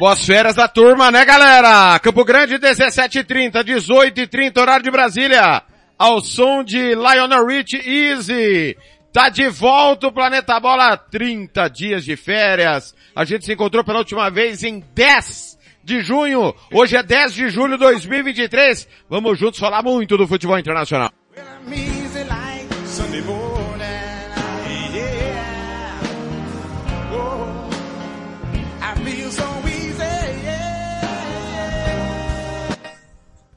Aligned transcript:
Acabou 0.00 0.14
as 0.14 0.24
férias 0.24 0.54
da 0.56 0.66
turma, 0.66 1.10
né 1.10 1.26
galera? 1.26 1.98
Campo 1.98 2.24
Grande 2.24 2.58
17h30, 2.58 3.62
18h30, 3.62 4.58
horário 4.58 4.82
de 4.82 4.90
Brasília. 4.90 5.62
Ao 5.98 6.22
som 6.22 6.64
de 6.64 6.94
Lionel 6.94 7.46
Rich 7.46 7.76
Easy. 7.86 8.78
Tá 9.12 9.28
de 9.28 9.50
volta 9.50 10.06
o 10.06 10.12
Planeta 10.12 10.58
Bola, 10.58 10.96
30 10.96 11.68
dias 11.68 12.02
de 12.02 12.16
férias. 12.16 12.94
A 13.14 13.26
gente 13.26 13.44
se 13.44 13.52
encontrou 13.52 13.84
pela 13.84 13.98
última 13.98 14.30
vez 14.30 14.64
em 14.64 14.82
10 14.94 15.58
de 15.84 16.00
junho. 16.00 16.54
Hoje 16.72 16.96
é 16.96 17.02
10 17.02 17.34
de 17.34 17.50
julho 17.50 17.76
de 17.76 17.84
2023. 17.84 18.88
Vamos 19.06 19.38
juntos 19.38 19.60
falar 19.60 19.82
muito 19.82 20.16
do 20.16 20.26
futebol 20.26 20.58
internacional. 20.58 21.10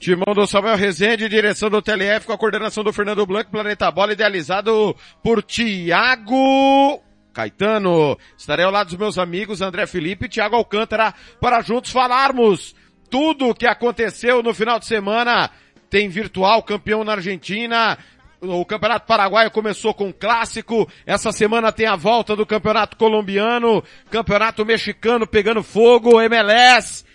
Timão 0.04 0.36
do 0.36 0.46
Samuel 0.46 0.76
Rezende, 0.76 1.30
direção 1.30 1.70
do 1.70 1.82
TLF 1.82 2.28
com 2.28 2.34
a 2.34 2.38
coordenação 2.38 2.84
do 2.84 2.92
Fernando 2.92 3.26
Blanco, 3.26 3.50
Planeta 3.50 3.90
Bola, 3.90 4.12
idealizado 4.12 4.94
por 5.24 5.42
Tiago 5.42 7.02
Caetano. 7.32 8.18
Estarei 8.38 8.66
ao 8.66 8.72
lado 8.72 8.88
dos 8.88 8.98
meus 8.98 9.18
amigos 9.18 9.62
André 9.62 9.88
Felipe 9.88 10.26
e 10.26 10.28
Tiago 10.28 10.58
Alcântara 10.58 11.14
para 11.40 11.62
juntos 11.62 11.90
falarmos 11.90 12.76
tudo 13.10 13.48
o 13.48 13.56
que 13.56 13.66
aconteceu 13.66 14.44
no 14.44 14.54
final 14.54 14.78
de 14.78 14.88
semana. 14.88 15.50
Tem 15.90 16.10
virtual 16.10 16.62
campeão 16.64 17.06
na 17.06 17.14
Argentina. 17.14 17.98
O 18.42 18.66
Campeonato 18.66 19.08
Paraguaio 19.08 19.52
começou 19.52 19.94
com 19.94 20.08
um 20.08 20.12
clássico. 20.12 20.86
Essa 21.06 21.32
semana 21.32 21.72
tem 21.72 21.88
a 21.88 21.96
volta 21.96 22.36
do 22.36 22.46
Campeonato 22.46 22.98
Colombiano, 22.98 23.82
Campeonato 24.12 24.66
Mexicano 24.66 25.26
pegando 25.26 25.64
fogo, 25.64 26.20
MLS 26.20 27.06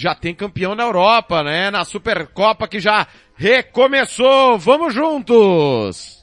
já 0.00 0.14
tem 0.14 0.34
campeão 0.34 0.74
na 0.74 0.84
Europa, 0.84 1.42
né? 1.42 1.70
Na 1.70 1.84
Supercopa 1.84 2.68
que 2.68 2.80
já 2.80 3.06
recomeçou. 3.36 4.58
Vamos 4.58 4.94
juntos! 4.94 6.16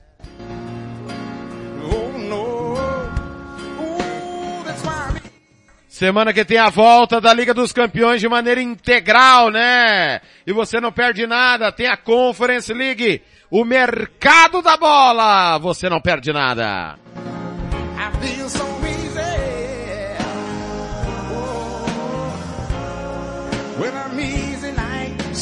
Semana 5.87 6.33
que 6.33 6.43
tem 6.43 6.57
a 6.57 6.69
volta 6.69 7.21
da 7.21 7.31
Liga 7.31 7.53
dos 7.53 7.71
Campeões 7.71 8.19
de 8.19 8.27
maneira 8.27 8.59
integral, 8.59 9.51
né? 9.51 10.21
E 10.45 10.51
você 10.51 10.81
não 10.81 10.91
perde 10.91 11.27
nada, 11.27 11.71
tem 11.71 11.87
a 11.87 11.95
Conference 11.95 12.73
League, 12.73 13.21
o 13.49 13.63
mercado 13.63 14.61
da 14.61 14.75
bola, 14.75 15.59
você 15.59 15.87
não 15.87 16.01
perde 16.01 16.33
nada. 16.33 16.97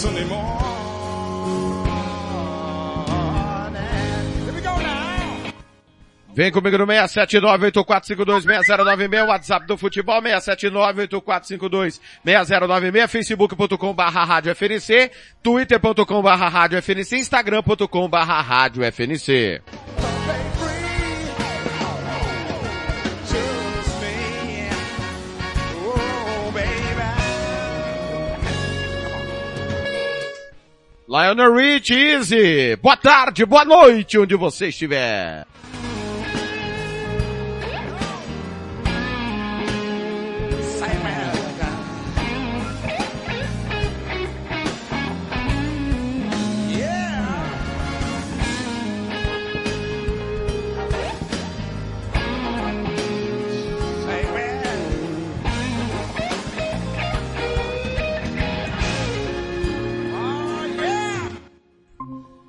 Sunday 0.02 0.26
morning. 0.26 0.82
Vem 6.34 6.50
comigo 6.52 6.78
no 6.78 6.86
67984526096, 6.88 9.28
WhatsApp 9.28 9.68
do 9.68 9.78
futebol 9.78 10.22
67984526096, 10.22 13.08
facebook.com 13.08 13.94
barra 13.94 14.24
rádio 14.24 14.56
FNC, 14.56 15.12
twitter.com 15.44 16.24
barra 16.24 16.48
rádio 16.48 16.82
FNC, 16.82 17.18
instagram.com 17.18 18.10
barra 18.10 18.42
rádio 18.42 18.84
FNC. 18.84 19.62
Lionel 31.12 31.54
Rich, 31.54 31.94
Easy, 31.94 32.78
boa 32.78 32.96
tarde, 32.96 33.46
boa 33.46 33.66
noite, 33.66 34.18
onde 34.18 34.34
você 34.34 34.70
estiver. 34.70 35.46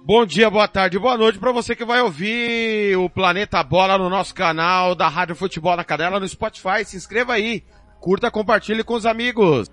Bom 0.05 0.27
dia, 0.27 0.51
boa 0.51 0.67
tarde, 0.67 0.99
boa 0.99 1.17
noite 1.17 1.39
para 1.39 1.53
você 1.53 1.77
que 1.77 1.85
vai 1.85 2.03
ouvir 2.03 2.97
o 2.97 3.09
Planeta 3.09 3.63
Bola 3.63 3.97
no 3.97 4.11
nosso 4.11 4.35
canal 4.35 4.97
da 4.97 5.07
Rádio 5.07 5.37
Futebol 5.37 5.77
na 5.77 5.85
Canela 5.85 6.19
no 6.19 6.27
Spotify. 6.27 6.85
Se 6.85 6.97
inscreva 6.97 7.35
aí, 7.35 7.63
curta, 8.01 8.29
compartilhe 8.29 8.83
com 8.83 8.95
os 8.95 9.07
amigos. 9.07 9.71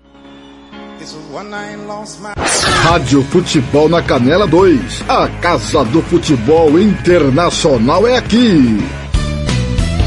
Rádio 2.84 3.24
Futebol 3.24 3.88
na 3.88 4.00
Canela 4.02 4.46
2. 4.46 5.02
A 5.08 5.28
Casa 5.40 5.84
do 5.86 6.00
Futebol 6.02 6.78
Internacional 6.78 8.06
é 8.06 8.16
aqui. 8.16 8.78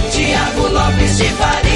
Tiago 0.10 0.68
Lopes 0.70 1.18
de 1.18 1.26
Faria. 1.32 1.73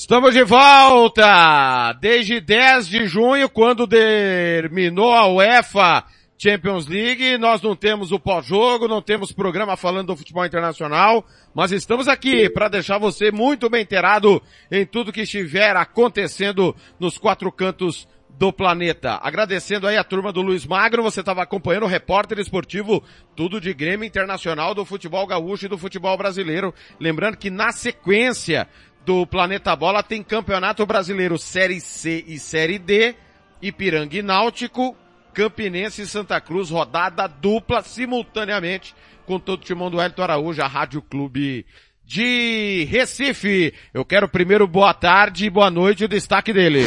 Estamos 0.00 0.32
de 0.32 0.42
volta! 0.42 1.92
Desde 2.00 2.40
10 2.40 2.88
de 2.88 3.06
junho, 3.06 3.50
quando 3.50 3.86
terminou 3.86 5.12
a 5.12 5.26
UEFA 5.26 6.04
Champions 6.38 6.86
League, 6.86 7.36
nós 7.36 7.60
não 7.60 7.76
temos 7.76 8.10
o 8.10 8.18
pós-jogo, 8.18 8.88
não 8.88 9.02
temos 9.02 9.30
programa 9.30 9.76
falando 9.76 10.06
do 10.06 10.16
futebol 10.16 10.46
internacional, 10.46 11.22
mas 11.54 11.70
estamos 11.70 12.08
aqui 12.08 12.48
para 12.48 12.68
deixar 12.68 12.96
você 12.96 13.30
muito 13.30 13.68
bem 13.68 13.82
inteirado 13.82 14.42
em 14.72 14.86
tudo 14.86 15.12
que 15.12 15.20
estiver 15.20 15.76
acontecendo 15.76 16.74
nos 16.98 17.18
quatro 17.18 17.52
cantos 17.52 18.08
do 18.40 18.50
planeta. 18.50 19.20
Agradecendo 19.22 19.86
aí 19.86 19.98
a 19.98 20.02
turma 20.02 20.32
do 20.32 20.40
Luiz 20.40 20.64
Magro, 20.64 21.02
você 21.02 21.20
estava 21.20 21.42
acompanhando 21.42 21.82
o 21.82 21.86
repórter 21.86 22.38
esportivo, 22.38 23.04
tudo 23.36 23.60
de 23.60 23.74
Grêmio 23.74 24.06
Internacional 24.06 24.74
do 24.74 24.82
futebol 24.82 25.26
gaúcho 25.26 25.66
e 25.66 25.68
do 25.68 25.76
futebol 25.76 26.16
brasileiro. 26.16 26.72
Lembrando 26.98 27.36
que 27.36 27.50
na 27.50 27.70
sequência 27.70 28.66
do 29.04 29.26
Planeta 29.26 29.74
Bola 29.74 30.02
tem 30.02 30.22
Campeonato 30.22 30.84
Brasileiro 30.86 31.38
Série 31.38 31.80
C 31.80 32.24
e 32.26 32.38
Série 32.38 32.78
D, 32.78 33.14
Ipiranga 33.60 34.16
e 34.16 34.22
Náutico, 34.22 34.96
Campinense 35.32 36.02
e 36.02 36.06
Santa 36.06 36.40
Cruz, 36.40 36.70
rodada 36.70 37.26
dupla 37.26 37.82
simultaneamente 37.82 38.94
com 39.26 39.38
todo 39.38 39.60
o 39.60 39.64
timão 39.64 39.90
do 39.90 40.00
Hélito 40.00 40.22
Araújo, 40.22 40.62
a 40.62 40.66
Rádio 40.66 41.00
Clube 41.02 41.64
de 42.04 42.88
Recife. 42.90 43.72
Eu 43.94 44.04
quero 44.04 44.28
primeiro 44.28 44.66
boa 44.66 44.92
tarde 44.92 45.46
e 45.46 45.50
boa 45.50 45.70
noite 45.70 46.04
o 46.04 46.08
destaque 46.08 46.52
dele. 46.52 46.84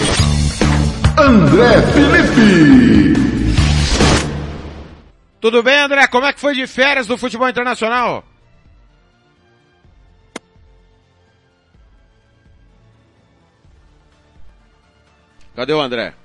André 1.17 1.81
Felipe. 1.93 3.13
Tudo 5.39 5.63
bem, 5.63 5.79
André? 5.79 6.07
Como 6.07 6.25
é 6.25 6.33
que 6.33 6.39
foi 6.39 6.53
de 6.53 6.67
férias 6.67 7.07
do 7.07 7.17
futebol 7.17 7.47
internacional? 7.47 8.23
Cadê 15.55 15.73
o 15.73 15.81
André? 15.81 16.15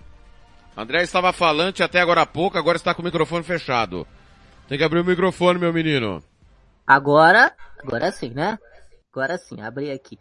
André 0.77 1.03
estava 1.03 1.33
falante 1.33 1.83
até 1.83 2.01
agora 2.01 2.23
há 2.23 2.27
pouco, 2.27 2.57
agora 2.57 2.77
está 2.77 2.95
com 2.95 3.03
o 3.03 3.05
microfone 3.05 3.43
fechado. 3.43 4.07
Tem 4.69 4.79
que 4.79 4.85
abrir 4.85 5.01
o 5.01 5.05
microfone, 5.05 5.59
meu 5.59 5.73
menino. 5.73 6.23
Agora, 6.87 7.53
agora 7.79 8.11
sim, 8.11 8.31
né? 8.31 8.59
Agora 9.13 9.37
sim, 9.37 9.61
abri 9.61 9.91
aqui. 9.91 10.19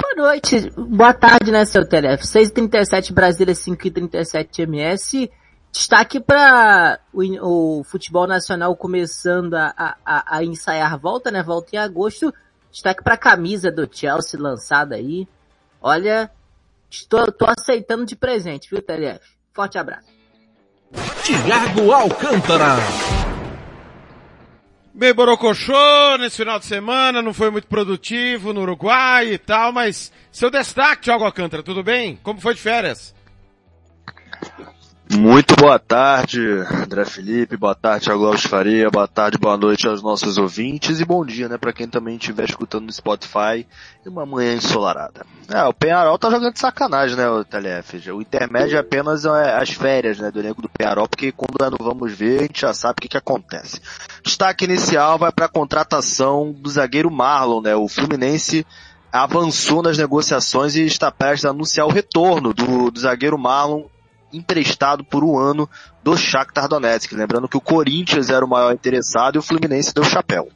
Boa 0.00 0.14
noite, 0.14 0.70
boa 0.76 1.12
tarde, 1.12 1.50
né, 1.50 1.64
seu 1.64 1.86
Telef? 1.86 2.22
6h37 2.22 3.12
Brasília, 3.12 3.54
5h37 3.54 4.60
MS. 4.60 5.30
Destaque 5.70 6.18
para 6.18 6.98
o, 7.12 7.80
o, 7.80 7.84
futebol 7.84 8.26
nacional 8.26 8.74
começando 8.74 9.54
a, 9.54 9.96
a, 10.04 10.36
a, 10.36 10.44
ensaiar 10.44 10.98
volta, 10.98 11.30
né? 11.30 11.42
Volta 11.42 11.76
em 11.76 11.78
agosto. 11.78 12.32
Destaque 12.70 13.02
para 13.02 13.14
a 13.14 13.18
camisa 13.18 13.70
do 13.70 13.88
Chelsea 13.90 14.40
lançada 14.40 14.94
aí. 14.94 15.28
Olha, 15.80 16.30
estou, 16.90 17.30
tô 17.32 17.46
aceitando 17.46 18.04
de 18.04 18.16
presente, 18.16 18.68
viu, 18.70 18.82
TLF? 18.82 19.20
Forte 19.52 19.78
abraço. 19.78 20.08
Tiago 21.22 21.92
Alcântara. 21.92 22.76
Bem 24.94 25.14
borocochô 25.14 26.16
nesse 26.18 26.38
final 26.38 26.58
de 26.58 26.66
semana, 26.66 27.22
não 27.22 27.32
foi 27.32 27.50
muito 27.50 27.68
produtivo 27.68 28.52
no 28.52 28.62
Uruguai 28.62 29.34
e 29.34 29.38
tal, 29.38 29.72
mas 29.72 30.10
seu 30.32 30.50
destaque, 30.50 31.04
Thiago 31.04 31.24
Alcântara, 31.24 31.62
tudo 31.62 31.84
bem? 31.84 32.18
Como 32.22 32.40
foi 32.40 32.54
de 32.54 32.60
férias? 32.60 33.14
Muito 35.10 35.56
boa 35.56 35.78
tarde, 35.78 36.38
André 36.84 37.02
Felipe, 37.06 37.56
boa 37.56 37.74
tarde, 37.74 38.10
Alves 38.10 38.42
Faria, 38.42 38.90
boa 38.90 39.08
tarde, 39.08 39.38
boa 39.38 39.56
noite 39.56 39.88
aos 39.88 40.02
nossos 40.02 40.36
ouvintes 40.36 41.00
e 41.00 41.04
bom 41.04 41.24
dia, 41.24 41.48
né, 41.48 41.56
para 41.56 41.72
quem 41.72 41.88
também 41.88 42.16
estiver 42.16 42.44
escutando 42.44 42.84
no 42.84 42.92
Spotify 42.92 43.66
e 44.04 44.08
uma 44.08 44.26
manhã 44.26 44.54
ensolarada. 44.54 45.24
É, 45.48 45.64
o 45.64 45.72
Penharol 45.72 46.18
tá 46.18 46.28
jogando 46.28 46.52
de 46.52 46.60
sacanagem, 46.60 47.16
né, 47.16 47.26
o 47.26 47.42
TLF. 47.42 48.10
O 48.10 48.20
intermédio 48.20 48.76
é 48.76 48.80
apenas 48.80 49.24
é, 49.24 49.56
as 49.56 49.70
férias, 49.70 50.18
né, 50.18 50.30
do 50.30 50.40
elenco 50.40 50.60
do 50.60 50.68
Penharol, 50.68 51.08
porque 51.08 51.32
quando 51.32 51.78
vamos 51.80 52.12
ver, 52.12 52.40
a 52.40 52.42
gente 52.42 52.60
já 52.60 52.74
sabe 52.74 52.96
o 52.98 53.02
que 53.02 53.08
que 53.08 53.16
acontece. 53.16 53.80
Destaque 54.22 54.66
inicial 54.66 55.16
vai 55.16 55.32
para 55.32 55.46
a 55.46 55.50
contratação 55.50 56.52
do 56.52 56.68
zagueiro 56.68 57.10
Marlon, 57.10 57.62
né, 57.62 57.74
o 57.74 57.88
Fluminense 57.88 58.66
avançou 59.10 59.82
nas 59.82 59.96
negociações 59.96 60.76
e 60.76 60.84
está 60.84 61.10
prestes 61.10 61.46
a 61.46 61.50
anunciar 61.50 61.86
o 61.86 61.90
retorno 61.90 62.52
do, 62.52 62.90
do 62.90 63.00
zagueiro 63.00 63.38
Marlon 63.38 63.84
emprestado 64.32 65.04
por 65.04 65.24
um 65.24 65.38
ano 65.38 65.68
do 66.02 66.16
Shakhtar 66.16 66.68
Donetsk. 66.68 67.12
Lembrando 67.12 67.48
que 67.48 67.56
o 67.56 67.60
Corinthians 67.60 68.30
era 68.30 68.44
o 68.44 68.48
maior 68.48 68.72
interessado 68.72 69.36
e 69.36 69.38
o 69.38 69.42
Fluminense 69.42 69.94
deu 69.94 70.04
chapéu. 70.04 70.48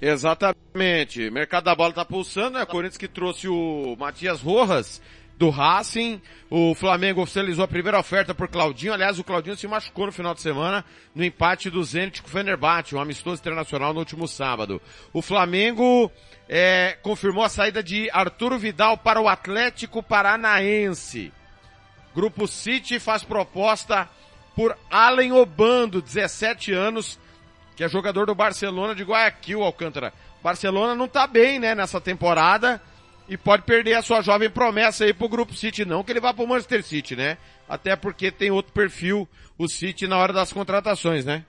Exatamente. 0.00 1.30
Mercado 1.30 1.64
da 1.64 1.74
bola 1.74 1.92
tá 1.92 2.04
pulsando, 2.04 2.56
é 2.56 2.60
né? 2.60 2.64
o 2.64 2.66
Corinthians 2.66 2.96
que 2.96 3.08
trouxe 3.08 3.48
o 3.48 3.96
Matias 3.98 4.40
Rojas 4.40 5.00
do 5.36 5.50
Racing. 5.50 6.20
O 6.50 6.74
Flamengo 6.74 7.22
oficializou 7.22 7.64
a 7.64 7.68
primeira 7.68 7.98
oferta 7.98 8.34
por 8.34 8.48
Claudinho. 8.48 8.92
Aliás, 8.92 9.18
o 9.18 9.24
Claudinho 9.24 9.56
se 9.56 9.66
machucou 9.68 10.06
no 10.06 10.12
final 10.12 10.34
de 10.34 10.40
semana 10.40 10.84
no 11.14 11.24
empate 11.24 11.70
do 11.70 11.82
Zenit 11.82 12.22
com 12.22 12.28
o 12.28 12.30
Fenerbahçe, 12.30 12.94
um 12.94 13.00
amistoso 13.00 13.40
internacional 13.40 13.92
no 13.92 14.00
último 14.00 14.26
sábado. 14.26 14.80
O 15.12 15.22
Flamengo 15.22 16.10
é, 16.48 16.96
confirmou 17.02 17.44
a 17.44 17.48
saída 17.48 17.82
de 17.82 18.10
Arturo 18.10 18.58
Vidal 18.58 18.98
para 18.98 19.20
o 19.20 19.28
Atlético 19.28 20.02
Paranaense. 20.02 21.32
Grupo 22.14 22.46
City 22.46 22.98
faz 22.98 23.22
proposta 23.22 24.08
por 24.54 24.76
Allen 24.90 25.32
Obando, 25.32 26.02
17 26.02 26.72
anos, 26.72 27.18
que 27.76 27.84
é 27.84 27.88
jogador 27.88 28.26
do 28.26 28.34
Barcelona 28.34 28.94
de 28.94 29.04
Guayaquil, 29.04 29.62
Alcântara. 29.62 30.12
Barcelona 30.42 30.94
não 30.94 31.06
tá 31.06 31.26
bem, 31.26 31.58
né, 31.58 31.74
nessa 31.74 32.00
temporada 32.00 32.80
e 33.28 33.36
pode 33.36 33.62
perder 33.62 33.94
a 33.94 34.02
sua 34.02 34.22
jovem 34.22 34.48
promessa 34.48 35.04
aí 35.04 35.12
pro 35.12 35.28
Grupo 35.28 35.54
City, 35.54 35.84
não 35.84 36.02
que 36.02 36.10
ele 36.10 36.20
vá 36.20 36.32
pro 36.32 36.46
Manchester 36.46 36.82
City, 36.82 37.14
né? 37.14 37.36
Até 37.68 37.94
porque 37.94 38.30
tem 38.30 38.50
outro 38.50 38.72
perfil, 38.72 39.28
o 39.58 39.68
City, 39.68 40.06
na 40.06 40.16
hora 40.16 40.32
das 40.32 40.52
contratações, 40.52 41.24
né? 41.24 41.44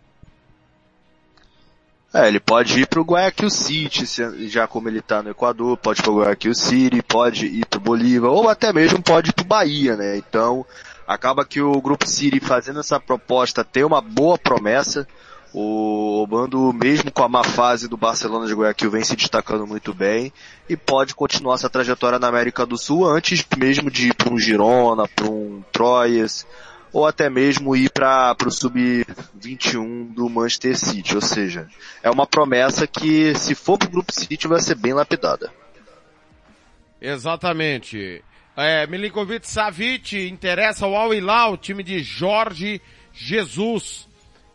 É, 2.11 2.27
ele 2.27 2.39
pode 2.39 2.81
ir 2.81 2.87
pro 2.87 3.03
Guayaquil 3.03 3.51
City, 3.51 4.03
já 4.47 4.67
como 4.67 4.89
ele 4.89 4.99
tá 4.99 5.21
no 5.21 5.29
Equador, 5.29 5.77
pode 5.77 5.99
ir 5.99 6.03
pro 6.03 6.17
Guayaquil 6.17 6.55
City, 6.55 7.03
pode 7.03 7.45
ir 7.45 7.65
pro 7.67 7.79
Bolívar, 7.79 8.31
ou 8.31 8.49
até 8.49 8.73
mesmo 8.73 9.01
pode 9.01 9.29
ir 9.29 9.33
pro 9.33 9.45
Bahia, 9.45 9.95
né? 9.95 10.17
Então, 10.17 10.65
acaba 11.07 11.45
que 11.45 11.61
o 11.61 11.79
Grupo 11.79 12.07
City 12.07 12.39
fazendo 12.39 12.79
essa 12.79 12.99
proposta 12.99 13.63
tem 13.63 13.83
uma 13.83 14.01
boa 14.01 14.37
promessa. 14.39 15.07
O 15.51 16.21
Obando, 16.21 16.71
mesmo 16.73 17.11
com 17.11 17.23
a 17.23 17.29
má 17.29 17.43
fase 17.43 17.87
do 17.87 17.97
Barcelona 17.97 18.45
de 18.45 18.53
Guayaquil, 18.53 18.91
vem 18.91 19.03
se 19.03 19.15
destacando 19.15 19.65
muito 19.65 19.93
bem 19.95 20.31
e 20.67 20.77
pode 20.77 21.15
continuar 21.15 21.55
essa 21.55 21.69
trajetória 21.69 22.19
na 22.19 22.27
América 22.27 22.65
do 22.67 22.77
Sul 22.77 23.07
antes 23.07 23.43
mesmo 23.57 23.89
de 23.89 24.09
ir 24.09 24.13
para 24.13 24.31
um 24.31 24.37
Girona, 24.37 25.07
para 25.07 25.25
um 25.25 25.63
Troyes, 25.71 26.45
ou 26.91 27.05
até 27.05 27.29
mesmo 27.29 27.75
ir 27.75 27.91
para 27.91 28.35
o 28.45 28.51
sub-21 28.51 30.13
do 30.13 30.29
Manchester 30.29 30.77
City. 30.77 31.15
Ou 31.15 31.21
seja, 31.21 31.67
é 32.01 32.09
uma 32.09 32.25
promessa 32.25 32.87
que, 32.87 33.33
se 33.35 33.55
for 33.55 33.77
para 33.77 33.87
o 33.87 33.91
Grupo 33.91 34.11
City, 34.13 34.47
vai 34.47 34.59
ser 34.59 34.75
bem 34.75 34.93
lapidada. 34.93 35.51
Exatamente. 37.01 38.23
É, 38.55 38.85
Milinkovic 38.87 39.47
Savic 39.47 40.27
interessa 40.27 40.85
ao 40.85 40.95
Al 40.95 41.13
Hilal, 41.13 41.57
time 41.57 41.81
de 41.81 41.99
Jorge 42.03 42.81
Jesus. 43.13 44.07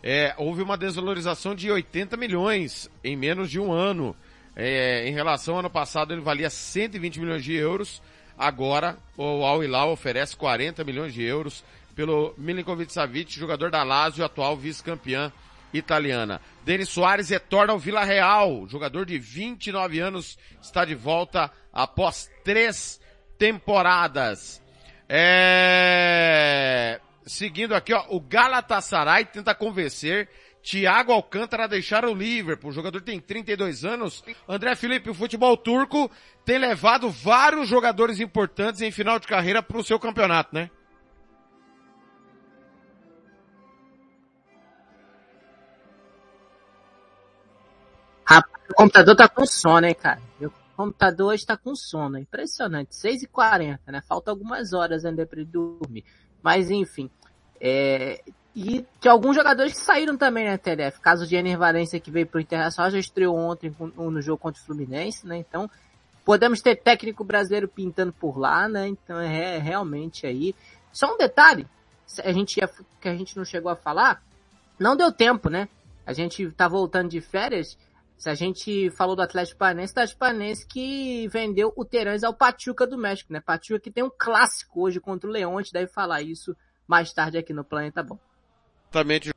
É, 0.03 0.35
houve 0.37 0.63
uma 0.63 0.77
desvalorização 0.77 1.55
de 1.55 1.71
80 1.71 2.17
milhões 2.17 2.91
em 3.03 3.17
menos 3.17 3.51
de 3.51 3.59
um 3.59 3.73
ano. 3.73 4.15
É, 4.55 5.09
em 5.09 5.13
relação 5.13 5.55
ao 5.55 5.61
ano 5.61 5.71
passado 5.71 6.13
ele 6.13 6.21
valia 6.21 6.51
120 6.51 7.19
milhões 7.19 7.43
de 7.43 7.55
euros. 7.55 8.03
Agora 8.37 8.99
o 9.17 9.43
Al 9.45 9.65
Hilal 9.65 9.91
oferece 9.91 10.37
40 10.37 10.85
milhões 10.85 11.15
de 11.15 11.23
euros 11.23 11.65
pelo 11.95 12.35
Milinkovic 12.37 12.93
Savic, 12.93 13.39
jogador 13.39 13.71
da 13.71 13.83
Lazio, 13.83 14.25
atual 14.25 14.57
vice-campeã 14.57 15.33
italiana. 15.73 16.41
Denis 16.65 16.89
Soares 16.89 17.29
retorna 17.29 17.73
ao 17.73 17.79
Vila 17.79 18.05
Real, 18.05 18.67
jogador 18.69 19.07
de 19.07 19.19
29 19.19 20.01
anos, 20.01 20.39
está 20.61 20.85
de 20.85 20.95
volta 20.95 21.51
após 21.73 22.31
três 22.43 23.01
temporadas. 23.39 24.63
É... 25.09 27.01
Seguindo 27.27 27.75
aqui, 27.75 27.93
ó, 27.93 28.05
o 28.11 28.21
Galatasaray 28.21 29.25
tenta 29.25 29.55
convencer 29.55 30.29
Thiago 30.63 31.13
Alcântara 31.13 31.65
a 31.65 31.69
deixar 31.69 32.05
o 32.05 32.15
Liverpool. 32.15 32.71
O 32.71 32.75
jogador 32.75 33.03
tem 33.03 33.21
32 33.21 33.85
anos. 33.85 34.25
André 34.49 34.75
Felipe, 34.75 35.11
o 35.11 35.15
futebol 35.15 35.57
turco 35.57 36.11
tem 36.45 36.59
levado 36.59 37.11
vários 37.11 37.69
jogadores 37.69 38.19
importantes 38.21 38.81
em 38.81 38.91
final 38.91 39.19
de 39.19 39.27
carreira 39.27 39.63
para 39.63 39.77
o 39.77 39.85
seu 39.85 39.99
campeonato, 39.99 40.55
né? 40.55 40.71
Rapaz, 48.25 48.63
o 48.71 48.75
computador 48.75 49.17
tá 49.17 49.29
com 49.29 49.47
sono, 49.47 49.87
hein, 49.87 49.95
cara? 49.95 50.21
O 50.41 50.51
computador 50.77 51.33
hoje 51.33 51.47
tá 51.47 51.57
com 51.57 51.75
sono. 51.75 52.19
Impressionante. 52.19 52.95
6h40, 52.95 53.79
né? 53.87 54.03
Falta 54.09 54.31
algumas 54.31 54.73
horas 54.73 55.05
ainda 55.05 55.27
pra 55.27 55.41
ele 55.41 55.49
dormir. 55.49 56.05
Mas, 56.43 56.71
enfim. 56.71 57.11
É... 57.61 58.23
E 58.57 58.87
de 59.01 59.09
alguns 59.09 59.35
jogadores 59.35 59.73
que 59.73 59.81
saíram 59.81 60.17
também, 60.17 60.45
né, 60.45 60.57
TDF? 60.57 61.01
Caso 61.01 61.27
de 61.27 61.35
Ener 61.35 61.59
Valência 61.59 61.99
que 61.99 62.11
veio 62.11 62.27
pro 62.27 62.41
Internacional, 62.41 62.91
já 62.91 62.99
estreou 62.99 63.37
ontem 63.37 63.75
no 63.97 64.23
jogo 64.23 64.39
contra 64.39 64.63
o 64.63 64.65
Fluminense, 64.65 65.27
né? 65.27 65.39
Então, 65.39 65.69
podemos 66.25 66.63
ter 66.63 66.77
técnico 66.77 67.25
brasileiro 67.25 67.67
pintando 67.67 68.13
por 68.13 68.39
lá, 68.39 68.69
né? 68.69 68.87
Então, 68.87 69.19
é 69.19 69.59
realmente 69.59 70.25
aí. 70.25 70.55
Só 70.93 71.13
um 71.13 71.19
detalhe, 71.19 71.67
a 72.23 72.33
gente 72.33 72.59
ia, 72.59 72.71
que 73.01 73.09
a 73.09 73.17
gente 73.17 73.37
não 73.37 73.45
chegou 73.45 73.73
a 73.73 73.77
falar, 73.77 74.23
não 74.79 74.97
deu 74.97 75.11
tempo, 75.11 75.51
né? 75.51 75.69
A 76.07 76.13
gente 76.13 76.49
tá 76.53 76.69
voltando 76.69 77.09
de 77.09 77.21
férias, 77.21 77.77
se 78.25 78.31
a 78.31 78.35
gente 78.35 78.91
falou 78.93 79.15
do 79.15 79.21
Atlético 79.21 79.59
Paranaense, 79.59 79.93
o 79.93 79.97
Atlético 79.97 80.19
Paranaense 80.19 80.67
que 80.67 81.29
vendeu 81.29 81.71
o 81.77 81.85
Terãs 81.85 82.25
ao 82.25 82.33
Pachuca 82.33 82.87
do 82.87 82.97
México, 82.97 83.31
né? 83.31 83.39
Pachuca 83.39 83.79
que 83.79 83.91
tem 83.91 84.03
um 84.03 84.11
clássico 84.11 84.81
hoje 84.81 84.99
contra 84.99 85.29
o 85.29 85.33
Leão, 85.33 85.59
a 85.59 85.63
gente 85.63 85.75
deve 85.75 85.89
falar 85.89 86.23
isso 86.23 86.57
mais 86.89 87.13
tarde 87.13 87.37
aqui 87.37 87.53
no 87.53 87.63
Planeta 87.63 88.03
Bom. 88.03 88.19
Exatamente, 88.91 89.31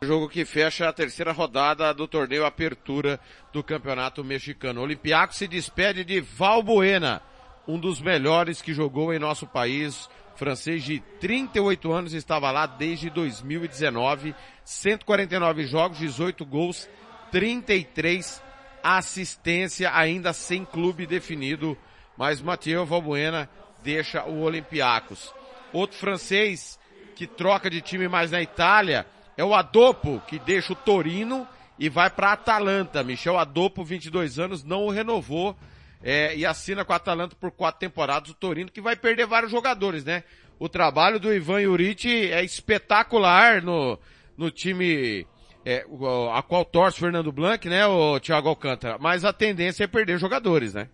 jogo 0.00 0.28
que 0.28 0.44
fecha 0.44 0.88
a 0.88 0.92
terceira 0.92 1.32
rodada 1.32 1.92
do 1.92 2.06
torneio 2.06 2.46
Apertura 2.46 3.18
do 3.52 3.64
Campeonato 3.64 4.22
Mexicano. 4.22 4.80
O 4.80 4.84
Olympiacos 4.84 5.36
se 5.36 5.48
despede 5.48 6.04
de 6.04 6.20
Valbuena, 6.20 7.20
um 7.66 7.80
dos 7.80 8.00
melhores 8.00 8.62
que 8.62 8.72
jogou 8.72 9.12
em 9.12 9.18
nosso 9.18 9.44
país, 9.44 10.08
francês 10.36 10.84
de 10.84 11.00
38 11.18 11.90
anos, 11.90 12.14
estava 12.14 12.52
lá 12.52 12.64
desde 12.64 13.10
2019, 13.10 14.36
149 14.64 15.66
jogos, 15.66 15.98
18 15.98 16.46
gols, 16.46 16.88
33 17.30 18.42
assistência, 18.82 19.94
ainda 19.94 20.32
sem 20.32 20.64
clube 20.64 21.06
definido, 21.06 21.76
mas 22.16 22.40
Mathieu 22.40 22.84
Valbuena 22.84 23.48
deixa 23.82 24.24
o 24.24 24.40
Olympiacos. 24.40 25.32
Outro 25.72 25.98
francês 25.98 26.78
que 27.14 27.26
troca 27.26 27.68
de 27.70 27.80
time 27.80 28.08
mais 28.08 28.30
na 28.30 28.40
Itália 28.40 29.06
é 29.36 29.44
o 29.44 29.54
Adopo, 29.54 30.22
que 30.26 30.38
deixa 30.38 30.72
o 30.72 30.76
Torino 30.76 31.46
e 31.78 31.88
vai 31.88 32.10
para 32.10 32.32
Atalanta. 32.32 33.02
Michel 33.02 33.38
Adopo, 33.38 33.84
22 33.84 34.38
anos, 34.38 34.64
não 34.64 34.84
o 34.84 34.90
renovou 34.90 35.56
é, 36.02 36.34
e 36.34 36.44
assina 36.46 36.84
com 36.84 36.92
a 36.92 36.96
Atalanta 36.96 37.36
por 37.36 37.50
quatro 37.50 37.80
temporadas 37.80 38.30
o 38.30 38.34
Torino, 38.34 38.70
que 38.70 38.80
vai 38.80 38.96
perder 38.96 39.26
vários 39.26 39.50
jogadores, 39.50 40.04
né? 40.04 40.24
O 40.58 40.68
trabalho 40.68 41.18
do 41.18 41.32
Ivan 41.32 41.62
Juric 41.62 42.30
é 42.30 42.44
espetacular 42.44 43.62
no, 43.62 43.98
no 44.36 44.50
time 44.50 45.26
é, 45.64 45.84
a 46.32 46.42
qual 46.42 46.64
torce 46.64 46.98
Fernando 46.98 47.30
Blanc, 47.32 47.68
né, 47.68 47.86
o 47.86 48.18
Thiago 48.18 48.48
Alcântara, 48.48 48.98
mas 48.98 49.24
a 49.24 49.32
tendência 49.32 49.84
é 49.84 49.86
perder 49.86 50.18
jogadores, 50.18 50.74
né? 50.74 50.88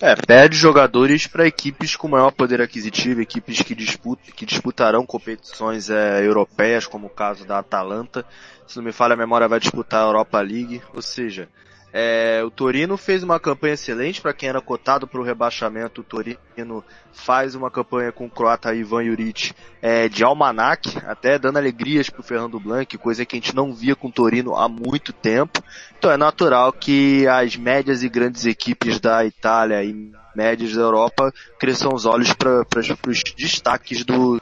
É, 0.00 0.14
perde 0.14 0.56
jogadores 0.56 1.26
para 1.26 1.46
equipes 1.46 1.96
com 1.96 2.08
maior 2.08 2.30
poder 2.30 2.60
aquisitivo, 2.60 3.22
equipes 3.22 3.62
que, 3.62 3.74
disputam, 3.74 4.32
que 4.34 4.44
disputarão 4.44 5.04
competições 5.04 5.88
é, 5.88 6.24
europeias, 6.24 6.86
como 6.86 7.06
o 7.06 7.10
caso 7.10 7.46
da 7.46 7.58
Atalanta. 7.58 8.24
Se 8.66 8.76
não 8.76 8.84
me 8.84 8.92
falha 8.92 9.14
a 9.14 9.16
memória, 9.16 9.48
vai 9.48 9.58
disputar 9.58 10.02
a 10.02 10.06
Europa 10.06 10.40
League. 10.40 10.82
Ou 10.94 11.00
seja, 11.00 11.48
é, 11.92 12.42
o 12.44 12.50
Torino 12.50 12.96
fez 12.98 13.22
uma 13.22 13.40
campanha 13.40 13.74
excelente 13.74 14.20
para 14.20 14.34
quem 14.34 14.48
era 14.48 14.60
cotado 14.60 15.06
para 15.06 15.20
o 15.20 15.24
rebaixamento. 15.24 16.02
O 16.02 16.04
Torino 16.04 16.84
faz 17.12 17.54
uma 17.54 17.70
campanha 17.70 18.12
com 18.12 18.26
o 18.26 18.30
croata 18.30 18.74
Ivan 18.74 19.04
Juric 19.04 19.52
é, 19.80 20.08
de 20.08 20.22
almanac, 20.22 20.98
até 21.06 21.38
dando 21.38 21.56
alegrias 21.56 22.10
para 22.10 22.20
o 22.20 22.24
Fernando 22.24 22.60
Blanc, 22.60 22.96
coisa 22.98 23.24
que 23.24 23.36
a 23.36 23.40
gente 23.40 23.56
não 23.56 23.72
via 23.72 23.96
com 23.96 24.08
o 24.08 24.12
Torino 24.12 24.54
há 24.54 24.68
muito 24.68 25.12
tempo. 25.12 25.62
Então 25.98 26.10
é 26.10 26.16
natural 26.16 26.72
que 26.72 27.26
as 27.26 27.56
médias 27.56 28.02
e 28.02 28.08
grandes 28.08 28.44
equipes 28.44 29.00
da 29.00 29.24
Itália 29.24 29.82
e 29.82 30.12
médias 30.34 30.74
da 30.74 30.82
Europa 30.82 31.32
cresçam 31.58 31.92
os 31.94 32.04
olhos 32.04 32.34
para 32.34 32.64
os 33.06 33.22
destaques 33.36 34.04
do 34.04 34.40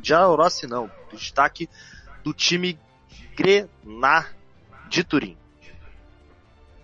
de 0.00 0.14
Rossi 0.14 0.66
não, 0.66 0.90
destaque 1.12 1.68
do 2.24 2.32
time 2.32 2.78
Grená 3.36 4.26
de 4.88 5.04
Turim. 5.04 5.36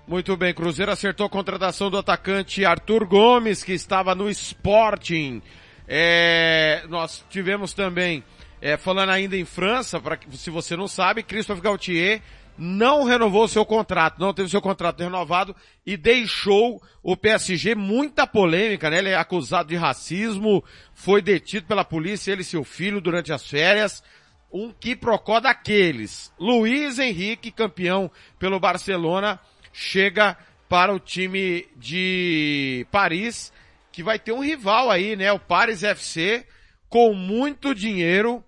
Muito 0.06 0.36
bem, 0.36 0.52
Cruzeiro 0.52 0.92
acertou 0.92 1.24
a 1.24 1.30
contratação 1.30 1.90
do 1.90 1.96
atacante 1.96 2.62
Arthur 2.62 3.06
Gomes, 3.06 3.64
que 3.64 3.72
estava 3.72 4.14
no 4.14 4.28
Sporting. 4.28 5.40
É, 5.88 6.84
nós 6.90 7.24
tivemos 7.30 7.72
também, 7.72 8.22
é, 8.60 8.76
falando 8.76 9.08
ainda 9.08 9.34
em 9.34 9.46
França, 9.46 9.98
para 9.98 10.18
se 10.32 10.50
você 10.50 10.76
não 10.76 10.86
sabe, 10.86 11.22
Christophe 11.22 11.62
Gaultier 11.62 12.20
não 12.56 13.04
renovou 13.04 13.48
seu 13.48 13.64
contrato, 13.64 14.20
não 14.20 14.34
teve 14.34 14.50
seu 14.50 14.60
contrato 14.60 15.02
renovado 15.02 15.56
e 15.86 15.96
deixou 15.96 16.82
o 17.02 17.16
PSG 17.16 17.74
muita 17.74 18.26
polêmica, 18.26 18.90
né? 18.90 18.98
Ele 18.98 19.08
é 19.08 19.16
acusado 19.16 19.70
de 19.70 19.76
racismo, 19.76 20.62
foi 20.92 21.22
detido 21.22 21.66
pela 21.66 21.82
polícia, 21.84 22.30
ele 22.30 22.42
e 22.42 22.44
seu 22.44 22.62
filho 22.62 23.00
durante 23.00 23.32
as 23.32 23.48
férias. 23.48 24.02
Um 24.52 24.70
quiprocó 24.70 25.40
daqueles. 25.40 26.30
Luiz 26.38 26.98
Henrique, 26.98 27.50
campeão 27.50 28.10
pelo 28.38 28.60
Barcelona, 28.60 29.40
chega 29.74 30.38
para 30.68 30.94
o 30.94 31.00
time 31.00 31.66
de 31.76 32.86
Paris, 32.90 33.52
que 33.92 34.02
vai 34.02 34.18
ter 34.18 34.32
um 34.32 34.42
rival 34.42 34.90
aí, 34.90 35.16
né? 35.16 35.32
O 35.32 35.38
Paris 35.38 35.82
FC, 35.82 36.46
com 36.88 37.12
muito 37.12 37.74
dinheiro, 37.74 38.42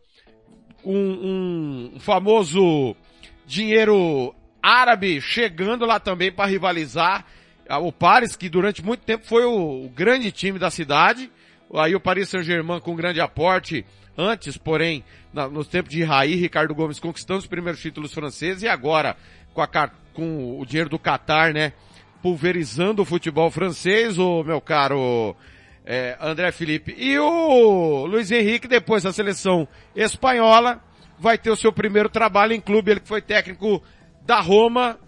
um, 0.84 1.92
um 1.94 2.00
famoso 2.00 2.96
dinheiro 3.44 4.34
árabe 4.62 5.20
chegando 5.20 5.84
lá 5.84 5.98
também 5.98 6.30
para 6.32 6.48
rivalizar. 6.48 7.26
Ah, 7.68 7.78
o 7.78 7.92
Paris, 7.92 8.36
que 8.36 8.48
durante 8.48 8.84
muito 8.84 9.00
tempo 9.00 9.26
foi 9.26 9.44
o, 9.44 9.84
o 9.84 9.88
grande 9.88 10.30
time 10.30 10.58
da 10.58 10.70
cidade. 10.70 11.30
Aí 11.74 11.96
o 11.96 12.00
Paris 12.00 12.28
Saint-Germain 12.28 12.80
com 12.80 12.94
grande 12.94 13.20
aporte, 13.20 13.84
antes, 14.16 14.56
porém, 14.56 15.04
na, 15.32 15.48
nos 15.48 15.66
tempos 15.66 15.92
de 15.92 16.04
Raí, 16.04 16.36
Ricardo 16.36 16.74
Gomes 16.74 17.00
conquistando 17.00 17.40
os 17.40 17.46
primeiros 17.46 17.80
títulos 17.80 18.14
franceses 18.14 18.62
e 18.62 18.68
agora 18.68 19.16
com 19.52 19.60
a, 19.60 19.90
com 20.16 20.58
o 20.58 20.64
dinheiro 20.64 20.88
do 20.88 20.98
Qatar, 20.98 21.52
né? 21.52 21.74
Pulverizando 22.22 23.02
o 23.02 23.04
futebol 23.04 23.50
francês, 23.50 24.18
o 24.18 24.42
meu 24.42 24.60
caro 24.60 25.36
é, 25.84 26.16
André 26.20 26.50
Felipe. 26.50 26.96
E 26.98 27.18
o 27.18 28.06
Luiz 28.06 28.30
Henrique, 28.32 28.66
depois 28.66 29.02
da 29.02 29.12
seleção 29.12 29.68
espanhola, 29.94 30.80
vai 31.18 31.36
ter 31.36 31.50
o 31.50 31.56
seu 31.56 31.72
primeiro 31.72 32.08
trabalho 32.08 32.54
em 32.54 32.60
clube. 32.60 32.90
Ele 32.90 33.00
que 33.00 33.08
foi 33.08 33.20
técnico 33.20 33.82
da 34.22 34.40
Roma, 34.40 34.98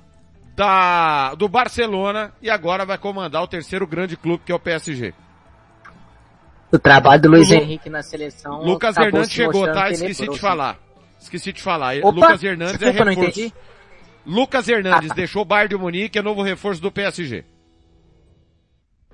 da, 0.55 1.35
do 1.35 1.49
Barcelona 1.49 2.33
e 2.43 2.51
agora 2.51 2.85
vai 2.85 2.99
comandar 2.99 3.43
o 3.43 3.49
terceiro 3.49 3.87
grande 3.87 4.17
clube 4.17 4.43
que 4.45 4.53
é 4.53 4.55
o 4.55 4.61
PSG. 4.61 5.15
O 6.71 6.79
trabalho 6.79 7.23
do 7.23 7.31
Luiz 7.31 7.51
Henrique 7.51 7.89
na 7.89 8.03
seleção. 8.03 8.63
Lucas 8.63 8.97
Hernandes 8.97 9.31
chegou, 9.31 9.65
tá? 9.73 9.91
Esqueci 9.91 10.29
de 10.29 10.39
falar. 10.39 10.79
Esqueci 11.19 11.53
de 11.53 11.63
falar. 11.63 11.97
Opa, 11.99 12.11
Lucas 12.11 12.45
Hernandes 12.45 12.83
é 12.83 12.91
reforço. 12.91 13.53
Lucas 14.29 14.69
Hernandes 14.69 15.11
deixou 15.15 15.41
o 15.41 15.45
Bayern 15.47 15.71
de 15.71 15.77
Munique, 15.77 16.19
é 16.19 16.23
novo 16.23 16.43
reforço 16.43 16.83
do 16.83 16.93
PSG. 16.93 17.47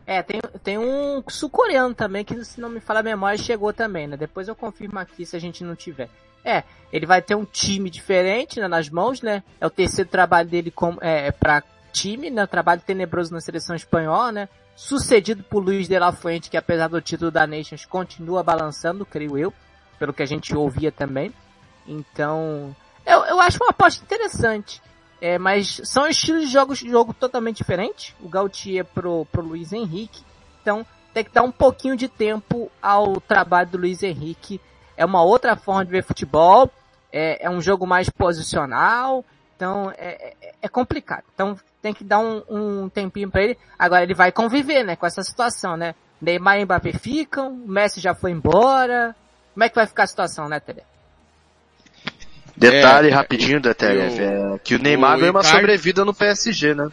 É, 0.04 0.20
tem, 0.22 0.40
tem 0.62 0.76
um 0.76 1.22
sul-coreano 1.28 1.94
também, 1.94 2.24
que 2.24 2.44
se 2.44 2.60
não 2.60 2.68
me 2.68 2.80
fala 2.80 2.98
a 2.98 3.02
memória, 3.04 3.38
chegou 3.38 3.72
também, 3.72 4.08
né? 4.08 4.16
Depois 4.16 4.48
eu 4.48 4.56
confirmo 4.56 4.98
aqui 4.98 5.24
se 5.24 5.36
a 5.36 5.38
gente 5.38 5.62
não 5.62 5.76
tiver. 5.76 6.10
É, 6.44 6.64
ele 6.92 7.06
vai 7.06 7.22
ter 7.22 7.36
um 7.36 7.44
time 7.44 7.88
diferente 7.88 8.58
né, 8.58 8.66
nas 8.66 8.90
mãos, 8.90 9.22
né? 9.22 9.44
É 9.60 9.66
o 9.66 9.70
terceiro 9.70 10.10
trabalho 10.10 10.48
dele 10.48 10.72
com, 10.72 10.98
é, 11.00 11.30
pra 11.30 11.62
time, 11.92 12.28
né? 12.28 12.44
Trabalho 12.44 12.82
tenebroso 12.84 13.32
na 13.32 13.40
seleção 13.40 13.76
espanhola, 13.76 14.32
né? 14.32 14.48
Sucedido 14.74 15.44
por 15.44 15.62
Luiz 15.64 15.86
de 15.86 15.96
la 15.96 16.12
Fuente, 16.12 16.50
que 16.50 16.56
apesar 16.56 16.88
do 16.88 17.00
título 17.00 17.30
da 17.30 17.46
Nations, 17.46 17.86
continua 17.86 18.42
balançando, 18.42 19.06
creio 19.06 19.38
eu, 19.38 19.54
pelo 19.96 20.12
que 20.12 20.24
a 20.24 20.26
gente 20.26 20.54
ouvia 20.56 20.90
também. 20.90 21.32
Então, 21.86 22.74
eu, 23.06 23.24
eu 23.26 23.40
acho 23.40 23.62
uma 23.62 23.70
aposta 23.70 24.04
interessante. 24.04 24.82
É, 25.20 25.38
mas 25.38 25.80
são 25.84 26.06
estilos 26.06 26.42
de 26.42 26.52
jogos 26.52 26.78
de 26.78 26.90
jogo 26.90 27.14
totalmente 27.14 27.58
diferentes. 27.58 28.14
O 28.20 28.28
Gautier 28.28 28.84
pro, 28.84 29.24
pro 29.26 29.42
Luiz 29.42 29.72
Henrique. 29.72 30.22
Então 30.60 30.84
tem 31.12 31.24
que 31.24 31.32
dar 31.32 31.42
um 31.42 31.52
pouquinho 31.52 31.96
de 31.96 32.08
tempo 32.08 32.70
ao 32.82 33.20
trabalho 33.20 33.70
do 33.70 33.78
Luiz 33.78 34.02
Henrique. 34.02 34.60
É 34.96 35.04
uma 35.04 35.22
outra 35.22 35.56
forma 35.56 35.84
de 35.84 35.90
ver 35.90 36.04
futebol. 36.04 36.70
É, 37.12 37.46
é 37.46 37.50
um 37.50 37.60
jogo 37.60 37.86
mais 37.86 38.10
posicional. 38.10 39.24
Então 39.56 39.90
é, 39.96 40.34
é, 40.40 40.54
é 40.62 40.68
complicado. 40.68 41.24
Então 41.34 41.56
tem 41.80 41.94
que 41.94 42.04
dar 42.04 42.18
um, 42.18 42.42
um 42.48 42.88
tempinho 42.88 43.30
para 43.30 43.42
ele. 43.42 43.58
Agora 43.78 44.02
ele 44.02 44.14
vai 44.14 44.32
conviver, 44.32 44.84
né, 44.84 44.96
com 44.96 45.06
essa 45.06 45.22
situação, 45.22 45.76
né? 45.76 45.94
Neymar 46.20 46.58
e 46.58 46.64
Mbappé 46.64 46.92
ficam, 46.92 47.52
o 47.52 47.68
Messi 47.68 48.00
já 48.00 48.14
foi 48.14 48.30
embora. 48.30 49.14
Como 49.52 49.64
é 49.64 49.68
que 49.68 49.74
vai 49.74 49.86
ficar 49.86 50.04
a 50.04 50.06
situação, 50.06 50.48
né, 50.48 50.58
Tele? 50.58 50.82
Detalhe 52.56 53.08
é, 53.08 53.12
rapidinho 53.12 53.60
da 53.60 53.74
TLF, 53.74 54.20
é 54.20 54.58
que 54.62 54.76
o 54.76 54.78
Neymar 54.78 55.18
ganhou 55.18 55.34
uma 55.34 55.42
sobrevida 55.42 56.04
no 56.04 56.14
PSG, 56.14 56.74
né? 56.74 56.88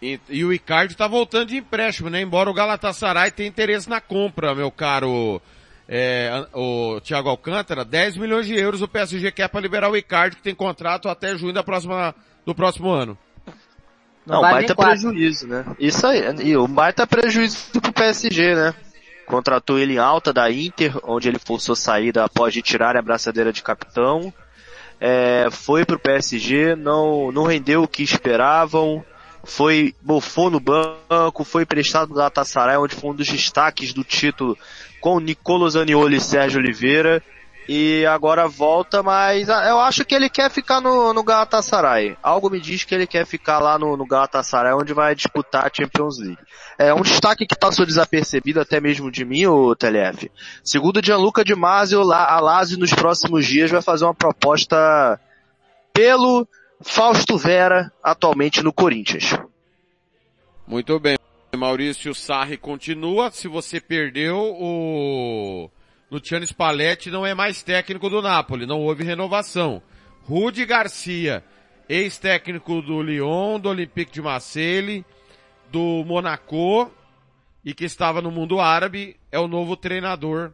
E, 0.00 0.20
e, 0.28 0.44
o 0.44 0.52
Icardi 0.52 0.94
tá 0.96 1.06
voltando 1.06 1.46
de 1.46 1.56
empréstimo, 1.56 2.10
né? 2.10 2.20
Embora 2.20 2.50
o 2.50 2.54
Galatasaray 2.54 3.30
tenha 3.30 3.48
interesse 3.48 3.88
na 3.88 4.00
compra, 4.00 4.54
meu 4.54 4.70
caro 4.70 5.40
é, 5.88 6.46
o 6.52 7.00
Thiago 7.00 7.28
Alcântara, 7.28 7.84
10 7.84 8.16
milhões 8.16 8.46
de 8.46 8.54
euros 8.54 8.82
o 8.82 8.88
PSG 8.88 9.30
quer 9.32 9.48
para 9.48 9.60
liberar 9.60 9.90
o 9.90 9.96
Icardi, 9.96 10.36
que 10.36 10.42
tem 10.42 10.54
contrato 10.54 11.08
até 11.08 11.36
junho 11.36 11.52
da 11.52 11.62
próxima, 11.62 12.14
do 12.44 12.54
próximo 12.54 12.90
ano. 12.90 13.16
Não, 14.26 14.40
Não 14.40 14.50
baita 14.50 14.74
prejuízo, 14.74 15.46
né? 15.46 15.64
Isso 15.78 16.06
aí, 16.06 16.22
e 16.42 16.56
o 16.56 16.66
baita 16.66 17.06
prejuízo 17.06 17.58
pro 17.80 17.92
PSG, 17.92 18.54
né? 18.54 18.74
Contratou 19.26 19.78
ele 19.78 19.94
em 19.94 19.98
alta 19.98 20.32
da 20.32 20.50
Inter, 20.50 20.98
onde 21.02 21.28
ele 21.28 21.38
forçou 21.38 21.76
saída 21.76 22.24
após 22.24 22.52
de 22.52 22.62
tirar 22.62 22.96
a 22.96 23.02
braçadeira 23.02 23.52
de 23.52 23.62
capitão 23.62 24.32
é, 25.00 25.48
foi 25.50 25.84
pro 25.84 25.98
PSG, 25.98 26.74
não, 26.76 27.30
não 27.32 27.44
rendeu 27.44 27.82
o 27.82 27.88
que 27.88 28.02
esperavam, 28.02 29.04
foi, 29.44 29.94
bofou 30.00 30.50
no 30.50 30.60
banco, 30.60 31.44
foi 31.44 31.62
emprestado 31.62 32.08
do 32.08 32.14
Galatasaray, 32.14 32.76
onde 32.76 32.94
foi 32.94 33.10
um 33.10 33.14
dos 33.14 33.28
destaques 33.28 33.92
do 33.92 34.02
título 34.02 34.56
com 35.00 35.20
Nicolo 35.20 35.68
Zaniolo 35.68 36.14
e 36.14 36.20
Sérgio 36.20 36.60
Oliveira, 36.60 37.22
e 37.68 38.04
agora 38.06 38.46
volta, 38.46 39.02
mas 39.02 39.48
ah, 39.48 39.66
eu 39.68 39.80
acho 39.80 40.04
que 40.04 40.14
ele 40.14 40.28
quer 40.28 40.50
ficar 40.50 40.80
no, 40.80 41.14
no 41.14 41.22
Galatasaray. 41.22 42.16
Algo 42.22 42.50
me 42.50 42.60
diz 42.60 42.84
que 42.84 42.94
ele 42.94 43.06
quer 43.06 43.24
ficar 43.26 43.58
lá 43.58 43.78
no, 43.78 43.96
no 43.96 44.06
Galatasaray, 44.06 44.74
onde 44.74 44.92
vai 44.92 45.14
disputar 45.14 45.66
a 45.66 45.70
Champions 45.72 46.18
League. 46.18 46.38
É 46.78 46.92
um 46.92 47.02
destaque 47.02 47.46
que 47.46 47.56
passou 47.56 47.86
desapercebido 47.86 48.60
até 48.60 48.80
mesmo 48.80 49.10
de 49.10 49.24
mim, 49.24 49.46
o 49.46 49.74
TLF. 49.76 50.30
Segundo 50.62 51.04
Gianluca 51.04 51.44
Di 51.44 51.54
Marzio, 51.54 52.00
a 52.12 52.40
Lazio 52.40 52.78
nos 52.78 52.92
próximos 52.92 53.46
dias 53.46 53.70
vai 53.70 53.80
fazer 53.80 54.04
uma 54.04 54.14
proposta 54.14 55.20
pelo 55.92 56.46
Fausto 56.80 57.38
Vera, 57.38 57.92
atualmente 58.02 58.62
no 58.62 58.72
Corinthians. 58.72 59.38
Muito 60.66 60.98
bem. 60.98 61.16
Maurício 61.56 62.14
Sarri 62.14 62.56
continua. 62.56 63.30
Se 63.30 63.46
você 63.46 63.80
perdeu, 63.80 64.36
o 64.36 65.70
Luciano 66.10 66.44
Spalletti 66.44 67.10
não 67.10 67.24
é 67.24 67.32
mais 67.34 67.62
técnico 67.62 68.10
do 68.10 68.20
Napoli. 68.20 68.66
Não 68.66 68.80
houve 68.80 69.04
renovação. 69.04 69.80
Rudi 70.24 70.64
Garcia, 70.64 71.44
ex-técnico 71.88 72.82
do 72.82 73.02
Lyon, 73.02 73.60
do 73.60 73.68
Olympique 73.68 74.12
de 74.12 74.22
Marseille, 74.22 75.04
do 75.74 76.04
Monaco 76.04 76.88
e 77.64 77.74
que 77.74 77.84
estava 77.84 78.22
no 78.22 78.30
mundo 78.30 78.60
árabe, 78.60 79.16
é 79.32 79.40
o 79.40 79.48
novo 79.48 79.76
treinador 79.76 80.52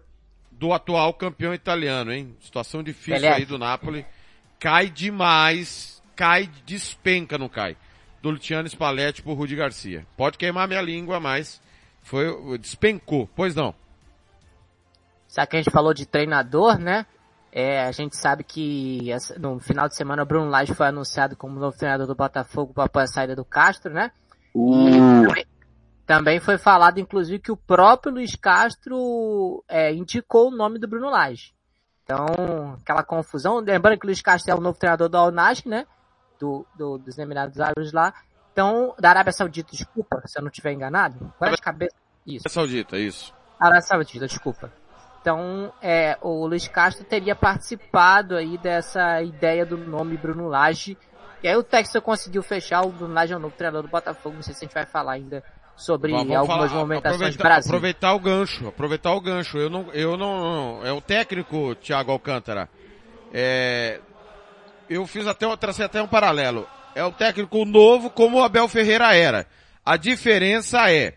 do 0.51 0.73
atual 0.73 1.13
campeão 1.13 1.53
italiano, 1.53 2.11
hein? 2.11 2.35
Situação 2.41 2.83
difícil 2.83 3.31
aí 3.31 3.45
do 3.45 3.59
Napoli. 3.59 4.07
Cai 4.59 4.89
demais, 4.89 6.03
cai, 6.17 6.49
despenca, 6.65 7.37
não 7.37 7.51
cai. 7.51 7.77
Do 8.23 8.31
Luciano 8.31 8.67
Spalletti 8.67 9.21
pro 9.23 9.35
Rudi 9.35 9.55
Garcia. 9.55 10.07
Pode 10.17 10.39
queimar 10.39 10.67
minha 10.67 10.81
língua, 10.81 11.21
mas 11.21 11.61
foi, 12.01 12.57
despencou. 12.57 13.29
Pois 13.37 13.55
não. 13.55 13.75
Sabe 15.29 15.49
que 15.49 15.57
a 15.57 15.63
gente 15.63 15.73
falou 15.73 15.93
de 15.93 16.07
treinador, 16.07 16.79
né? 16.79 17.05
É, 17.53 17.85
a 17.85 17.93
gente 17.93 18.17
sabe 18.17 18.43
que 18.43 19.11
no 19.39 19.61
final 19.61 19.87
de 19.87 19.97
semana 19.97 20.23
o 20.23 20.27
Bruno 20.27 20.49
Lage 20.49 20.75
foi 20.75 20.87
anunciado 20.87 21.37
como 21.37 21.61
novo 21.61 21.77
treinador 21.77 22.07
do 22.07 22.15
Botafogo 22.15 22.73
após 22.81 23.11
a 23.11 23.13
saída 23.13 23.37
do 23.37 23.45
Castro, 23.45 23.93
né? 23.93 24.13
Uh, 24.55 25.27
Também, 26.07 26.41
foi 26.41 26.59
falado, 26.59 26.99
inclusive, 26.99 27.39
que 27.39 27.53
o 27.53 27.57
próprio 27.57 28.13
Luiz 28.13 28.35
Castro 28.35 29.65
é, 29.69 29.93
indicou 29.95 30.49
o 30.49 30.57
nome 30.57 30.79
do 30.79 30.89
Bruno 30.89 31.09
Lage. 31.11 31.53
Então, 32.03 32.77
aquela 32.83 33.05
confusão. 33.05 33.59
Lembrando 33.61 33.99
que 33.99 34.05
o 34.05 34.09
Luiz 34.09 34.21
Castro 34.21 34.51
é 34.53 34.55
o 34.57 34.61
novo 34.61 34.79
treinador 34.79 35.09
do 35.09 35.17
Al 35.17 35.31
Nassr, 35.31 35.69
né? 35.69 35.87
Do, 36.41 36.67
do- 36.75 36.99
dos 36.99 37.17
Emirados 37.19 37.61
Árabes 37.61 37.93
lá. 37.93 38.13
Então, 38.53 38.95
da 38.99 39.11
Arábia 39.11 39.33
Saudita, 39.33 39.71
desculpa, 39.71 40.21
se 40.27 40.37
eu 40.37 40.43
não 40.43 40.51
estiver 40.51 40.73
enganado. 40.73 41.33
Qual 41.39 41.49
é 41.51 41.55
de 41.55 41.63
cabeça? 41.63 41.95
Isso. 42.27 42.49
Saudita, 42.49 42.99
isso. 42.99 43.33
Arábia 43.61 43.83
Saudita, 43.83 44.27
desculpa. 44.27 44.73
Então, 45.21 45.73
é, 45.81 46.19
o 46.23 46.47
Luiz 46.47 46.67
Castro 46.67 47.05
teria 47.05 47.37
participado 47.37 48.35
aí 48.35 48.59
dessa 48.59 49.23
ideia 49.23 49.65
do 49.65 49.77
nome 49.79 50.17
Bruno 50.17 50.49
Lage. 50.49 50.99
E 51.43 51.49
aí 51.49 51.57
o 51.57 51.63
Texas 51.63 52.03
conseguiu 52.03 52.43
fechar, 52.43 52.83
o 52.83 52.91
Bruno 52.91 53.15
Lage 53.15 53.33
é 53.33 53.37
o 53.37 53.39
novo 53.41 53.55
treinador 53.57 53.83
do 53.83 53.89
Botafogo. 53.89 54.37
Não 54.37 54.43
sei 54.43 54.55
se 54.55 54.65
a 54.65 54.67
gente 54.67 54.75
vai 54.75 54.85
falar 54.87 55.13
ainda 55.13 55.43
sobre 55.77 56.13
Vamos 56.13 56.37
algumas 56.37 56.71
falar- 56.71 56.81
movimentações 56.81 57.19
do 57.19 57.25
aproveitar, 57.25 57.45
Brasil. 57.49 57.71
aproveitar 57.71 58.13
o 58.15 58.21
gancho, 58.21 58.69
aproveitar 58.69 59.13
o 59.15 59.21
gancho. 59.21 59.57
Eu 59.59 59.71
não, 59.71 59.91
eu 59.93 60.17
não, 60.17 60.85
é 60.85 60.93
o 60.93 61.01
técnico 61.01 61.75
Thiago 61.77 62.13
Alcântara. 62.13 62.69
É, 63.33 64.01
eu 64.89 65.07
fiz 65.07 65.27
até, 65.27 65.47
um- 65.47 65.57
tracei 65.57 65.85
até 65.87 66.03
um 66.03 66.07
paralelo. 66.09 66.67
É 66.95 67.05
o 67.05 67.13
técnico 67.13 67.65
novo 67.65 68.11
como 68.11 68.39
o 68.39 68.43
Abel 68.45 68.69
Ferreira 68.69 69.15
era. 69.15 69.47
A 69.85 69.97
diferença 69.97 70.91
é, 70.93 71.15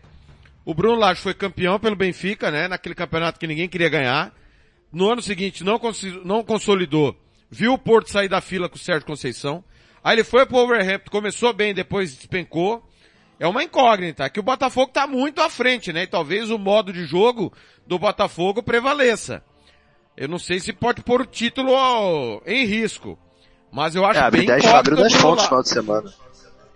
o 0.64 0.72
Bruno 0.72 0.96
Lage 0.98 1.20
foi 1.20 1.34
campeão 1.34 1.78
pelo 1.78 1.96
Benfica, 1.96 2.50
né, 2.50 2.66
naquele 2.68 2.94
campeonato 2.94 3.38
que 3.38 3.46
ninguém 3.46 3.68
queria 3.68 3.88
ganhar. 3.90 4.32
No 4.90 5.10
ano 5.12 5.20
seguinte 5.20 5.62
não, 5.64 5.78
não 6.24 6.42
consolidou, 6.44 7.14
viu 7.50 7.74
o 7.74 7.78
Porto 7.78 8.10
sair 8.10 8.28
da 8.28 8.40
fila 8.40 8.68
com 8.68 8.76
o 8.76 8.78
Sérgio 8.78 9.04
Conceição. 9.04 9.62
Aí 10.04 10.16
ele 10.16 10.24
foi 10.24 10.44
pro 10.44 10.58
Overhampton, 10.58 11.10
começou 11.10 11.54
bem, 11.54 11.72
depois 11.72 12.14
despencou. 12.14 12.86
É 13.40 13.48
uma 13.48 13.64
incógnita, 13.64 14.28
que 14.28 14.38
o 14.38 14.42
Botafogo 14.42 14.92
tá 14.92 15.06
muito 15.06 15.40
à 15.40 15.48
frente, 15.48 15.92
né? 15.92 16.02
E 16.02 16.06
talvez 16.06 16.50
o 16.50 16.58
modo 16.58 16.92
de 16.92 17.06
jogo 17.06 17.50
do 17.86 17.98
Botafogo 17.98 18.62
prevaleça. 18.62 19.42
Eu 20.16 20.28
não 20.28 20.38
sei 20.38 20.60
se 20.60 20.72
pode 20.72 21.02
pôr 21.02 21.22
o 21.22 21.26
título 21.26 21.72
em 22.46 22.64
risco. 22.66 23.18
Mas 23.72 23.96
eu 23.96 24.04
acho 24.04 24.20
é, 24.20 24.30
bem 24.30 24.42
B10 24.42 24.58
incógnito 24.58 24.76
abriu 24.76 24.96
o 24.96 25.00
das 25.00 25.12
Bruno 25.12 25.22
fontes 25.22 25.42
no 25.42 25.48
final 25.48 25.62
de 25.62 25.68
semana. 25.68 26.14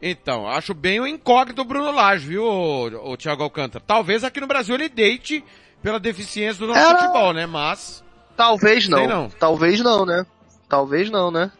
Então, 0.00 0.48
acho 0.48 0.74
bem 0.74 0.98
o 0.98 1.06
incógnito 1.06 1.62
o 1.62 1.64
Bruno 1.64 1.92
Lage, 1.92 2.26
viu, 2.26 2.44
o, 2.44 3.16
Thiago 3.16 3.42
Alcântara? 3.42 3.84
Talvez 3.86 4.24
aqui 4.24 4.40
no 4.40 4.46
Brasil 4.46 4.74
ele 4.74 4.88
deite 4.88 5.44
pela 5.82 6.00
deficiência 6.00 6.58
do 6.58 6.72
nosso 6.72 6.80
Era- 6.80 6.98
futebol, 6.98 7.32
né? 7.32 7.46
Mas, 7.46 8.02
Talvez 8.36 8.88
não. 8.88 9.06
Não. 9.06 9.30
Talvez 9.30 9.80
não, 9.80 10.06
né? 10.06 10.24
Talvez 10.68 11.10
não, 11.10 11.30
né? 11.30 11.50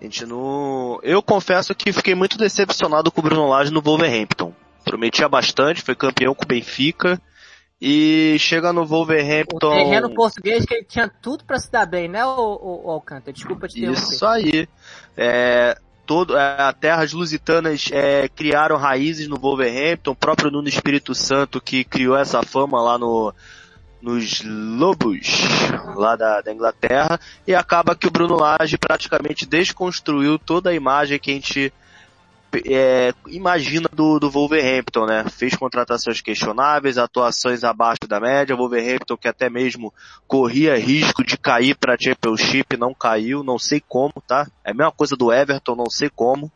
A 0.00 0.04
gente 0.04 0.26
não... 0.26 0.98
Eu 1.02 1.22
confesso 1.22 1.74
que 1.74 1.92
fiquei 1.92 2.14
muito 2.14 2.36
decepcionado 2.36 3.10
com 3.10 3.20
o 3.20 3.24
Bruno 3.24 3.48
Lage 3.48 3.72
no 3.72 3.80
Wolverhampton. 3.80 4.52
Prometia 4.84 5.28
bastante, 5.28 5.82
foi 5.82 5.94
campeão 5.94 6.34
com 6.34 6.44
o 6.44 6.48
Benfica. 6.48 7.20
E 7.80 8.36
chega 8.38 8.72
no 8.72 8.82
O 8.82 8.86
Wolverhampton... 8.86 9.70
terreno 9.70 10.14
português 10.14 10.64
que 10.64 10.74
ele 10.74 10.84
tinha 10.84 11.08
tudo 11.08 11.44
pra 11.44 11.58
se 11.58 11.70
dar 11.70 11.84
bem, 11.84 12.08
né, 12.08 12.24
o, 12.24 12.30
o, 12.30 12.86
o 12.86 12.90
Alcântara? 12.90 13.32
Desculpa 13.32 13.68
te 13.68 13.78
interromper. 13.78 14.00
Isso 14.00 14.26
aí. 14.26 14.68
É, 15.14 15.78
todo, 16.06 16.36
é, 16.36 16.62
a 16.62 16.72
terras 16.72 17.12
lusitanas 17.12 17.90
é, 17.92 18.28
criaram 18.28 18.76
raízes 18.76 19.28
no 19.28 19.36
Wolverhampton, 19.36 20.12
o 20.12 20.16
próprio 20.16 20.50
Nuno 20.50 20.68
Espírito 20.68 21.14
Santo 21.14 21.60
que 21.60 21.84
criou 21.84 22.16
essa 22.16 22.42
fama 22.42 22.80
lá 22.80 22.96
no, 22.96 23.34
nos 24.00 24.42
Lobos, 24.44 25.26
lá 25.94 26.16
da, 26.16 26.40
da 26.40 26.52
Inglaterra, 26.52 27.18
e 27.46 27.54
acaba 27.54 27.94
que 27.94 28.06
o 28.06 28.10
Bruno 28.10 28.36
Lage 28.36 28.78
praticamente 28.78 29.46
desconstruiu 29.46 30.38
toda 30.38 30.70
a 30.70 30.74
imagem 30.74 31.18
que 31.18 31.30
a 31.30 31.34
gente 31.34 31.72
é, 32.64 33.12
imagina 33.28 33.88
do, 33.92 34.18
do 34.18 34.30
Wolverhampton, 34.30 35.06
né? 35.06 35.24
Fez 35.28 35.54
contratações 35.54 36.20
questionáveis, 36.20 36.96
atuações 36.96 37.64
abaixo 37.64 38.06
da 38.08 38.20
média, 38.20 38.56
Wolverhampton 38.56 39.16
que 39.16 39.28
até 39.28 39.50
mesmo 39.50 39.92
corria 40.26 40.78
risco 40.78 41.24
de 41.24 41.36
cair 41.36 41.76
para 41.76 41.98
Championship, 41.98 42.76
não 42.76 42.94
caiu, 42.94 43.42
não 43.42 43.58
sei 43.58 43.82
como, 43.86 44.14
tá? 44.26 44.46
É 44.64 44.70
a 44.70 44.74
mesma 44.74 44.92
coisa 44.92 45.16
do 45.16 45.32
Everton, 45.32 45.74
não 45.74 45.90
sei 45.90 46.08
como. 46.08 46.50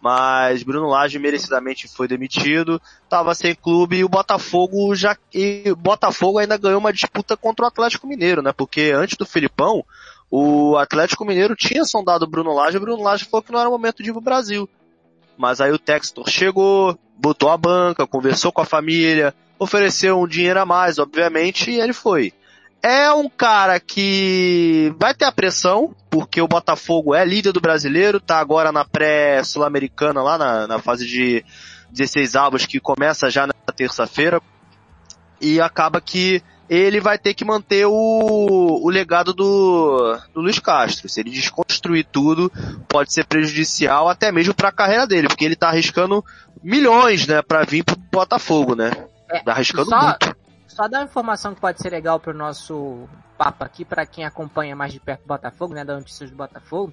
Mas 0.00 0.62
Bruno 0.62 0.88
Lage 0.88 1.18
merecidamente 1.18 1.88
foi 1.88 2.06
demitido, 2.06 2.80
tava 3.08 3.34
sem 3.34 3.54
clube 3.54 3.96
e 3.96 4.04
o 4.04 4.08
Botafogo 4.08 4.94
já 4.94 5.16
e 5.34 5.74
Botafogo 5.76 6.38
ainda 6.38 6.56
ganhou 6.56 6.78
uma 6.78 6.92
disputa 6.92 7.36
contra 7.36 7.64
o 7.64 7.68
Atlético 7.68 8.06
Mineiro, 8.06 8.40
né? 8.40 8.52
Porque 8.52 8.92
antes 8.94 9.16
do 9.16 9.26
Filipão, 9.26 9.84
o 10.30 10.76
Atlético 10.76 11.24
Mineiro 11.24 11.56
tinha 11.56 11.84
sondado 11.84 12.24
o 12.24 12.28
Bruno 12.28 12.54
Lage, 12.54 12.76
o 12.76 12.80
Bruno 12.80 13.02
Lage 13.02 13.24
falou 13.24 13.42
que 13.42 13.50
não 13.50 13.58
era 13.58 13.68
o 13.68 13.72
momento 13.72 14.02
de 14.02 14.10
ir 14.10 14.12
pro 14.12 14.20
Brasil. 14.20 14.68
Mas 15.36 15.60
aí 15.60 15.72
o 15.72 15.78
Textor 15.78 16.28
chegou, 16.28 16.96
botou 17.16 17.50
a 17.50 17.56
banca, 17.56 18.06
conversou 18.06 18.52
com 18.52 18.60
a 18.60 18.66
família, 18.66 19.34
ofereceu 19.58 20.20
um 20.20 20.28
dinheiro 20.28 20.60
a 20.60 20.66
mais, 20.66 20.98
obviamente, 20.98 21.70
e 21.70 21.80
ele 21.80 21.92
foi. 21.92 22.32
É 22.82 23.10
um 23.12 23.28
cara 23.28 23.80
que 23.80 24.94
vai 24.98 25.12
ter 25.12 25.24
a 25.24 25.32
pressão, 25.32 25.94
porque 26.08 26.40
o 26.40 26.48
Botafogo 26.48 27.14
é 27.14 27.24
líder 27.24 27.52
do 27.52 27.60
brasileiro, 27.60 28.20
tá 28.20 28.38
agora 28.38 28.70
na 28.70 28.84
pré-sul-americana, 28.84 30.22
lá 30.22 30.38
na, 30.38 30.66
na 30.66 30.78
fase 30.78 31.06
de 31.06 31.44
16 31.90 32.36
avos, 32.36 32.66
que 32.66 32.78
começa 32.78 33.30
já 33.30 33.46
na 33.46 33.72
terça-feira, 33.74 34.40
e 35.40 35.60
acaba 35.60 36.00
que 36.00 36.42
ele 36.68 37.00
vai 37.00 37.18
ter 37.18 37.34
que 37.34 37.44
manter 37.44 37.86
o, 37.86 37.92
o 37.92 38.90
legado 38.90 39.32
do, 39.32 40.16
do 40.34 40.40
Luiz 40.40 40.58
Castro. 40.58 41.08
Se 41.08 41.20
ele 41.20 41.30
desconstruir 41.30 42.06
tudo, 42.12 42.52
pode 42.88 43.12
ser 43.12 43.24
prejudicial 43.24 44.08
até 44.08 44.30
mesmo 44.30 44.54
para 44.54 44.68
a 44.68 44.72
carreira 44.72 45.06
dele, 45.06 45.28
porque 45.28 45.44
ele 45.44 45.56
tá 45.56 45.68
arriscando 45.68 46.24
milhões, 46.62 47.26
né, 47.26 47.40
para 47.42 47.64
vir 47.64 47.82
pro 47.84 47.96
Botafogo, 47.96 48.74
né? 48.74 48.90
Tá 49.44 49.52
arriscando 49.52 49.90
só, 49.90 50.00
muito. 50.00 50.36
Só 50.78 50.86
dar 50.86 51.00
uma 51.00 51.06
informação 51.06 51.56
que 51.56 51.60
pode 51.60 51.82
ser 51.82 51.90
legal 51.90 52.20
pro 52.20 52.32
nosso 52.32 53.08
papo 53.36 53.64
aqui, 53.64 53.84
para 53.84 54.06
quem 54.06 54.24
acompanha 54.24 54.76
mais 54.76 54.92
de 54.92 55.00
perto 55.00 55.24
o 55.24 55.26
Botafogo, 55.26 55.74
né, 55.74 55.84
das 55.84 55.98
notícias 55.98 56.30
do 56.30 56.36
Botafogo. 56.36 56.92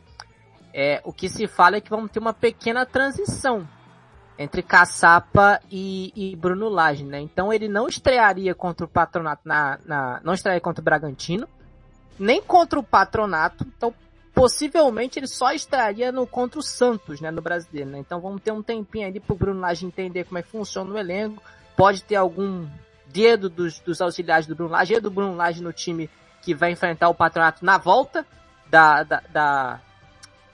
É, 0.74 1.00
o 1.04 1.14
que 1.14 1.30
se 1.30 1.46
fala 1.46 1.76
é 1.76 1.82
que 1.82 1.92
vamos 1.92 2.10
ter 2.10 2.18
uma 2.18 2.34
pequena 2.34 2.84
transição 2.84 3.68
entre 4.40 4.64
Caçapa 4.64 5.62
e, 5.72 6.12
e 6.16 6.36
Bruno 6.36 6.68
Lage, 6.68 7.04
né? 7.04 7.20
Então 7.20 7.54
ele 7.54 7.68
não 7.68 7.88
estrearia 7.88 8.56
contra 8.56 8.88
o 8.88 8.90
Patronato 8.90 9.48
na, 9.48 9.78
na 9.86 10.20
não 10.24 10.34
estrearia 10.34 10.60
contra 10.60 10.82
o 10.82 10.84
Bragantino, 10.84 11.48
nem 12.18 12.42
contra 12.42 12.80
o 12.80 12.84
Patronato. 12.84 13.68
Então 13.78 13.94
possivelmente 14.34 15.20
ele 15.20 15.28
só 15.28 15.52
estrearia 15.52 16.12
no 16.12 16.26
contra 16.26 16.60
o 16.60 16.64
Santos, 16.64 17.22
né, 17.22 17.30
no 17.30 17.42
Brasileiro, 17.42 17.92
né? 17.92 18.00
Então 18.00 18.20
vamos 18.20 18.42
ter 18.42 18.52
um 18.52 18.64
tempinho 18.64 19.08
ali 19.08 19.20
pro 19.20 19.36
Bruno 19.36 19.62
Lage 19.62 19.86
entender 19.86 20.24
como 20.24 20.40
é 20.40 20.42
que 20.42 20.50
funciona 20.50 20.92
o 20.92 20.98
elenco. 20.98 21.42
Pode 21.78 22.04
ter 22.04 22.16
algum 22.16 22.68
dedo 23.08 23.50
dos, 23.50 23.80
dos 23.80 24.02
auxiliares 24.02 24.48
do 24.48 24.56
Bruno 24.56 24.72
Lage 24.72 24.96
e 24.96 25.00
do 25.00 25.12
Bruno 25.12 25.36
Lage 25.36 25.62
no 25.62 25.74
time 25.74 26.10
que 26.42 26.54
vai 26.54 26.72
enfrentar 26.72 27.10
o 27.10 27.16
Patronato 27.16 27.66
na 27.66 27.78
volta 27.78 28.26
da, 28.68 29.04
da, 29.04 29.22
da, 29.32 29.82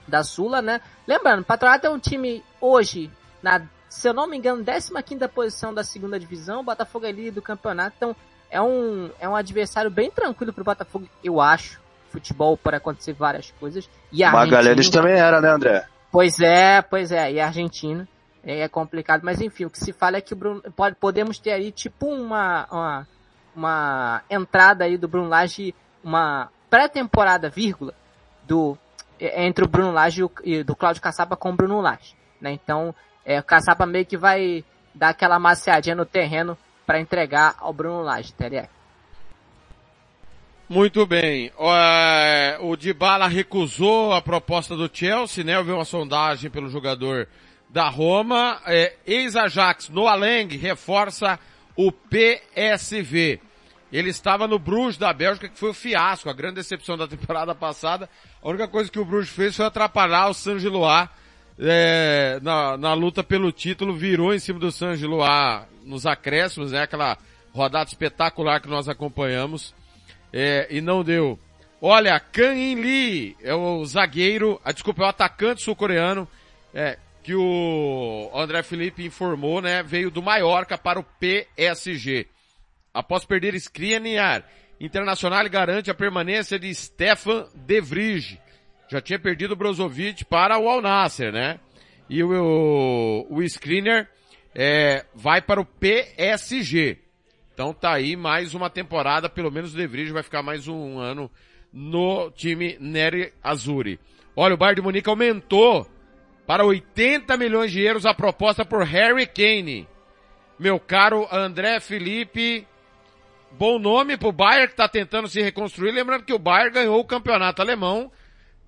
da 0.06 0.24
Sula, 0.24 0.62
né? 0.62 0.80
Lembrando, 1.06 1.40
o 1.40 1.44
Patronato 1.44 1.86
é 1.86 1.90
um 1.90 1.98
time 1.98 2.42
hoje 2.60 3.10
na, 3.42 3.62
se 3.88 4.08
eu 4.08 4.14
não 4.14 4.26
me 4.26 4.36
engano, 4.36 4.64
15 4.64 5.28
posição 5.28 5.74
da 5.74 5.84
segunda 5.84 6.18
divisão, 6.18 6.60
o 6.60 6.64
Botafogo 6.64 7.04
é 7.04 7.12
líder 7.12 7.32
do 7.32 7.42
campeonato, 7.42 7.94
então 7.96 8.16
é 8.50 8.60
um, 8.60 9.10
é 9.20 9.28
um 9.28 9.36
adversário 9.36 9.90
bem 9.90 10.10
tranquilo 10.10 10.52
pro 10.52 10.64
Botafogo, 10.64 11.08
eu 11.22 11.40
acho. 11.40 11.80
Futebol 12.10 12.58
pode 12.58 12.76
acontecer 12.76 13.14
várias 13.14 13.50
coisas. 13.52 13.88
E 14.12 14.22
a 14.22 14.30
Magalhães 14.30 14.90
também 14.90 15.14
era, 15.14 15.40
né, 15.40 15.48
André? 15.48 15.86
Pois 16.10 16.38
é, 16.40 16.82
pois 16.82 17.10
é, 17.10 17.32
e 17.32 17.40
a 17.40 17.46
Argentina 17.46 18.06
é 18.44 18.68
complicado, 18.68 19.22
mas 19.22 19.40
enfim, 19.40 19.64
o 19.64 19.70
que 19.70 19.78
se 19.78 19.92
fala 19.92 20.16
é 20.16 20.20
que 20.20 20.34
Bruno, 20.34 20.60
pode, 20.74 20.96
podemos 20.96 21.38
ter 21.38 21.52
aí 21.52 21.70
tipo 21.70 22.06
uma, 22.06 22.66
uma, 22.70 23.08
uma 23.54 24.22
entrada 24.28 24.84
aí 24.84 24.96
do 24.96 25.06
Bruno 25.06 25.28
Lage, 25.28 25.74
uma 26.02 26.48
pré-temporada, 26.68 27.48
vírgula, 27.48 27.94
do, 28.42 28.76
entre 29.20 29.64
o 29.64 29.68
Bruno 29.68 29.92
Lage 29.92 30.22
e, 30.44 30.58
o, 30.58 30.64
do 30.64 30.74
Cláudio 30.74 31.02
Caçapa 31.02 31.36
com 31.36 31.50
o 31.50 31.56
Bruno 31.56 31.80
Lage, 31.80 32.16
né? 32.40 32.52
Então, 32.52 32.94
é, 33.24 33.38
o 33.38 33.44
Caçapa 33.44 33.86
meio 33.86 34.04
que 34.04 34.16
vai 34.16 34.64
dar 34.92 35.10
aquela 35.10 35.38
maciadinha 35.38 35.94
no 35.94 36.04
terreno 36.04 36.58
para 36.84 37.00
entregar 37.00 37.54
ao 37.60 37.72
Bruno 37.72 38.02
Lage. 38.02 38.34
Muito 40.68 41.06
bem. 41.06 41.52
É, 41.58 42.58
o 42.60 42.76
Dybala 42.76 43.28
recusou 43.28 44.12
a 44.12 44.20
proposta 44.20 44.74
do 44.74 44.90
Chelsea, 44.92 45.44
né? 45.44 45.58
Houve 45.58 45.70
uma 45.70 45.84
sondagem 45.84 46.50
pelo 46.50 46.68
jogador 46.68 47.28
da 47.72 47.88
Roma. 47.88 48.60
É, 48.66 48.94
Ex-Ajax, 49.06 49.88
Noah 49.88 50.14
Lang, 50.14 50.56
reforça 50.56 51.38
o 51.74 51.90
PSV. 51.90 53.40
Ele 53.90 54.10
estava 54.10 54.46
no 54.46 54.58
Bruges 54.58 54.96
da 54.96 55.12
Bélgica, 55.12 55.48
que 55.48 55.58
foi 55.58 55.70
o 55.70 55.74
fiasco, 55.74 56.30
a 56.30 56.32
grande 56.32 56.56
decepção 56.56 56.96
da 56.96 57.08
temporada 57.08 57.54
passada. 57.54 58.08
A 58.42 58.48
única 58.48 58.68
coisa 58.68 58.90
que 58.90 58.98
o 58.98 59.04
Bruges 59.04 59.30
fez 59.30 59.56
foi 59.56 59.66
atrapalhar 59.66 60.28
o 60.28 60.34
San 60.34 60.58
Gilois 60.58 61.08
é, 61.58 62.38
na, 62.42 62.76
na 62.76 62.94
luta 62.94 63.22
pelo 63.22 63.52
título, 63.52 63.94
virou 63.94 64.32
em 64.32 64.38
cima 64.38 64.58
do 64.58 64.72
San 64.72 64.96
Gilois 64.96 65.64
nos 65.84 66.06
acréscimos, 66.06 66.72
né? 66.72 66.82
Aquela 66.82 67.18
rodada 67.52 67.88
espetacular 67.88 68.60
que 68.60 68.68
nós 68.68 68.88
acompanhamos 68.88 69.74
é, 70.32 70.66
e 70.70 70.80
não 70.80 71.04
deu. 71.04 71.38
Olha, 71.80 72.18
Kang 72.18 72.58
In 72.58 72.76
Lee 72.76 73.36
é 73.42 73.54
o 73.54 73.84
zagueiro, 73.84 74.60
a, 74.64 74.72
desculpa, 74.72 75.02
é 75.02 75.06
o 75.06 75.08
atacante 75.08 75.62
sul-coreano, 75.62 76.26
é, 76.72 76.98
que 77.22 77.34
o 77.34 78.30
André 78.34 78.62
Felipe 78.62 79.04
informou, 79.04 79.62
né, 79.62 79.82
veio 79.82 80.10
do 80.10 80.22
Mallorca 80.22 80.76
para 80.76 80.98
o 80.98 81.04
PSG. 81.04 82.26
Após 82.92 83.24
perder 83.24 83.54
Skriniar, 83.54 84.44
Internacional 84.82 85.48
garante 85.48 85.92
a 85.92 85.94
permanência 85.94 86.58
de 86.58 86.74
Stefan 86.74 87.46
De 87.54 87.80
Vrij. 87.80 88.36
Já 88.90 89.00
tinha 89.00 89.16
perdido 89.16 89.52
o 89.52 89.56
Brozovic 89.56 90.24
para 90.24 90.58
o 90.58 90.68
Al 90.68 90.82
Nasser, 90.82 91.32
né? 91.32 91.60
E 92.10 92.20
o, 92.20 92.32
o, 92.32 93.36
o 93.36 93.42
Skriniar 93.44 94.08
é, 94.52 95.06
vai 95.14 95.40
para 95.40 95.60
o 95.60 95.64
PSG. 95.64 96.98
Então 97.54 97.72
tá 97.72 97.92
aí 97.92 98.16
mais 98.16 98.54
uma 98.54 98.68
temporada, 98.68 99.28
pelo 99.28 99.52
menos 99.52 99.72
o 99.72 99.76
De 99.76 99.86
Vrij 99.86 100.10
vai 100.10 100.24
ficar 100.24 100.42
mais 100.42 100.66
um 100.66 100.98
ano 100.98 101.30
no 101.72 102.32
time 102.32 102.76
Neri 102.80 103.32
Azuri. 103.40 104.00
Olha, 104.34 104.54
o 104.54 104.58
Bayern 104.58 104.80
de 104.80 104.82
Munique 104.82 105.08
aumentou 105.08 105.86
para 106.46 106.64
80 106.64 107.36
milhões 107.36 107.70
de 107.70 107.80
euros 107.80 108.06
a 108.06 108.14
proposta 108.14 108.64
por 108.64 108.82
Harry 108.84 109.26
Kane. 109.26 109.88
Meu 110.58 110.78
caro 110.78 111.26
André 111.30 111.80
Felipe, 111.80 112.66
bom 113.52 113.78
nome 113.78 114.16
pro 114.16 114.32
Bayern 114.32 114.68
que 114.68 114.74
está 114.74 114.88
tentando 114.88 115.28
se 115.28 115.40
reconstruir. 115.40 115.92
Lembrando 115.92 116.24
que 116.24 116.32
o 116.32 116.38
Bayern 116.38 116.74
ganhou 116.74 117.00
o 117.00 117.04
campeonato 117.04 117.62
alemão 117.62 118.10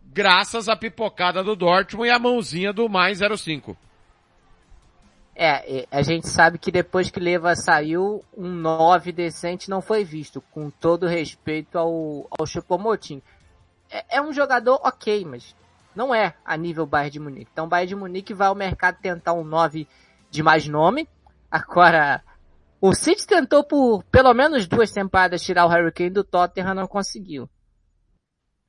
graças 0.02 0.68
à 0.68 0.76
pipocada 0.76 1.42
do 1.42 1.56
Dortmund 1.56 2.08
e 2.08 2.10
à 2.10 2.18
mãozinha 2.18 2.72
do 2.72 2.88
mais 2.88 3.18
05. 3.18 3.76
É, 5.36 5.86
a 5.90 6.02
gente 6.02 6.28
sabe 6.28 6.58
que 6.58 6.70
depois 6.70 7.10
que 7.10 7.18
Leva 7.18 7.56
saiu, 7.56 8.24
um 8.36 8.48
9 8.48 9.10
decente 9.10 9.68
não 9.68 9.82
foi 9.82 10.04
visto, 10.04 10.40
com 10.52 10.70
todo 10.70 11.08
respeito 11.08 11.76
ao, 11.76 12.28
ao 12.38 12.46
Chupomoting. 12.46 13.20
É, 13.90 14.18
é 14.18 14.22
um 14.22 14.32
jogador 14.32 14.80
ok, 14.84 15.24
mas 15.24 15.56
não 15.94 16.14
é 16.14 16.34
a 16.44 16.56
nível 16.56 16.86
Bayern 16.86 17.10
de 17.10 17.20
Munique. 17.20 17.50
Então 17.52 17.66
o 17.66 17.68
Bayern 17.68 17.88
de 17.88 17.96
Munique 17.96 18.34
vai 18.34 18.48
ao 18.48 18.54
mercado 18.54 18.98
tentar 19.00 19.32
um 19.32 19.44
9 19.44 19.86
de 20.30 20.42
mais 20.42 20.66
nome. 20.66 21.08
Agora, 21.50 22.22
o 22.80 22.94
City 22.94 23.26
tentou 23.26 23.64
por 23.64 24.02
pelo 24.04 24.34
menos 24.34 24.66
duas 24.66 24.90
temporadas 24.90 25.42
tirar 25.42 25.66
o 25.66 25.68
Harry 25.68 25.92
Kane 25.92 26.10
do 26.10 26.24
Tottenham, 26.24 26.74
não 26.74 26.86
conseguiu. 26.86 27.48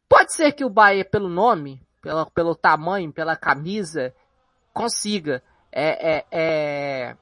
Pode 0.07 0.33
ser 0.33 0.51
que 0.51 0.63
o 0.63 0.69
Bayern, 0.69 1.09
pelo 1.09 1.27
nome, 1.27 1.81
pela, 2.01 2.25
pelo 2.27 2.55
tamanho, 2.55 3.11
pela 3.11 3.35
camisa, 3.35 4.13
consiga 4.71 5.41
é, 5.71 6.17
é, 6.17 6.25
é 6.31 7.17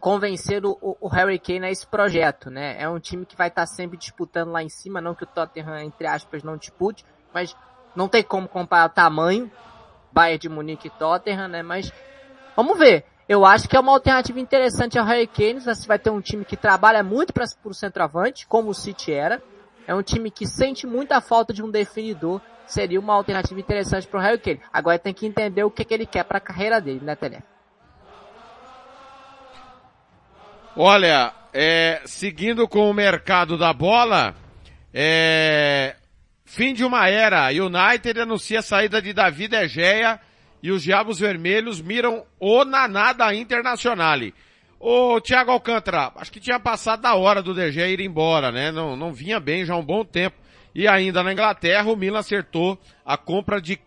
convencer 0.00 0.64
o, 0.64 0.78
o, 0.80 1.08
Harry 1.08 1.38
Kane 1.38 1.66
a 1.66 1.70
esse 1.70 1.86
projeto, 1.86 2.50
né? 2.50 2.80
É 2.80 2.88
um 2.88 2.98
time 2.98 3.26
que 3.26 3.36
vai 3.36 3.48
estar 3.48 3.66
sempre 3.66 3.96
disputando 3.96 4.50
lá 4.50 4.62
em 4.62 4.68
cima, 4.68 5.00
não 5.00 5.14
que 5.14 5.24
o 5.24 5.26
Tottenham, 5.26 5.78
entre 5.80 6.06
aspas, 6.06 6.42
não 6.42 6.56
dispute, 6.56 7.04
mas 7.32 7.56
não 7.96 8.08
tem 8.08 8.22
como 8.22 8.46
comparar 8.46 8.86
o 8.86 8.94
tamanho, 8.94 9.50
Bayern 10.12 10.38
de 10.38 10.48
Munique 10.48 10.88
e 10.88 10.90
Tottenham, 10.90 11.48
né? 11.48 11.62
Mas 11.62 11.92
vamos 12.54 12.78
ver. 12.78 13.04
Eu 13.28 13.44
acho 13.44 13.68
que 13.68 13.76
é 13.76 13.80
uma 13.80 13.92
alternativa 13.92 14.38
interessante 14.38 14.98
ao 14.98 15.04
Harry 15.04 15.26
Kane. 15.26 15.60
Você 15.60 15.86
vai 15.86 15.98
ter 15.98 16.10
um 16.10 16.20
time 16.20 16.44
que 16.44 16.56
trabalha 16.56 17.02
muito 17.02 17.32
para 17.32 17.44
o 17.64 17.74
centroavante, 17.74 18.46
como 18.46 18.70
o 18.70 18.74
City 18.74 19.12
era. 19.12 19.42
É 19.86 19.94
um 19.94 20.02
time 20.02 20.30
que 20.30 20.46
sente 20.46 20.86
muita 20.86 21.20
falta 21.20 21.52
de 21.52 21.62
um 21.62 21.70
definidor. 21.70 22.40
Seria 22.66 23.00
uma 23.00 23.14
alternativa 23.14 23.58
interessante 23.58 24.06
para 24.06 24.18
o 24.18 24.22
Harry 24.22 24.38
Kane. 24.38 24.60
Agora 24.72 24.98
tem 24.98 25.12
que 25.12 25.26
entender 25.26 25.64
o 25.64 25.70
que, 25.70 25.84
que 25.84 25.94
ele 25.94 26.06
quer 26.06 26.24
para 26.24 26.38
a 26.38 26.40
carreira 26.40 26.80
dele, 26.80 27.00
né, 27.02 27.16
Telé? 27.16 27.42
Olha, 30.76 31.32
é, 31.52 32.02
seguindo 32.04 32.68
com 32.68 32.90
o 32.90 32.94
mercado 32.94 33.56
da 33.56 33.72
bola, 33.72 34.34
é, 34.92 35.96
fim 36.46 36.72
de 36.72 36.84
uma 36.84 37.08
era. 37.08 37.48
United 37.48 38.18
anuncia 38.18 38.60
a 38.60 38.62
saída 38.62 39.02
de 39.02 39.12
Davi 39.12 39.48
De 39.48 39.68
Gea 39.68 40.18
e 40.62 40.70
os 40.70 40.82
Diabos 40.82 41.18
Vermelhos 41.18 41.82
miram 41.82 42.24
o 42.40 42.64
Naná 42.64 43.12
da 43.12 43.34
Internazionale. 43.34 44.32
Ô, 44.80 45.20
Thiago 45.20 45.50
Alcântara, 45.50 46.12
acho 46.16 46.32
que 46.32 46.40
tinha 46.40 46.60
passado 46.60 47.02
da 47.02 47.14
hora 47.14 47.42
do 47.42 47.52
De 47.52 47.70
Gea 47.72 47.88
ir 47.88 48.00
embora, 48.00 48.50
né? 48.50 48.70
Não, 48.70 48.96
não 48.96 49.12
vinha 49.12 49.38
bem 49.38 49.64
já 49.64 49.74
há 49.74 49.76
um 49.76 49.84
bom 49.84 50.04
tempo. 50.04 50.36
E 50.74 50.86
ainda 50.86 51.22
na 51.22 51.32
Inglaterra, 51.32 51.90
o 51.90 51.96
Milan 51.96 52.20
acertou 52.20 52.78
a 53.04 53.16
compra 53.16 53.60
de... 53.60 53.78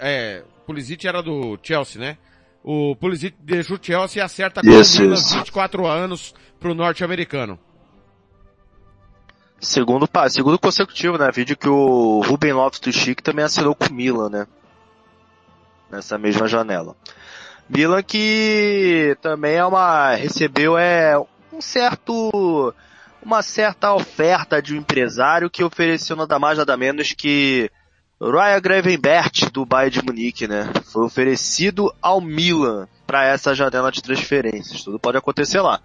É, 0.00 0.42
Pulisic 0.66 1.06
era 1.06 1.22
do 1.22 1.58
Chelsea, 1.62 2.00
né? 2.00 2.16
O 2.64 2.96
Pulisic 2.96 3.36
deixa 3.40 3.74
o 3.74 3.78
Chelsea 3.80 4.22
e 4.22 4.24
acerta 4.24 4.60
com 4.62 4.70
isso, 4.70 5.02
Milan, 5.02 5.14
isso. 5.14 5.36
24 5.36 5.86
anos 5.86 6.34
pro 6.58 6.74
norte-americano. 6.74 7.58
Segundo, 9.62 10.08
segundo 10.28 10.58
consecutivo, 10.58 11.16
né? 11.16 11.30
Vídeo 11.30 11.56
que 11.56 11.68
o 11.68 12.20
Ruben 12.26 12.52
Lopes 12.52 12.80
do 12.80 12.92
Chic 12.92 13.22
também 13.22 13.44
assinou 13.44 13.76
com 13.76 13.86
o 13.86 13.92
Milan, 13.92 14.28
né? 14.28 14.46
Nessa 15.88 16.18
mesma 16.18 16.48
janela. 16.48 16.96
Milan 17.68 18.02
que 18.02 19.16
também 19.22 19.54
é 19.54 19.64
uma, 19.64 20.16
recebeu 20.16 20.76
é 20.76 21.16
um 21.52 21.60
certo, 21.60 22.74
uma 23.22 23.40
certa 23.40 23.94
oferta 23.94 24.60
de 24.60 24.74
um 24.74 24.78
empresário 24.78 25.48
que 25.48 25.62
ofereceu 25.62 26.16
nada 26.16 26.40
mais 26.40 26.58
nada 26.58 26.76
menos 26.76 27.12
que 27.12 27.70
Ryan 28.20 28.60
Gravenbert 28.60 29.48
do 29.52 29.64
Bayern 29.64 30.00
de 30.00 30.04
Munique, 30.04 30.48
né? 30.48 30.72
Foi 30.92 31.04
oferecido 31.04 31.94
ao 32.02 32.20
Milan 32.20 32.88
para 33.06 33.26
essa 33.26 33.54
janela 33.54 33.92
de 33.92 34.02
transferências. 34.02 34.82
Tudo 34.82 34.98
pode 34.98 35.18
acontecer 35.18 35.60
lá. 35.60 35.80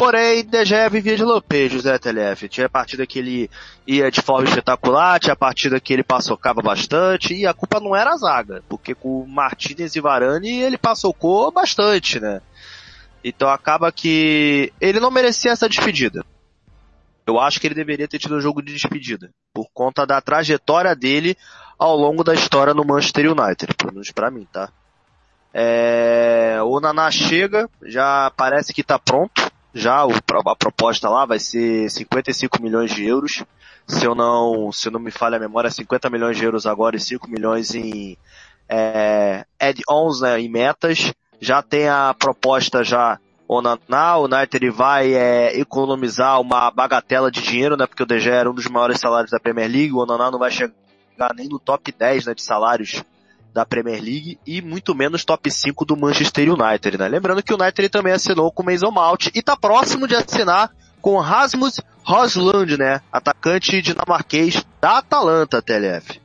Porém, 0.00 0.42
De 0.42 0.64
Gea 0.64 0.88
vivia 0.88 1.14
de 1.14 1.22
lampejos, 1.22 1.84
né, 1.84 1.98
TLF? 1.98 2.48
Tinha 2.48 2.70
partida 2.70 3.06
que 3.06 3.18
ele 3.18 3.50
ia 3.86 4.10
de 4.10 4.22
forma 4.22 4.48
espetacular, 4.48 5.20
tinha 5.20 5.36
partida 5.36 5.78
que 5.78 5.92
ele 5.92 6.02
passocava 6.02 6.62
bastante, 6.62 7.34
e 7.34 7.46
a 7.46 7.52
culpa 7.52 7.78
não 7.78 7.94
era 7.94 8.14
a 8.14 8.16
zaga, 8.16 8.62
porque 8.66 8.94
com 8.94 9.26
Martinez 9.26 9.94
e 9.94 10.00
Varane 10.00 10.62
ele 10.62 10.78
passocou 10.78 11.52
bastante, 11.52 12.18
né? 12.18 12.40
Então 13.22 13.50
acaba 13.50 13.92
que 13.92 14.72
ele 14.80 14.98
não 15.00 15.10
merecia 15.10 15.50
essa 15.50 15.68
despedida. 15.68 16.24
Eu 17.26 17.38
acho 17.38 17.60
que 17.60 17.66
ele 17.66 17.74
deveria 17.74 18.08
ter 18.08 18.18
tido 18.18 18.36
um 18.36 18.40
jogo 18.40 18.62
de 18.62 18.72
despedida, 18.72 19.28
por 19.52 19.66
conta 19.70 20.06
da 20.06 20.18
trajetória 20.18 20.96
dele 20.96 21.36
ao 21.78 21.94
longo 21.94 22.24
da 22.24 22.32
história 22.32 22.72
no 22.72 22.86
Manchester 22.86 23.30
United, 23.30 23.74
pelo 23.74 23.92
menos 23.92 24.10
pra 24.12 24.30
mim, 24.30 24.48
tá? 24.50 24.70
É... 25.52 26.58
O 26.64 26.80
Naná 26.80 27.10
chega, 27.10 27.68
já 27.82 28.32
parece 28.34 28.72
que 28.72 28.82
tá 28.82 28.98
pronto, 28.98 29.49
já 29.74 30.02
a 30.02 30.56
proposta 30.56 31.08
lá 31.08 31.24
vai 31.24 31.38
ser 31.38 31.90
55 31.90 32.62
milhões 32.62 32.92
de 32.92 33.06
euros, 33.06 33.44
se 33.86 34.04
eu 34.04 34.14
não, 34.14 34.70
se 34.72 34.88
eu 34.88 34.92
não 34.92 35.00
me 35.00 35.10
falha 35.10 35.36
a 35.36 35.40
memória, 35.40 35.70
50 35.70 36.10
milhões 36.10 36.36
de 36.36 36.44
euros 36.44 36.66
agora 36.66 36.96
e 36.96 37.00
5 37.00 37.28
milhões 37.28 37.74
em 37.74 38.16
é, 38.68 39.44
add-ons, 39.58 40.20
né, 40.20 40.40
em 40.40 40.48
metas, 40.48 41.12
já 41.40 41.62
tem 41.62 41.88
a 41.88 42.14
proposta 42.16 42.84
já 42.84 43.18
o 43.48 43.60
Naná, 43.60 44.16
o 44.16 44.26
United 44.26 44.70
vai 44.70 45.12
é, 45.12 45.58
economizar 45.58 46.40
uma 46.40 46.70
bagatela 46.70 47.32
de 47.32 47.42
dinheiro, 47.42 47.76
né? 47.76 47.84
Porque 47.84 48.04
o 48.04 48.06
DG 48.06 48.30
era 48.30 48.48
um 48.48 48.54
dos 48.54 48.68
maiores 48.68 49.00
salários 49.00 49.32
da 49.32 49.40
Premier 49.40 49.68
League, 49.68 49.92
o 49.92 50.06
Naná 50.06 50.30
não 50.30 50.38
vai 50.38 50.52
chegar 50.52 50.72
nem 51.34 51.48
no 51.48 51.58
top 51.58 51.90
10 51.90 52.26
né, 52.26 52.34
de 52.34 52.42
salários 52.42 53.02
da 53.52 53.66
Premier 53.66 54.02
League 54.02 54.38
e 54.46 54.62
muito 54.62 54.94
menos 54.94 55.24
top 55.24 55.50
5 55.50 55.84
do 55.84 55.96
Manchester 55.96 56.52
United, 56.52 56.98
né? 56.98 57.08
Lembrando 57.08 57.42
que 57.42 57.52
o 57.52 57.60
United 57.60 57.88
também 57.88 58.12
assinou 58.12 58.50
com 58.52 58.62
o 58.62 58.66
Mason 58.66 58.90
Mount 58.90 59.26
e 59.34 59.42
tá 59.42 59.56
próximo 59.56 60.06
de 60.06 60.14
assinar 60.14 60.70
com 61.00 61.18
Rasmus 61.18 61.80
Rosland, 62.04 62.76
né? 62.76 63.00
Atacante 63.12 63.82
dinamarquês 63.82 64.64
da 64.80 64.98
Atalanta, 64.98 65.62
TLF. 65.62 66.20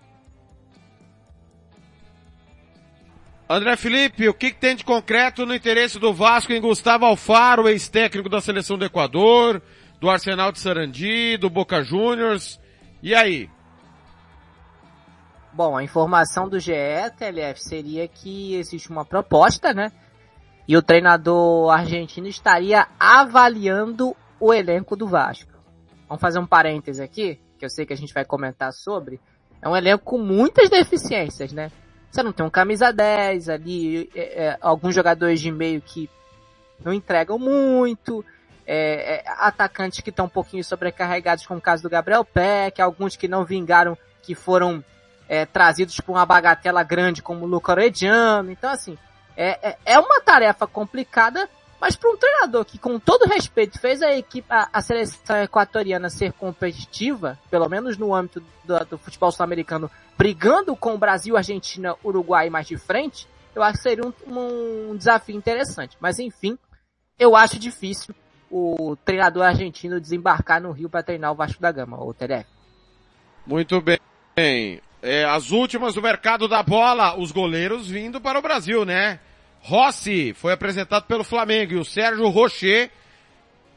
André 3.48 3.78
Felipe, 3.78 4.28
o 4.28 4.34
que, 4.34 4.50
que, 4.50 4.60
tem 4.60 4.76
de 4.76 4.84
concreto 4.84 5.46
no 5.46 5.54
interesse 5.54 6.00
do 6.00 6.12
Vasco 6.12 6.52
em 6.52 6.60
Gustavo 6.60 7.06
Alfaro, 7.06 7.70
ex-técnico 7.70 8.28
da 8.28 8.42
seleção 8.42 8.76
do 8.76 8.86
Equador, 8.86 9.62
do 10.00 10.10
Arsenal 10.10 10.52
de 10.52 10.60
Sarandi, 10.60 11.38
do 11.38 11.48
Boca 11.48 11.84
Juniors? 11.84 12.60
E 13.04 13.14
aí? 13.14 13.48
Bom, 15.56 15.78
a 15.78 15.84
informação 15.84 16.50
do 16.50 16.60
GE, 16.60 16.74
TLF, 17.18 17.64
seria 17.64 18.08
que 18.08 18.56
existe 18.56 18.90
uma 18.90 19.06
proposta, 19.06 19.74
né? 19.74 19.92
e 20.68 20.76
o 20.76 20.82
treinador 20.82 21.70
argentino 21.72 22.28
estaria 22.28 22.88
avaliando 23.00 24.16
o 24.40 24.54
elenco 24.54 24.96
do 24.96 25.08
Vasco. 25.08 25.52
Vamos 26.08 26.22
fazer 26.22 26.40
um 26.40 26.46
parêntese 26.46 27.02
aqui, 27.02 27.40
que 27.58 27.66
eu 27.66 27.70
sei 27.70 27.86
que 27.86 27.94
a 27.94 27.98
gente 27.98 28.14
vai 28.14 28.26
comentar 28.26 28.74
sobre. 28.74 29.20
É 29.62 29.70
um 29.70 29.76
elenco 29.76 30.04
com 30.04 30.18
muitas 30.18 30.70
deficiências, 30.70 31.52
né? 31.52 31.72
Você 32.10 32.24
não 32.24 32.32
tem 32.32 32.46
um 32.46 32.50
camisa 32.50 32.92
10 32.92 33.50
ali, 33.50 34.10
é, 34.16 34.46
é, 34.46 34.58
alguns 34.62 34.96
jogadores 34.96 35.40
de 35.40 35.52
meio 35.52 35.82
que 35.82 36.10
não 36.84 36.94
entregam 36.94 37.38
muito, 37.38 38.24
é, 38.66 39.18
é, 39.18 39.24
atacantes 39.38 40.00
que 40.02 40.10
estão 40.10 40.26
um 40.26 40.30
pouquinho 40.30 40.64
sobrecarregados, 40.64 41.46
como 41.46 41.60
o 41.60 41.64
caso 41.64 41.84
do 41.84 41.90
Gabriel 41.90 42.24
Peck, 42.24 42.82
alguns 42.82 43.16
que 43.16 43.28
não 43.28 43.44
vingaram, 43.44 43.98
que 44.22 44.34
foram 44.34 44.84
é, 45.28 45.46
trazidos 45.46 46.00
por 46.00 46.14
uma 46.14 46.26
bagatela 46.26 46.84
grande, 46.84 47.22
como 47.22 47.46
o 47.46 47.48
Luca 47.48 47.72
Orediano. 47.72 48.52
Então, 48.52 48.70
assim, 48.70 48.98
é, 49.36 49.70
é, 49.70 49.78
é 49.86 50.00
uma 50.00 50.22
tarefa 50.22 50.66
complicada, 50.66 51.50
mas 51.80 51.96
para 51.96 52.10
um 52.10 52.18
treinador 52.18 52.66
que, 52.66 52.78
com 52.78 53.00
todo 53.00 53.28
respeito, 53.28 53.80
fez 53.80 54.02
a 54.02 54.16
equipe, 54.16 54.48
a, 54.50 54.70
a 54.72 54.82
seleção 54.82 55.38
equatoriana 55.38 56.10
ser 56.10 56.34
competitiva, 56.34 57.38
pelo 57.50 57.68
menos 57.68 57.98
no 57.98 58.14
âmbito 58.14 58.42
do, 58.64 58.86
do 58.86 58.98
futebol 58.98 59.32
sul-americano, 59.32 59.90
brigando 60.18 60.76
com 60.76 60.94
o 60.94 60.98
Brasil, 60.98 61.36
Argentina, 61.36 61.96
Uruguai 62.04 62.50
mais 62.50 62.68
de 62.68 62.78
frente, 62.78 63.28
eu 63.54 63.64
acho 63.64 63.78
que 63.78 63.84
seria 63.84 64.04
um, 64.06 64.92
um 64.92 64.98
desafio 64.98 65.36
interessante. 65.36 65.98
Mas 66.00 66.20
enfim, 66.20 66.58
eu 67.18 67.36
acho 67.36 67.58
difícil 67.58 68.14
o 68.52 68.96
treinador 69.04 69.44
argentino 69.44 70.00
desembarcar 70.00 70.62
no 70.62 70.72
Rio 70.72 70.90
para 70.90 71.04
treinar 71.04 71.32
o 71.32 71.36
Vasco 71.36 71.62
da 71.62 71.72
Gama, 71.72 72.02
o 72.02 72.14
TDF. 72.14 72.48
Muito 73.46 73.82
bem. 73.82 74.00
É, 75.08 75.24
as 75.24 75.52
últimas 75.52 75.94
do 75.94 76.02
mercado 76.02 76.48
da 76.48 76.64
bola, 76.64 77.16
os 77.16 77.32
goleiros 77.32 77.88
vindo 77.88 78.20
para 78.20 78.40
o 78.40 78.42
Brasil, 78.42 78.84
né? 78.84 79.20
Rossi 79.62 80.34
foi 80.34 80.52
apresentado 80.52 81.04
pelo 81.04 81.24
Flamengo 81.24 81.74
e 81.74 81.78
o 81.78 81.86
Sérgio 81.86 82.28
Rocher 82.30 82.90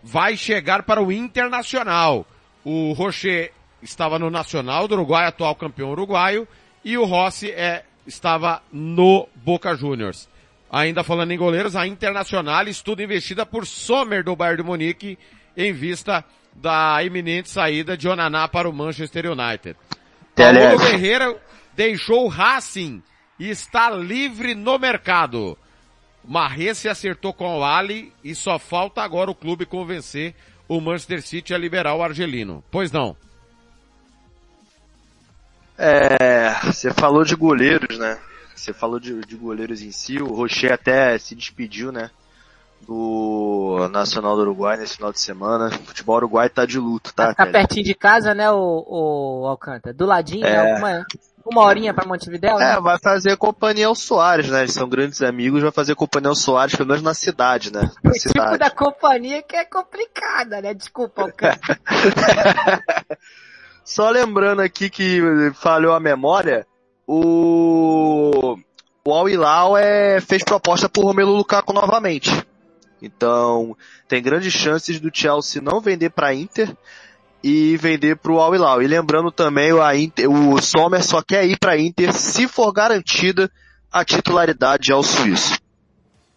vai 0.03 0.39
chegar 0.39 0.85
para 0.85 1.03
o 1.03 1.13
Internacional. 1.13 2.27
O 2.65 2.95
Rocher 2.95 3.53
estava 3.83 4.19
no 4.19 4.31
Nacional 4.31 4.89
do 4.89 4.95
Uruguai, 4.95 5.27
atual 5.27 5.55
campeão 5.55 5.91
uruguaio, 5.91 6.49
e 6.83 6.97
o 6.97 7.05
Rossi 7.05 7.51
é, 7.51 7.85
estava 8.07 8.63
no 8.73 9.29
Boca 9.35 9.77
Juniors. 9.77 10.31
Ainda 10.73 11.05
falando 11.05 11.33
em 11.33 11.37
goleiros, 11.37 11.77
a 11.77 11.87
Internacional 11.87 12.67
estuda 12.69 13.03
investida 13.03 13.45
por 13.45 13.67
Sommer 13.67 14.25
do 14.25 14.35
Bayern 14.35 14.63
de 14.63 14.67
Munique 14.67 15.19
em 15.55 15.75
vista 15.75 16.25
da 16.55 17.05
iminente 17.05 17.51
saída 17.51 17.99
de 17.99 18.09
Onaná 18.09 18.49
para 18.49 18.67
o 18.67 18.73
Manchester 18.73 19.31
United. 19.31 19.77
Paulo 20.39 20.79
Guerreiro 20.79 21.39
deixou 21.75 22.25
o 22.25 22.29
Racing 22.29 23.03
e 23.39 23.51
está 23.51 23.91
livre 23.91 24.55
no 24.55 24.79
mercado. 24.79 25.59
Marré 26.25 26.75
se 26.75 26.89
acertou 26.89 27.33
com 27.33 27.59
o 27.59 27.65
Ali 27.65 28.13
e 28.23 28.35
só 28.35 28.59
falta 28.59 29.03
agora 29.03 29.31
o 29.31 29.35
clube 29.35 29.67
convencer 29.67 30.35
o 30.69 30.81
Manchester 30.81 31.23
City 31.23 31.55
a 31.55 31.59
liberar 31.59 31.95
o 31.95 32.03
argelino. 32.03 32.63
Pois 32.71 32.93
não. 32.93 33.17
É, 35.77 36.55
você 36.65 36.93
falou 36.93 37.25
de 37.25 37.35
goleiros, 37.35 37.99
né? 37.99 38.19
Você 38.55 38.73
falou 38.73 38.99
de, 38.99 39.21
de 39.21 39.37
goleiros 39.37 39.81
em 39.81 39.93
si, 39.93 40.21
o 40.21 40.27
Rocher 40.27 40.73
até 40.73 41.17
se 41.19 41.35
despediu, 41.35 41.93
né? 41.93 42.11
Do 42.87 43.89
Nacional 43.91 44.35
do 44.37 44.43
Uruguai 44.43 44.77
nesse 44.77 44.97
final 44.97 45.13
de 45.13 45.21
semana. 45.21 45.69
O 45.69 45.87
futebol 45.87 46.17
uruguai 46.17 46.49
tá 46.49 46.65
de 46.65 46.79
luto, 46.79 47.13
tá? 47.15 47.35
Tá 47.35 47.47
pertinho 47.47 47.85
de 47.85 47.95
casa, 47.95 48.35
né, 48.35 48.51
o, 48.51 48.85
o 49.43 49.47
Alcântara? 49.47 49.95
Do 49.95 50.07
ladinho, 50.07 50.47
é. 50.47 50.81
né? 50.81 51.05
Uma, 51.45 51.65
horinha 51.65 51.95
pra 51.95 52.07
Montevidéu, 52.07 52.57
né? 52.57 52.73
É, 52.73 52.81
vai 52.81 52.99
fazer 52.99 53.37
companhia 53.37 53.87
ao 53.87 53.95
Soares, 53.95 54.51
né? 54.51 54.61
Eles 54.61 54.75
são 54.75 54.89
grandes 54.89 55.23
amigos, 55.23 55.63
vai 55.63 55.73
fazer 55.73 55.95
companhia 55.95 56.29
ao 56.29 56.35
Soares, 56.35 56.75
pelo 56.75 56.89
menos 56.89 57.03
na 57.03 57.15
cidade, 57.15 57.73
né? 57.73 57.91
Na 58.03 58.11
o 58.11 58.15
cidade. 58.15 58.47
tipo 58.49 58.59
da 58.59 58.71
companhia 58.71 59.43
que 59.43 59.57
é 59.57 59.65
complicada, 59.65 60.61
né? 60.61 60.75
Desculpa, 60.75 61.23
Alcântara. 61.23 61.79
Só 63.83 64.11
lembrando 64.11 64.61
aqui 64.61 64.91
que 64.91 65.23
falhou 65.55 65.95
a 65.95 66.01
memória, 66.01 66.67
o, 67.07 68.59
o 69.03 69.15
Al 69.15 69.31
Hilal 69.31 69.79
é, 69.79 70.21
fez 70.21 70.45
proposta 70.45 70.91
por 70.91 71.07
Romelu 71.07 71.33
Lukaku 71.33 71.73
novamente. 71.73 72.31
Então, 73.01 73.77
tem 74.09 74.23
grandes 74.23 74.53
chances 74.53 74.99
do 75.01 75.11
Chelsea 75.13 75.63
não 75.63 75.81
vender 75.81 76.11
para 76.11 76.35
Inter 76.35 76.75
e 77.43 77.77
vender 77.77 78.17
para 78.17 78.33
o 78.33 78.41
Al 78.41 78.55
Hilal. 78.55 78.83
E 78.83 78.87
lembrando 78.87 79.31
também, 79.31 79.73
o, 79.73 79.93
Inter, 79.93 80.29
o 80.31 80.61
Sommer 80.61 81.03
só 81.05 81.23
quer 81.23 81.47
ir 81.47 81.57
para 81.59 81.79
Inter 81.79 82.13
se 82.13 82.49
for 82.49 82.73
garantida 82.73 83.51
a 83.93 84.05
titularidade 84.05 84.93
ao 84.93 85.03
suíço. 85.03 85.59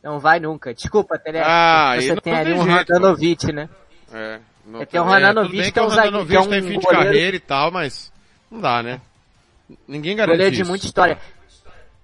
Não 0.03 0.19
vai 0.19 0.39
nunca. 0.39 0.73
Desculpa, 0.73 1.17
Tele. 1.17 1.39
Ah, 1.39 1.95
você 1.99 2.15
tem 2.21 2.33
ali 2.33 2.53
um 2.53 2.63
jeito, 3.17 3.51
né? 3.53 3.69
É. 4.13 4.39
Não, 4.65 4.81
É, 4.81 4.85
tem 4.85 4.99
o 4.99 5.03
Radanovic 5.03 5.59
é, 5.59 5.71
que 5.71 5.79
é 5.79 5.81
um 5.81 5.85
o 5.85 5.89
Radanovic 5.89 6.17
zagueiro- 6.17 6.27
que 6.27 6.35
é 6.35 6.39
um 6.39 6.49
tem 6.49 6.61
fim 6.61 6.79
de 6.79 6.85
goleiro- 6.85 7.05
carreira 7.07 7.35
e 7.35 7.39
tal, 7.39 7.71
mas 7.71 8.11
não 8.49 8.59
dá, 8.61 8.83
né? 8.83 9.01
Ninguém 9.87 10.15
garante 10.15 10.35
Goleiro 10.37 10.55
de 10.55 10.61
isso. 10.61 10.69
muita 10.69 10.85
história. 10.85 11.17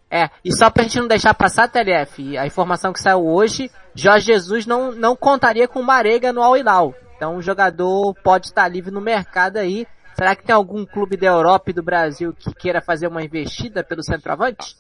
É, 0.10 0.30
e 0.44 0.54
só 0.56 0.70
pra 0.70 0.84
gente 0.84 1.00
não 1.00 1.08
deixar 1.08 1.34
passar, 1.34 1.68
TLF, 1.68 2.38
a 2.38 2.48
informação 2.48 2.94
que 2.94 3.02
saiu 3.02 3.26
hoje, 3.26 3.70
Jorge 3.94 4.28
Jesus 4.28 4.66
não, 4.66 4.94
não 4.94 5.16
contaria 5.16 5.68
com 5.68 5.82
Marega 5.82 6.32
no 6.32 6.42
Al 6.42 6.56
Hilal. 6.56 6.96
Então 7.16 7.36
o 7.36 7.42
jogador 7.42 8.14
pode 8.24 8.48
estar 8.48 8.68
livre 8.68 8.92
no 8.92 9.02
mercado 9.02 9.58
aí. 9.58 9.86
Será 10.16 10.36
que 10.36 10.44
tem 10.44 10.56
algum 10.56 10.86
clube 10.86 11.18
da 11.18 11.28
Europa 11.28 11.70
e 11.70 11.74
do 11.74 11.84
Brasil 11.84 12.34
que 12.34 12.54
queira 12.54 12.82
fazer 12.82 13.08
uma 13.08 13.24
investida 13.24 13.84
pelo 13.84 14.02
centroavante? 14.02 14.76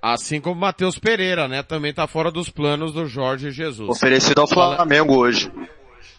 Assim 0.00 0.40
como 0.40 0.60
Matheus 0.60 0.98
Pereira, 0.98 1.46
né? 1.46 1.62
Também 1.62 1.94
tá 1.94 2.06
fora 2.08 2.30
dos 2.30 2.48
planos 2.48 2.92
do 2.92 3.06
Jorge 3.06 3.52
Jesus. 3.52 3.88
Oferecido 3.88 4.40
ao 4.40 4.48
Flamengo 4.48 5.16
hoje. 5.16 5.50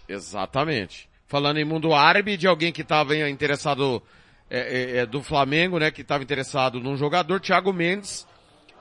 Exatamente. 0.08 1.10
Falando 1.28 1.58
em 1.58 1.66
mundo 1.66 1.94
árabe, 1.94 2.38
de 2.38 2.48
alguém 2.48 2.72
que 2.72 2.82
estava 2.82 3.16
interessado 3.28 4.02
é, 4.50 4.60
é, 4.60 4.98
é, 5.00 5.06
do 5.06 5.22
Flamengo, 5.22 5.80
né? 5.80 5.92
Que 5.92 6.02
estava 6.02 6.24
interessado 6.24 6.80
num 6.80 6.96
jogador, 6.96 7.42
Thiago 7.42 7.74
Mendes 7.74 8.26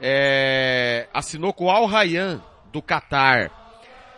é, 0.02 1.06
assinou 1.14 1.52
com 1.52 1.66
o 1.66 1.70
Al 1.70 1.86
Rayyan 1.86 2.42
do 2.72 2.82
Catar. 2.82 3.50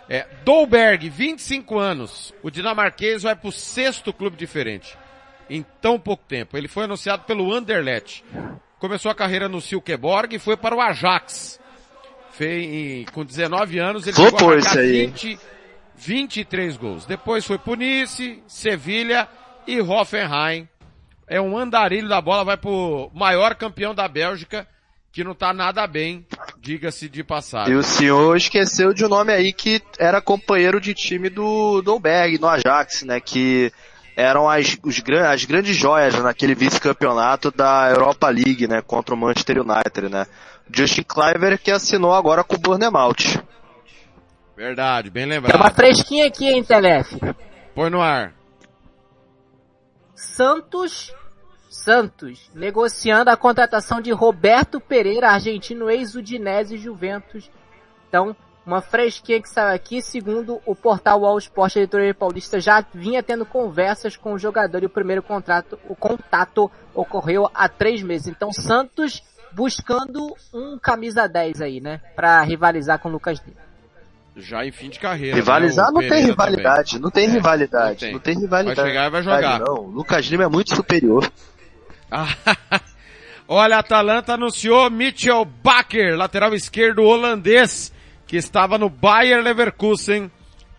É, 0.08 0.26
Dolberg, 0.44 1.08
25 1.08 1.78
anos. 1.78 2.32
O 2.42 2.50
dinamarquês 2.50 3.22
vai 3.22 3.36
para 3.36 3.48
o 3.48 3.52
sexto 3.52 4.12
clube 4.12 4.36
diferente 4.36 4.96
em 5.48 5.64
tão 5.80 5.98
pouco 5.98 6.24
tempo. 6.26 6.56
Ele 6.56 6.68
foi 6.68 6.84
anunciado 6.84 7.24
pelo 7.24 7.52
Anderlecht. 7.52 8.24
Começou 8.78 9.10
a 9.10 9.14
carreira 9.14 9.48
no 9.48 9.60
Silkeborg 9.60 10.36
e 10.36 10.38
foi 10.38 10.56
para 10.56 10.74
o 10.74 10.80
Ajax. 10.80 11.60
Fez, 12.32 13.08
com 13.10 13.24
19 13.24 13.78
anos, 13.78 14.06
ele 14.06 14.16
Flopou 14.16 14.38
chegou 14.38 14.54
a 14.54 14.58
esse 14.58 14.68
marcar 14.68 14.82
aí. 14.82 15.06
20, 15.06 15.38
23 15.96 16.76
gols. 16.76 17.06
Depois 17.06 17.44
foi 17.44 17.58
pro 17.58 17.76
Nice, 17.76 18.42
Sevilha 18.46 19.28
e 19.66 19.80
Hoffenheim. 19.80 20.68
É 21.26 21.40
um 21.40 21.56
andarilho 21.56 22.08
da 22.08 22.20
bola, 22.20 22.44
vai 22.44 22.56
pro 22.56 23.10
maior 23.14 23.54
campeão 23.54 23.94
da 23.94 24.06
Bélgica, 24.06 24.66
que 25.14 25.22
não 25.22 25.34
tá 25.34 25.52
nada 25.52 25.86
bem, 25.86 26.26
diga-se 26.58 27.08
de 27.08 27.20
E 27.20 27.24
passagem. 27.24 27.76
o 27.76 27.82
senhor 27.84 28.36
esqueceu 28.36 28.92
de 28.92 29.04
um 29.04 29.08
nome 29.08 29.32
aí 29.32 29.52
que 29.52 29.80
era 29.98 30.20
companheiro 30.20 30.80
de 30.80 30.92
time 30.92 31.28
do 31.30 31.80
Dolberg, 31.82 32.38
no 32.40 32.48
Ajax, 32.48 33.02
né? 33.02 33.20
Que 33.20 33.72
eram 34.16 34.48
as, 34.50 34.76
os, 34.82 34.98
gran- 34.98 35.28
as 35.30 35.44
grandes 35.44 35.76
joias 35.76 36.14
naquele 36.20 36.54
vice-campeonato 36.54 37.50
da 37.52 37.88
Europa 37.90 38.28
League, 38.28 38.66
né? 38.66 38.82
Contra 38.82 39.14
o 39.14 39.18
Manchester 39.18 39.60
United, 39.60 40.08
né? 40.10 40.26
Justin 40.72 41.02
Cliver 41.04 41.58
que 41.60 41.70
assinou 41.70 42.12
agora 42.12 42.42
com 42.42 42.56
o 42.56 42.58
Bournemouth. 42.58 43.40
Verdade, 44.56 45.10
bem 45.10 45.28
Tem 45.28 45.38
uma 45.38 45.48
lembrado. 45.48 45.74
fresquinha 45.74 46.26
aqui, 46.26 46.46
hein, 46.48 46.62
TLF? 46.64 47.18
Põe 47.74 47.90
no 47.90 48.00
ar. 48.00 48.32
Santos, 50.14 51.12
Santos, 51.74 52.50
negociando 52.54 53.30
a 53.30 53.36
contratação 53.36 54.00
de 54.00 54.12
Roberto 54.12 54.80
Pereira, 54.80 55.30
argentino 55.30 55.90
ex-Udinese 55.90 56.76
e 56.76 56.78
Juventus. 56.78 57.50
Então, 58.08 58.36
uma 58.64 58.80
fresquinha 58.80 59.42
que 59.42 59.48
saiu 59.48 59.74
aqui, 59.74 60.00
segundo 60.00 60.60
o 60.64 60.74
portal 60.74 61.24
All 61.24 61.36
Sport 61.38 61.76
Editoria 61.76 62.14
Paulista, 62.14 62.60
já 62.60 62.82
vinha 62.94 63.22
tendo 63.22 63.44
conversas 63.44 64.16
com 64.16 64.32
o 64.32 64.38
jogador 64.38 64.82
e 64.82 64.86
o 64.86 64.90
primeiro 64.90 65.22
contrato, 65.22 65.78
o 65.88 65.94
contato 65.94 66.70
ocorreu 66.94 67.50
há 67.52 67.68
três 67.68 68.02
meses. 68.02 68.28
Então, 68.28 68.52
Santos 68.52 69.22
buscando 69.52 70.34
um 70.52 70.78
camisa 70.78 71.28
10 71.28 71.60
aí, 71.60 71.80
né, 71.80 72.00
para 72.16 72.40
rivalizar 72.42 72.98
com 72.98 73.08
o 73.08 73.12
Lucas 73.12 73.38
Lima. 73.46 73.62
Já 74.36 74.66
em 74.66 74.72
fim 74.72 74.90
de 74.90 74.98
carreira. 74.98 75.36
Rivalizar 75.36 75.92
né, 75.92 76.00
não 76.00 76.08
tem 76.08 76.24
rivalidade, 76.24 76.98
não 76.98 77.10
tem 77.10 77.26
É, 77.26 77.30
rivalidade, 77.30 77.90
não 77.90 77.96
tem. 77.96 78.12
não 78.12 78.18
tem 78.18 78.38
rivalidade. 78.38 78.76
Vai 78.76 78.86
chegar 78.86 79.06
e 79.06 79.10
vai 79.10 79.22
jogar. 79.22 79.60
Não, 79.60 79.74
Lucas 79.82 80.26
Lima 80.26 80.44
é 80.44 80.48
muito 80.48 80.74
superior. 80.74 81.30
Olha, 83.46 83.76
a 83.76 83.80
Atalanta 83.80 84.34
anunciou 84.34 84.88
Mitchell 84.90 85.44
Bakker, 85.44 86.16
lateral 86.16 86.54
esquerdo 86.54 87.02
holandês, 87.02 87.92
que 88.26 88.36
estava 88.36 88.78
no 88.78 88.88
Bayer 88.88 89.42
Leverkusen 89.42 90.30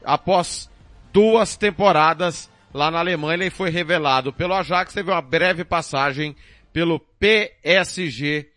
após 0.03 0.69
duas 1.13 1.55
temporadas 1.55 2.49
lá 2.73 2.89
na 2.89 2.99
Alemanha. 2.99 3.35
Ele 3.35 3.49
foi 3.49 3.69
revelado 3.69 4.33
pelo 4.33 4.53
Ajax, 4.53 4.93
teve 4.93 5.11
uma 5.11 5.21
breve 5.21 5.63
passagem 5.63 6.35
pelo 6.73 6.99
PSG 6.99 8.49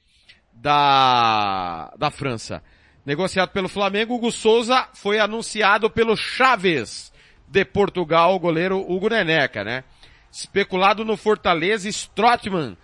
da, 0.52 1.92
da 1.96 2.10
França. 2.10 2.62
Negociado 3.04 3.50
pelo 3.50 3.68
Flamengo, 3.68 4.14
Hugo 4.14 4.32
Souza 4.32 4.88
foi 4.92 5.18
anunciado 5.18 5.88
pelo 5.88 6.16
Chaves 6.16 7.12
de 7.46 7.64
Portugal, 7.64 8.34
o 8.34 8.38
goleiro 8.38 8.78
Hugo 8.78 9.08
Neneca, 9.08 9.64
né? 9.64 9.84
Especulado 10.30 11.04
no 11.04 11.16
Fortaleza, 11.16 11.88
Strootman 11.88 12.76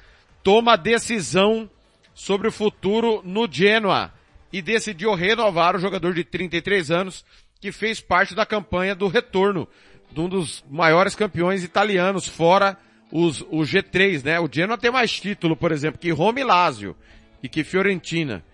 toma 0.42 0.76
decisão 0.76 1.68
sobre 2.14 2.48
o 2.48 2.52
futuro 2.52 3.22
no 3.24 3.50
Genoa 3.50 4.12
e 4.52 4.62
decidiu 4.62 5.14
renovar 5.14 5.74
o 5.74 5.78
jogador 5.78 6.14
de 6.14 6.24
33 6.24 6.90
anos 6.90 7.24
que 7.60 7.72
fez 7.72 8.00
parte 8.00 8.34
da 8.34 8.46
campanha 8.46 8.94
do 8.94 9.08
retorno 9.08 9.68
de 10.10 10.20
um 10.20 10.28
dos 10.28 10.64
maiores 10.70 11.14
campeões 11.14 11.64
italianos, 11.64 12.28
fora 12.28 12.78
os, 13.10 13.40
o 13.42 13.60
G3, 13.60 14.24
né? 14.24 14.40
O 14.40 14.48
Genoa 14.50 14.78
tem 14.78 14.90
mais 14.90 15.12
título, 15.20 15.56
por 15.56 15.72
exemplo, 15.72 15.98
que 15.98 16.10
Roma 16.10 16.40
e 16.40 16.44
Lazio 16.44 16.96
e 17.42 17.48
que 17.48 17.64
Fiorentina. 17.64 18.44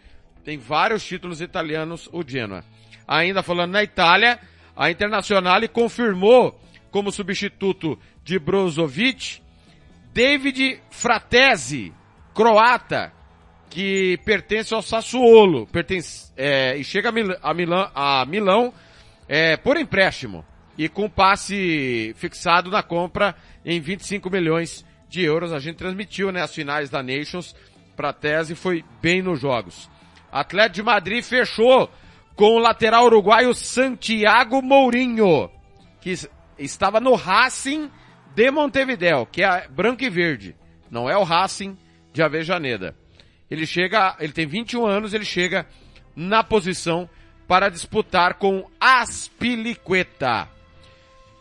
Tem 0.45 0.59
vários 0.59 1.05
títulos 1.05 1.41
italianos, 1.41 2.09
o 2.13 2.23
Genoa. 2.27 2.65
Ainda 3.07 3.43
falando 3.43 3.73
na 3.73 3.83
Itália, 3.83 4.39
a 4.77 4.91
Internazionale 4.91 5.69
confirmou 5.69 6.59
como 6.91 7.13
substituto 7.13 7.99
de 8.25 8.39
Brozovic 8.39 9.41
David 10.13 10.81
Fratesi, 10.91 11.93
croata, 12.35 13.13
que 13.69 14.19
pertence 14.25 14.75
ao 14.75 14.83
Sassuolo, 14.83 15.67
pertence, 15.69 16.33
é, 16.37 16.77
e 16.77 16.83
chega 16.83 17.11
a, 17.11 17.13
Mil 17.13 17.37
a, 17.41 17.55
Milão, 17.55 17.91
a 17.95 18.27
Milão 18.27 18.75
é, 19.29 19.57
por 19.57 19.77
empréstimo 19.77 20.45
e 20.77 20.89
com 20.89 21.09
passe 21.09 22.13
fixado 22.17 22.71
na 22.71 22.83
compra 22.83 23.37
em 23.65 23.81
25 23.81 24.29
milhões 24.29 24.85
de 25.09 25.23
euros. 25.23 25.53
A 25.53 25.61
gente 25.61 25.77
transmitiu 25.77 26.33
né, 26.33 26.43
as 26.43 26.53
finais 26.53 26.91
da 26.91 27.03
Nations 27.03 27.55
para 27.97 28.13
tese 28.13 28.55
foi 28.55 28.85
bem 29.01 29.23
nos 29.23 29.41
jogos. 29.41 29.89
Atlético 30.33 30.75
de 30.77 30.83
Madrid 30.83 31.23
fechou 31.23 31.89
com 32.35 32.57
o 32.57 32.59
lateral 32.59 33.05
uruguaio 33.05 33.55
Santiago 33.55 34.63
Mourinho, 34.63 35.51
que 36.01 36.15
estava 36.59 36.99
no 36.99 37.15
Racing 37.15 37.91
de 38.35 38.51
Montevideo, 38.51 39.27
que 39.27 39.43
é 39.43 39.67
branco 39.69 40.03
e 40.05 40.11
verde. 40.11 40.57
Não 40.91 41.09
é 41.09 41.17
o 41.17 41.23
Racing 41.23 41.77
de 42.13 42.23
Avejaneda. 42.23 42.95
Ele 43.51 43.67
chega, 43.67 44.17
ele 44.21 44.33
tem 44.33 44.47
21 44.47 44.87
anos, 44.87 45.13
ele 45.13 45.25
chega 45.25 45.67
na 46.15 46.43
posição 46.43 47.09
para 47.49 47.69
disputar 47.69 48.35
com 48.35 48.69
Aspilicueta. 48.81 50.49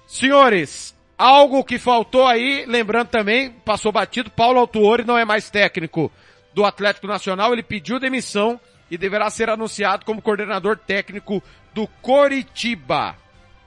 Senhores, 0.08 0.98
algo 1.16 1.64
que 1.64 1.78
faltou 1.78 2.26
aí, 2.26 2.66
lembrando 2.66 3.10
também, 3.10 3.52
passou 3.52 3.92
batido, 3.92 4.32
Paulo 4.32 4.60
Autuori 4.60 5.04
não 5.04 5.18
é 5.18 5.24
mais 5.24 5.52
técnico 5.52 6.12
do 6.54 6.66
Atlético 6.66 7.06
Nacional, 7.06 7.54
ele 7.54 7.62
pediu 7.62 8.00
demissão 8.00 8.60
e 8.90 8.98
deverá 8.98 9.30
ser 9.30 9.50
anunciado 9.50 10.04
como 10.04 10.22
coordenador 10.22 10.78
técnico 10.78 11.44
do 11.74 11.88
Coritiba. 12.02 13.16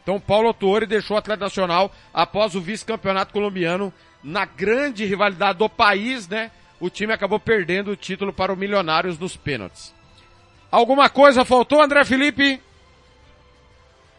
Então 0.02 0.20
Paulo 0.20 0.48
Autuori 0.48 0.86
deixou 0.86 1.16
o 1.16 1.18
Atlético 1.18 1.44
Nacional 1.44 1.92
após 2.12 2.54
o 2.54 2.60
vice-campeonato 2.60 3.32
colombiano 3.32 3.92
na 4.22 4.44
grande 4.44 5.04
rivalidade 5.04 5.58
do 5.58 5.68
país, 5.68 6.28
né? 6.28 6.50
O 6.80 6.90
time 6.90 7.12
acabou 7.12 7.38
perdendo 7.38 7.92
o 7.92 7.96
título 7.96 8.32
para 8.32 8.52
o 8.52 8.56
Milionários 8.56 9.18
nos 9.18 9.36
pênaltis. 9.36 9.94
Alguma 10.70 11.08
coisa 11.08 11.44
faltou, 11.44 11.80
André 11.82 12.04
Felipe? 12.04 12.60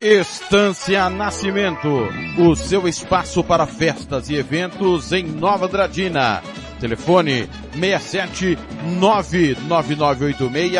Estância 0.00 1.10
Nascimento, 1.10 2.08
o 2.38 2.56
seu 2.56 2.88
espaço 2.88 3.44
para 3.44 3.66
festas 3.66 4.30
e 4.30 4.34
eventos 4.34 5.12
em 5.12 5.24
Nova 5.24 5.68
Dradina. 5.68 6.42
Telefone 6.80 7.46
67 7.78 8.58
99986 8.98 10.72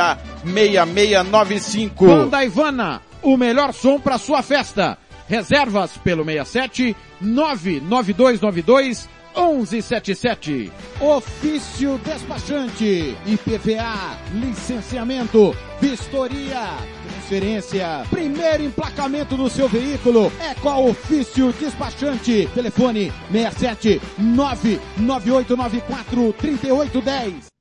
6695. 0.43 2.07
Banda 2.07 2.43
Ivana, 2.43 3.03
o 3.21 3.37
melhor 3.37 3.75
som 3.75 4.01
para 4.01 4.17
sua 4.17 4.43
festa. 4.43 4.97
Reservas 5.29 5.97
pelo 5.99 6.25
67 6.25 6.97
99292 7.21 9.09
1177. 9.35 10.73
Ofício 11.01 11.99
despachante, 11.99 13.17
IPVA, 13.27 14.17
licenciamento, 14.33 15.57
vistoria, 15.81 16.79
transferência, 17.25 18.05
primeiro 18.11 18.63
emplacamento 18.63 19.35
do 19.37 19.49
seu 19.49 19.67
veículo 19.69 20.31
é 20.41 20.55
a 20.69 20.79
Ofício 20.79 21.53
Despachante. 21.53 22.49
Telefone 22.55 23.13
67 23.31 24.01
99894 24.19 26.33
3810. 26.35 27.54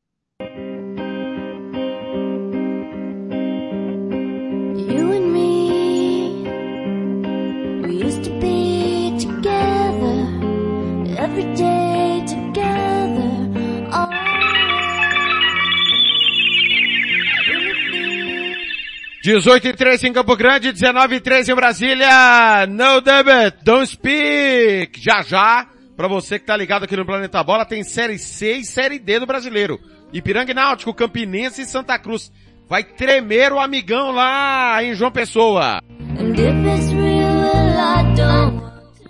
18 19.24 19.68
e 19.70 19.74
3 19.74 20.04
em 20.04 20.12
Campo 20.12 20.36
Grande, 20.36 20.74
19 20.74 21.16
e 21.16 21.20
3 21.22 21.48
em 21.48 21.56
Brasília. 21.56 22.68
No 22.68 23.00
debit, 23.00 23.64
don't 23.64 23.88
speak. 23.88 25.00
Já 25.02 25.22
já, 25.22 25.66
pra 25.96 26.10
você 26.10 26.38
que 26.38 26.46
tá 26.46 26.58
ligado 26.58 26.84
aqui 26.84 26.98
no 26.98 27.06
Planeta 27.06 27.42
Bola, 27.42 27.64
tem 27.66 27.86
Série 27.86 28.20
C 28.20 28.58
e 28.58 28.66
Série 28.66 29.00
D 29.00 29.20
do 29.20 29.26
Brasileiro. 29.26 29.80
Ipiranga 30.12 30.52
e 30.52 30.54
Náutico, 30.54 30.94
Campinense 30.94 31.62
e 31.62 31.66
Santa 31.66 31.98
Cruz. 31.98 32.34
Vai 32.68 32.84
tremer 32.84 33.54
o 33.54 33.60
amigão 33.62 34.12
lá 34.12 34.84
em 34.84 34.94
João 34.94 35.10
Pessoa. 35.10 35.80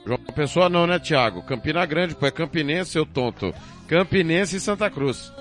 João 0.06 0.20
Pessoa 0.36 0.70
não, 0.70 0.86
né, 0.86 0.99
Tiago? 0.99 1.41
Campina 1.43 1.86
Grande, 1.86 2.16
pô, 2.16 2.26
é 2.26 2.32
Campinense, 2.32 2.91
seu 2.91 3.06
tonto. 3.06 3.54
Campinense 3.88 4.58
e 4.58 4.60
Santa 4.60 4.89
Cruz. 4.89 5.32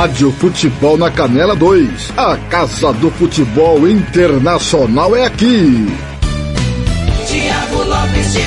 Rádio 0.00 0.30
Futebol 0.32 0.96
na 0.96 1.10
Canela 1.10 1.54
2. 1.54 2.12
A 2.16 2.36
Casa 2.48 2.92
do 2.94 3.10
Futebol 3.10 3.88
Internacional 3.88 5.14
é 5.16 5.26
aqui. 5.26 5.86
Tiago 7.26 7.82
Lopes 7.82 8.32
de 8.32 8.42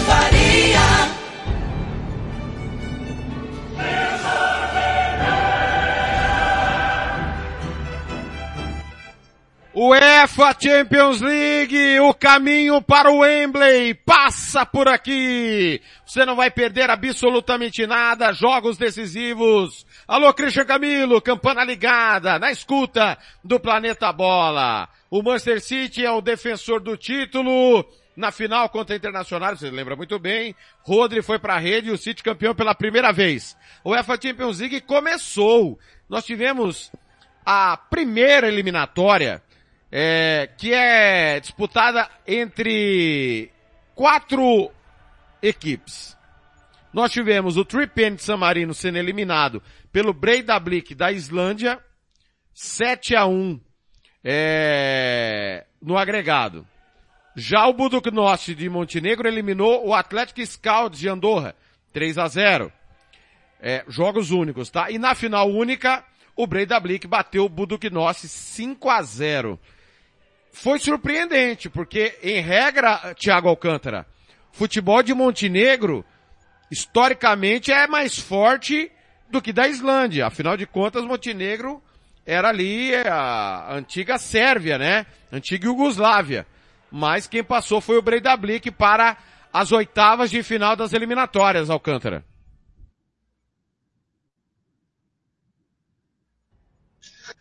UEFA 9.75 10.55
Champions 10.59 11.19
League, 11.19 11.99
o 12.01 12.13
caminho 12.13 12.79
para 12.79 13.09
o 13.09 13.19
Wembley 13.19 13.95
passa 13.95 14.63
por 14.67 14.87
aqui. 14.87 15.81
Você 16.05 16.23
não 16.25 16.35
vai 16.35 16.51
perder 16.51 16.91
absolutamente 16.91 17.87
nada, 17.87 18.31
jogos 18.33 18.77
decisivos. 18.77 19.83
Alô, 20.07 20.31
Christian 20.31 20.65
Camilo, 20.65 21.19
campana 21.19 21.63
ligada, 21.63 22.37
na 22.37 22.51
escuta 22.51 23.17
do 23.43 23.59
Planeta 23.59 24.13
Bola. 24.13 24.87
O 25.09 25.23
Manchester 25.23 25.59
City 25.59 26.05
é 26.05 26.11
o 26.11 26.21
defensor 26.21 26.79
do 26.79 26.95
título. 26.95 27.83
Na 28.15 28.31
final 28.31 28.69
contra 28.69 28.95
a 28.95 28.97
Internacional, 28.97 29.57
você 29.57 29.71
lembra 29.71 29.95
muito 29.95 30.19
bem, 30.19 30.55
Rodri 30.83 31.23
foi 31.23 31.39
para 31.39 31.55
a 31.55 31.59
rede 31.59 31.89
e 31.89 31.91
o 31.91 31.97
City 31.97 32.21
campeão 32.21 32.53
pela 32.53 32.75
primeira 32.75 33.11
vez. 33.11 33.57
O 33.83 33.89
UEFA 33.89 34.19
Champions 34.21 34.59
League 34.59 34.81
começou. 34.81 35.79
Nós 36.07 36.23
tivemos 36.23 36.91
a 37.43 37.75
primeira 37.75 38.47
eliminatória 38.47 39.41
é, 39.95 40.49
que 40.57 40.73
é 40.73 41.39
disputada 41.39 42.09
entre 42.25 43.51
quatro 43.93 44.71
equipes. 45.39 46.17
Nós 46.91 47.11
tivemos 47.11 47.57
o 47.57 47.63
Tripen 47.63 48.15
de 48.15 48.23
San 48.23 48.37
Marino 48.37 48.73
sendo 48.73 48.97
eliminado 48.97 49.61
pelo 49.91 50.11
Breidablik 50.11 50.95
da 50.95 51.11
Islândia, 51.11 51.79
7 52.55 53.15
a 53.15 53.27
1 53.27 53.61
é, 54.23 55.63
no 55.79 55.95
agregado. 55.95 56.67
Já 57.35 57.67
o 57.67 57.73
Buduknost 57.73 58.55
de 58.55 58.67
Montenegro 58.69 59.27
eliminou 59.27 59.87
o 59.87 59.93
Atlético 59.93 60.43
Scout 60.43 60.97
de 60.97 61.07
Andorra, 61.07 61.55
3 61.91 62.17
a 62.17 62.27
0 62.27 62.73
é, 63.59 63.85
Jogos 63.87 64.31
únicos, 64.31 64.71
tá? 64.71 64.89
E 64.89 64.97
na 64.97 65.13
final 65.13 65.51
única, 65.51 66.03
o 66.35 66.47
Breidablik 66.47 67.05
bateu 67.05 67.45
o 67.45 67.49
Buduknost 67.49 68.27
5 68.27 68.89
a 68.89 69.03
0 69.03 69.59
foi 70.53 70.77
surpreendente, 70.79 71.67
porque 71.67 72.17
em 72.21 72.39
regra, 72.39 73.15
Thiago 73.15 73.49
Alcântara, 73.49 74.05
futebol 74.51 75.01
de 75.01 75.11
Montenegro, 75.11 76.05
historicamente 76.71 77.71
é 77.71 77.87
mais 77.87 78.19
forte 78.19 78.89
do 79.29 79.41
que 79.41 79.51
da 79.51 79.67
Islândia. 79.67 80.27
Afinal 80.27 80.55
de 80.55 80.67
contas, 80.67 81.03
Montenegro 81.03 81.81
era 82.23 82.49
ali 82.49 82.93
a 82.95 83.73
antiga 83.73 84.19
Sérvia, 84.19 84.77
né? 84.77 85.07
Antiga 85.31 85.65
Iugoslávia. 85.65 86.45
Mas 86.91 87.25
quem 87.25 87.43
passou 87.43 87.81
foi 87.81 87.97
o 87.97 88.01
Breidablik 88.01 88.69
para 88.69 89.17
as 89.51 89.71
oitavas 89.71 90.29
de 90.29 90.43
final 90.43 90.75
das 90.75 90.93
eliminatórias, 90.93 91.71
Alcântara. 91.71 92.23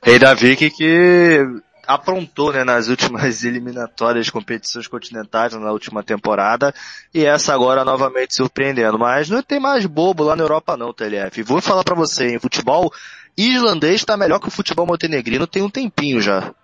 Rei 0.03 0.19
Davi 0.19 0.57
que 0.57 1.63
aprontou 1.87 2.53
né, 2.53 2.65
nas 2.65 2.89
últimas 2.89 3.43
eliminatórias 3.45 4.31
competições 4.31 4.87
continentais 4.87 5.53
na 5.55 5.73
última 5.73 6.03
temporada 6.03 6.75
e 7.13 7.25
essa 7.25 7.53
agora 7.53 7.85
novamente 7.85 8.35
surpreendendo. 8.35 8.99
Mas 8.99 9.29
não 9.29 9.43
tem 9.43 9.61
mais 9.61 9.87
bobo 9.87 10.25
lá 10.25 10.37
na 10.37 10.43
Europa 10.43 10.77
não, 10.77 10.93
TLF. 10.93 11.43
Vou 11.43 11.61
falar 11.61 11.85
para 11.85 11.95
você, 11.95 12.35
em 12.35 12.39
futebol 12.39 12.93
islandês 13.37 13.97
está 13.97 14.17
melhor 14.17 14.39
que 14.39 14.49
o 14.49 14.51
futebol 14.51 14.87
montenegrino 14.87 15.47
tem 15.47 15.63
um 15.63 15.71
tempinho 15.71 16.21
já. 16.21 16.55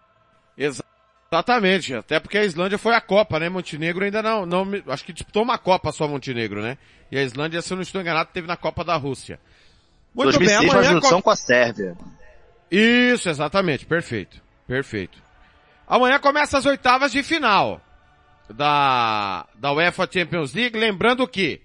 Exatamente, 0.56 1.94
até 1.94 2.18
porque 2.18 2.38
a 2.38 2.44
Islândia 2.44 2.78
foi 2.78 2.94
a 2.94 3.00
Copa, 3.00 3.38
né? 3.38 3.48
Montenegro 3.48 4.04
ainda 4.04 4.22
não, 4.22 4.44
não, 4.44 4.66
acho 4.88 5.04
que 5.04 5.12
disputou 5.12 5.42
uma 5.42 5.58
Copa 5.58 5.92
só 5.92 6.08
Montenegro, 6.08 6.62
né? 6.62 6.76
E 7.10 7.18
a 7.18 7.22
Islândia, 7.22 7.62
se 7.62 7.72
eu 7.72 7.76
não 7.76 7.82
estou 7.82 8.00
enganado, 8.00 8.30
teve 8.32 8.46
na 8.46 8.56
Copa 8.56 8.84
da 8.84 8.96
Rússia. 8.96 9.40
Muito 10.14 10.32
2006 10.32 10.60
bem, 10.60 10.70
amanhã, 10.70 10.90
uma 10.90 11.00
junção 11.00 11.22
com 11.22 11.30
a 11.30 11.36
Sérvia. 11.36 11.96
Isso, 12.70 13.28
exatamente, 13.28 13.86
perfeito. 13.86 14.47
Perfeito. 14.68 15.18
Amanhã 15.86 16.20
começa 16.20 16.58
as 16.58 16.66
oitavas 16.66 17.10
de 17.10 17.22
final 17.22 17.80
da, 18.50 19.46
da 19.54 19.72
UEFA 19.72 20.06
Champions 20.12 20.52
League. 20.52 20.78
Lembrando 20.78 21.26
que 21.26 21.62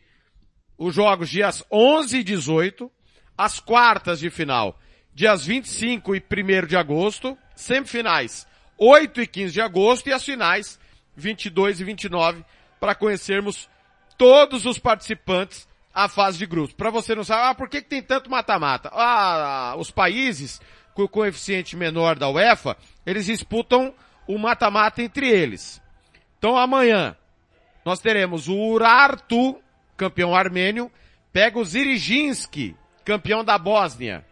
os 0.78 0.96
jogos 0.96 1.30
dias 1.30 1.62
11 1.70 2.20
e 2.20 2.24
18, 2.24 2.90
as 3.38 3.60
quartas 3.60 4.20
de 4.20 4.30
final 4.30 4.80
dias 5.14 5.46
25 5.46 6.16
e 6.16 6.20
1 6.20 6.66
de 6.66 6.78
agosto, 6.78 7.38
semifinais 7.56 8.48
8 8.78 9.22
e 9.22 9.28
15 9.28 9.54
de 9.54 9.62
agosto 9.62 10.10
e 10.10 10.14
as 10.14 10.24
finais 10.24 10.80
22 11.16 11.82
e 11.82 11.84
29 11.84 12.44
para 12.80 12.96
conhecermos 12.96 13.70
todos 14.18 14.66
os 14.66 14.80
participantes 14.80 15.68
à 15.94 16.08
fase 16.08 16.38
de 16.38 16.46
grupos. 16.46 16.74
Para 16.74 16.90
você 16.90 17.14
não 17.14 17.24
saber, 17.24 17.50
ah, 17.50 17.54
por 17.54 17.70
que, 17.70 17.82
que 17.82 17.90
tem 17.90 18.02
tanto 18.02 18.30
mata-mata? 18.32 18.90
Ah, 18.94 19.76
os 19.78 19.92
países 19.92 20.60
com 20.94 21.04
o 21.04 21.10
coeficiente 21.10 21.76
menor 21.76 22.18
da 22.18 22.30
UEFA, 22.30 22.78
eles 23.06 23.26
disputam 23.26 23.94
o 24.28 24.38
mata-mata 24.38 25.02
entre 25.02 25.28
eles. 25.28 25.82
Então 26.38 26.58
amanhã 26.58 27.16
nós 27.86 28.00
teremos 28.00 28.48
o 28.48 28.56
Urartu, 28.56 29.62
campeão 29.98 30.36
armênio, 30.36 30.92
pega 31.32 31.60
o 31.60 31.66
Ziriginski, 31.66 32.76
campeão 33.04 33.44
da 33.44 33.58
Bósnia. 33.58 34.26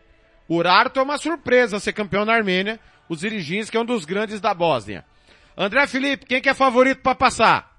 O 0.48 0.56
Urartu 0.56 1.00
é 1.00 1.04
uma 1.04 1.18
surpresa 1.18 1.80
ser 1.80 1.94
campeão 1.94 2.26
na 2.26 2.34
Armênia, 2.34 2.80
o 3.08 3.16
Ziriginski 3.16 3.76
é 3.76 3.80
um 3.80 3.86
dos 3.86 4.06
grandes 4.06 4.40
da 4.40 4.54
Bósnia. 4.54 5.06
André 5.58 5.86
Felipe, 5.88 6.26
quem 6.26 6.42
que 6.42 6.50
é 6.50 6.54
favorito 6.54 7.02
para 7.02 7.16
passar? 7.16 7.72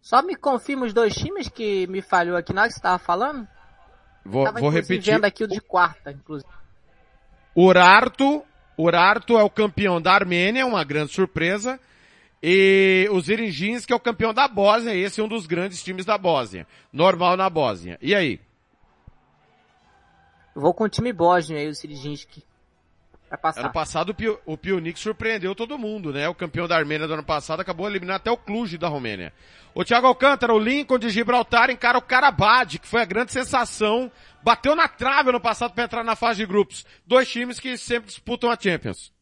Só 0.00 0.22
me 0.22 0.36
confirma 0.36 0.84
os 0.84 0.92
dois 0.92 1.14
times 1.14 1.48
que 1.48 1.86
me 1.86 2.02
falhou 2.02 2.36
aqui 2.36 2.52
na 2.52 2.62
hora 2.62 2.68
que 2.68 2.74
você 2.74 2.78
estava 2.78 2.98
falando? 2.98 3.48
Vou, 4.24 4.50
vou 4.54 4.70
repetir. 4.70 5.14
vendo 5.14 5.24
aqui 5.24 5.44
o 5.44 5.48
de 5.48 5.60
quarta, 5.60 6.10
inclusive. 6.10 6.50
Urartu, 7.54 8.42
Urartu 8.76 9.38
é 9.38 9.42
o 9.42 9.50
campeão 9.50 10.00
da 10.00 10.12
Armênia, 10.12 10.66
uma 10.66 10.82
grande 10.82 11.12
surpresa. 11.12 11.78
E 12.42 13.08
o 13.10 13.20
Zirinjins, 13.20 13.86
que 13.86 13.92
é 13.92 13.96
o 13.96 14.00
campeão 14.00 14.34
da 14.34 14.46
Bósnia, 14.48 14.94
esse 14.94 15.20
é 15.20 15.24
um 15.24 15.28
dos 15.28 15.46
grandes 15.46 15.82
times 15.82 16.04
da 16.04 16.18
Bósnia. 16.18 16.66
Normal 16.92 17.36
na 17.36 17.48
Bósnia. 17.48 17.98
E 18.02 18.14
aí? 18.14 18.40
Vou 20.54 20.74
com 20.74 20.84
o 20.84 20.88
time 20.88 21.12
bósnio 21.12 21.58
aí, 21.58 21.68
o 21.68 21.74
Zirinjinski. 21.74 22.44
Vai 23.34 23.38
passar. 23.38 23.60
Ano 23.62 23.72
passado 23.72 24.10
o, 24.10 24.14
Pio, 24.14 24.38
o 24.46 24.56
Pionik 24.56 24.98
surpreendeu 24.98 25.54
todo 25.54 25.78
mundo, 25.78 26.12
né? 26.12 26.28
O 26.28 26.34
campeão 26.34 26.68
da 26.68 26.76
Armênia 26.76 27.08
do 27.08 27.14
ano 27.14 27.24
passado 27.24 27.60
acabou 27.60 27.88
eliminando 27.88 28.16
até 28.16 28.30
o 28.30 28.36
Cluj 28.36 28.78
da 28.78 28.86
Romênia. 28.86 29.32
O 29.74 29.84
Thiago 29.84 30.06
Alcântara, 30.06 30.54
o 30.54 30.58
Lincoln 30.58 30.98
de 30.98 31.10
Gibraltar 31.10 31.68
encara 31.68 31.98
o 31.98 32.02
Karabad, 32.02 32.78
que 32.78 32.86
foi 32.86 33.02
a 33.02 33.04
grande 33.04 33.32
sensação. 33.32 34.10
Bateu 34.42 34.76
na 34.76 34.86
trave 34.86 35.30
ano 35.30 35.40
passado 35.40 35.74
para 35.74 35.84
entrar 35.84 36.04
na 36.04 36.14
fase 36.14 36.38
de 36.38 36.46
grupos. 36.46 36.86
Dois 37.04 37.28
times 37.28 37.58
que 37.58 37.76
sempre 37.76 38.08
disputam 38.08 38.50
a 38.50 38.56
Champions. 38.60 39.12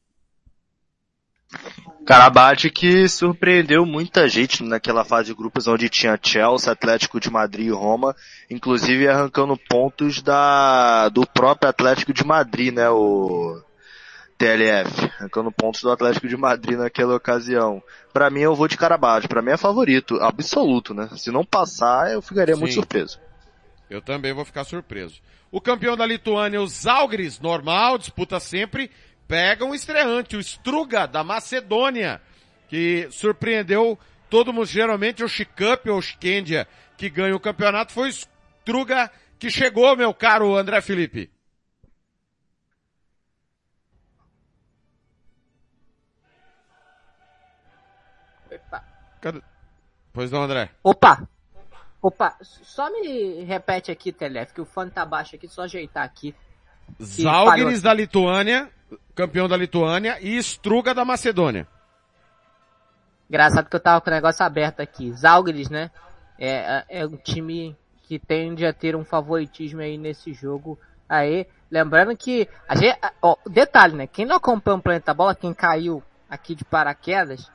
Karabad 2.05 2.69
que 2.71 3.09
surpreendeu 3.09 3.87
muita 3.87 4.29
gente 4.29 4.63
naquela 4.63 5.05
fase 5.05 5.29
de 5.29 5.35
grupos 5.35 5.67
onde 5.69 5.89
tinha 5.89 6.19
Chelsea, 6.23 6.71
Atlético 6.71 7.19
de 7.19 7.31
Madrid 7.31 7.69
e 7.69 7.71
Roma, 7.71 8.15
inclusive 8.51 9.09
arrancando 9.09 9.57
pontos 9.57 10.21
da, 10.21 11.09
do 11.09 11.27
próprio 11.27 11.71
Atlético 11.71 12.13
de 12.13 12.25
Madrid, 12.25 12.75
né, 12.75 12.91
o, 12.91 13.63
TLF, 14.43 15.05
arrancando 15.21 15.53
pontos 15.53 15.83
do 15.83 15.91
Atlético 15.93 16.27
de 16.27 16.37
Madrid 16.37 16.77
naquela 16.77 17.15
ocasião. 17.15 17.81
Para 18.13 18.29
mim 18.29 18.41
eu 18.41 18.57
vou 18.57 18.67
de 18.67 18.77
Carabate, 18.77 19.29
para 19.29 19.41
mim 19.41 19.53
é 19.53 19.57
favorito, 19.57 20.17
absoluto, 20.17 20.93
né? 20.93 21.09
Se 21.17 21.31
não 21.31 21.45
passar, 21.45 22.13
eu 22.13 22.21
ficaria 22.21 22.57
Sim. 22.57 22.61
muito 22.61 22.75
surpreso. 22.75 23.21
Eu 23.89 24.03
também 24.03 24.33
vou 24.33 24.45
ficar 24.45 24.65
surpreso. 24.65 25.21
O 25.49 25.61
campeão 25.61 25.97
da 25.97 26.05
Lituânia, 26.05 26.61
o 26.61 26.67
Zalgris, 26.67 27.39
normal, 27.39 27.99
disputa 27.99 28.41
sempre, 28.41 28.91
pega 29.29 29.65
um 29.65 29.77
estreante, 29.77 30.37
o 30.37 30.41
Struga 30.41 31.07
da 31.07 31.23
Macedônia, 31.23 32.21
que 32.67 33.07
surpreendeu 33.13 33.97
todo 34.29 34.53
mundo, 34.53 34.67
geralmente 34.67 35.23
o 35.23 35.29
Shikup 35.29 35.89
ou 35.89 35.99
o 35.99 36.03
Skendia 36.03 36.67
que 36.97 37.09
ganha 37.09 37.37
o 37.37 37.41
campeonato, 37.41 37.93
foi 37.93 38.09
o 38.09 38.13
Struga 38.13 39.09
que 39.39 39.51
chegou, 39.51 39.97
meu 39.97 40.13
caro 40.13 40.57
André 40.57 40.81
Felipe. 40.81 41.31
Cadê? 49.23 49.41
Pois 50.13 50.31
não, 50.31 50.43
André. 50.43 50.69
Opa! 50.85 51.27
Opa, 52.03 52.37
só 52.43 52.91
me 52.91 53.45
repete 53.45 53.91
aqui, 53.91 54.13
Telef, 54.13 54.53
que 54.53 54.61
o 54.61 54.67
fone 54.67 54.91
tá 54.91 55.07
baixo 55.07 55.37
aqui, 55.37 55.49
só 55.49 55.63
ajeitar 55.63 56.05
aqui. 56.05 56.35
Zalgiris 57.01 57.81
da 57.81 57.95
Lituânia, 57.95 58.69
campeão 59.15 59.49
da 59.49 59.57
Lituânia, 59.57 60.19
e 60.21 60.37
Struga 60.39 60.93
da 60.93 61.05
Macedônia. 61.05 61.67
Engraçado 63.31 63.71
que 63.71 63.77
eu 63.77 63.81
tava 63.81 64.01
com 64.01 64.11
o 64.11 64.13
negócio 64.13 64.45
aberto 64.45 64.81
aqui. 64.81 65.13
Zalgiris, 65.13 65.71
né? 65.71 65.91
É, 66.39 66.85
é, 66.89 67.01
é 67.01 67.07
um 67.07 67.17
time 67.17 67.75
que 68.03 68.13
que 68.13 68.19
tende 68.19 68.67
a 68.67 68.75
ter 68.75 68.95
um 68.95 69.07
favoritismo 69.07 69.81
aí 69.81 69.97
nesse 69.97 70.35
jogo 70.35 70.79
aí. 71.09 71.47
Lembrando 71.71 72.15
que, 72.15 72.47
a 72.69 72.77
gente, 72.77 72.95
ó, 73.23 73.37
detalhe, 73.49 73.95
né? 73.95 74.07
Quem 74.07 74.27
não 74.27 74.37
acompanha 74.37 74.77
o 74.77 74.83
Planeta 74.83 75.15
Bola, 75.15 75.35
quem 75.35 75.55
caiu 75.55 76.03
aqui 76.29 76.55
de 76.55 76.63
paraquedas, 76.63 77.51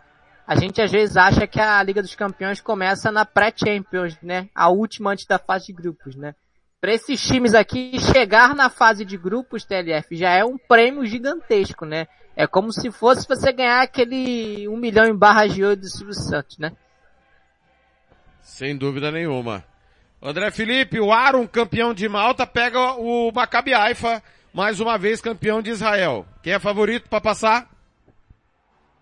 a 0.48 0.56
gente 0.56 0.82
às 0.82 0.90
vezes 0.90 1.18
acha 1.18 1.46
que 1.46 1.60
a 1.60 1.84
Liga 1.84 2.02
dos 2.02 2.16
Campeões 2.16 2.62
começa 2.62 3.12
na 3.12 3.26
pré-Champions, 3.26 4.18
né? 4.24 4.48
A 4.56 4.70
última 4.70 5.12
antes 5.12 5.26
da 5.26 5.38
fase 5.38 5.68
de 5.68 5.74
grupos, 5.74 6.16
né? 6.16 6.34
Para 6.80 6.94
esses 6.94 7.22
times 7.22 7.54
aqui, 7.54 8.00
chegar 8.00 8.56
na 8.56 8.70
fase 8.70 9.04
de 9.04 9.18
grupos, 9.18 9.66
TLF, 9.66 10.16
já 10.16 10.30
é 10.30 10.46
um 10.46 10.58
prêmio 10.58 11.06
gigantesco, 11.06 11.86
né? 11.86 12.08
É 12.34 12.48
como 12.48 12.72
se 12.72 12.90
fosse 12.92 13.28
você 13.28 13.52
ganhar 13.52 13.82
aquele 13.82 14.70
um 14.70 14.78
milhão 14.78 15.06
em 15.06 15.16
barras 15.16 15.54
de 15.54 15.66
ouro 15.66 15.76
do 15.76 15.90
Silvio 15.90 16.14
Santos, 16.14 16.58
né? 16.60 16.72
Sem 18.42 18.78
dúvida 18.78 19.12
nenhuma. 19.12 19.66
André 20.22 20.50
Felipe, 20.52 20.98
o 21.00 21.12
Aron, 21.12 21.46
campeão 21.46 21.94
de 21.94 22.08
Malta, 22.08 22.48
pega 22.48 22.94
o 22.94 23.32
Maccabi 23.34 23.74
Haifa, 23.74 24.24
mais 24.54 24.80
uma 24.80 24.98
vez 24.98 25.20
campeão 25.20 25.62
de 25.62 25.72
Israel. 25.72 26.26
Quem 26.42 26.54
é 26.54 26.60
favorito 26.60 27.10
para 27.10 27.20
passar? 27.20 27.77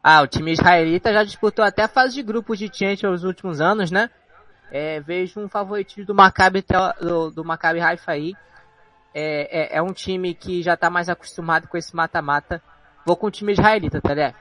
Ah, 0.07 0.21
o 0.21 0.27
time 0.27 0.51
israelita 0.51 1.11
já 1.11 1.23
disputou 1.23 1.65
até 1.65 1.81
a 1.81 1.87
fase 1.87 2.13
de 2.13 2.21
grupos 2.21 2.59
de 2.59 2.69
Champions 2.71 3.11
nos 3.11 3.23
últimos 3.23 3.59
anos, 3.59 3.89
né? 3.89 4.07
É, 4.71 4.99
vejo 4.99 5.39
um 5.39 5.49
favoritismo 5.49 6.05
do 6.05 6.13
Maccabi, 6.13 6.63
do, 7.01 7.31
do 7.31 7.43
Maccabi 7.43 7.79
Haifa 7.79 8.11
aí. 8.11 8.35
É, 9.15 9.73
é, 9.73 9.77
é, 9.77 9.81
um 9.81 9.91
time 9.91 10.35
que 10.35 10.61
já 10.61 10.77
tá 10.77 10.91
mais 10.91 11.09
acostumado 11.09 11.67
com 11.67 11.75
esse 11.75 11.95
mata-mata. 11.95 12.61
Vou 13.03 13.17
com 13.17 13.25
o 13.25 13.31
time 13.31 13.53
israelita, 13.53 13.99
tá 13.99 14.13
ligado? 14.13 14.35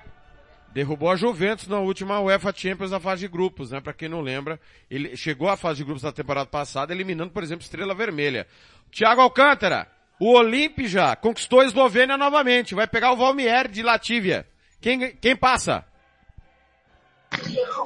Derrubou 0.75 1.11
a 1.11 1.17
Juventus 1.17 1.67
na 1.67 1.79
última 1.79 2.21
UEFA 2.21 2.53
Champions 2.55 2.91
na 2.91 3.01
fase 3.01 3.23
de 3.23 3.29
grupos, 3.29 3.71
né? 3.71 3.81
Pra 3.81 3.95
quem 3.95 4.11
não 4.11 4.21
lembra, 4.21 4.61
ele 4.91 5.17
chegou 5.17 5.49
à 5.49 5.57
fase 5.57 5.79
de 5.79 5.85
grupos 5.85 6.03
da 6.03 6.13
temporada 6.13 6.47
passada, 6.47 6.93
eliminando, 6.93 7.31
por 7.31 7.43
exemplo, 7.43 7.65
Estrela 7.65 7.95
Vermelha. 7.95 8.47
Thiago 8.93 9.23
Alcântara, 9.23 9.89
o 10.21 10.35
Olimpia 10.35 10.87
já 10.87 11.17
conquistou 11.17 11.61
a 11.61 11.65
Eslovênia 11.65 12.19
novamente, 12.19 12.75
vai 12.75 12.87
pegar 12.87 13.13
o 13.13 13.17
Valmier 13.17 13.67
de 13.67 13.83
Latívia. 13.83 14.47
Quem, 14.85 15.17
quem 15.17 15.35
passa? 15.35 15.83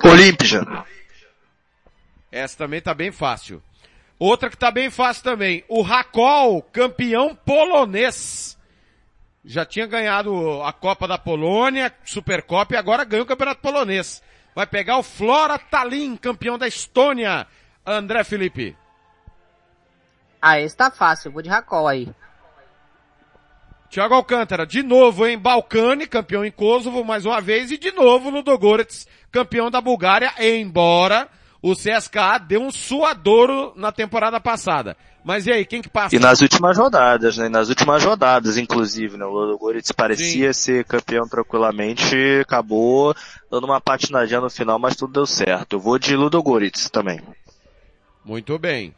Olímpia. 0.02 0.66
Essa 2.32 2.58
também 2.58 2.80
tá 2.80 2.92
bem 2.92 3.12
fácil. 3.12 3.62
Outra 4.18 4.50
que 4.50 4.56
tá 4.56 4.68
bem 4.72 4.90
fácil 4.90 5.22
também. 5.22 5.64
O 5.68 5.80
Rakol, 5.80 6.60
campeão 6.60 7.36
polonês. 7.36 8.58
Já 9.44 9.64
tinha 9.64 9.86
ganhado 9.86 10.60
a 10.64 10.72
Copa 10.72 11.06
da 11.06 11.16
Polônia, 11.16 11.94
Supercopa 12.04 12.74
e 12.74 12.76
agora 12.76 13.04
ganhou 13.04 13.24
o 13.24 13.28
Campeonato 13.28 13.60
Polonês. 13.60 14.20
Vai 14.52 14.66
pegar 14.66 14.98
o 14.98 15.04
Flora 15.04 15.56
Tallinn, 15.56 16.16
campeão 16.16 16.58
da 16.58 16.66
Estônia. 16.66 17.46
André 17.86 18.24
Felipe. 18.24 18.76
Ah, 20.42 20.58
esse 20.58 20.76
tá 20.76 20.90
fácil. 20.90 21.28
Eu 21.28 21.32
vou 21.32 21.42
de 21.42 21.48
Rakol 21.48 21.86
aí. 21.86 22.12
Thiago 23.90 24.14
Alcântara, 24.14 24.66
de 24.66 24.82
novo 24.82 25.26
em 25.26 25.38
Balcani, 25.38 26.06
campeão 26.06 26.44
em 26.44 26.50
Kosovo 26.50 27.02
mais 27.02 27.24
uma 27.24 27.40
vez, 27.40 27.70
e 27.70 27.78
de 27.78 27.90
novo 27.92 28.28
Ludogorets, 28.28 29.06
campeão 29.32 29.70
da 29.70 29.80
Bulgária, 29.80 30.32
embora 30.38 31.26
o 31.62 31.74
CSKA 31.74 32.38
deu 32.38 32.62
um 32.62 32.70
suadouro 32.70 33.72
na 33.76 33.90
temporada 33.90 34.38
passada. 34.38 34.96
Mas 35.24 35.46
e 35.46 35.52
aí, 35.52 35.64
quem 35.64 35.82
que 35.82 35.88
passa? 35.88 36.14
E 36.14 36.18
nas 36.18 36.40
últimas 36.40 36.78
rodadas, 36.78 37.36
né? 37.36 37.48
Nas 37.48 37.68
últimas 37.68 38.04
rodadas, 38.04 38.56
inclusive, 38.56 39.16
né? 39.16 39.24
O 39.24 39.30
Ludogorets 39.30 39.90
parecia 39.92 40.52
Sim. 40.52 40.60
ser 40.60 40.84
campeão 40.84 41.26
tranquilamente, 41.28 42.14
acabou 42.40 43.14
dando 43.50 43.64
uma 43.64 43.80
patinadinha 43.80 44.40
no 44.40 44.48
final, 44.48 44.78
mas 44.78 44.96
tudo 44.96 45.14
deu 45.14 45.26
certo. 45.26 45.76
Eu 45.76 45.80
vou 45.80 45.98
de 45.98 46.14
Ludogorets 46.14 46.88
também. 46.88 47.20
Muito 48.24 48.58
bem. 48.58 48.94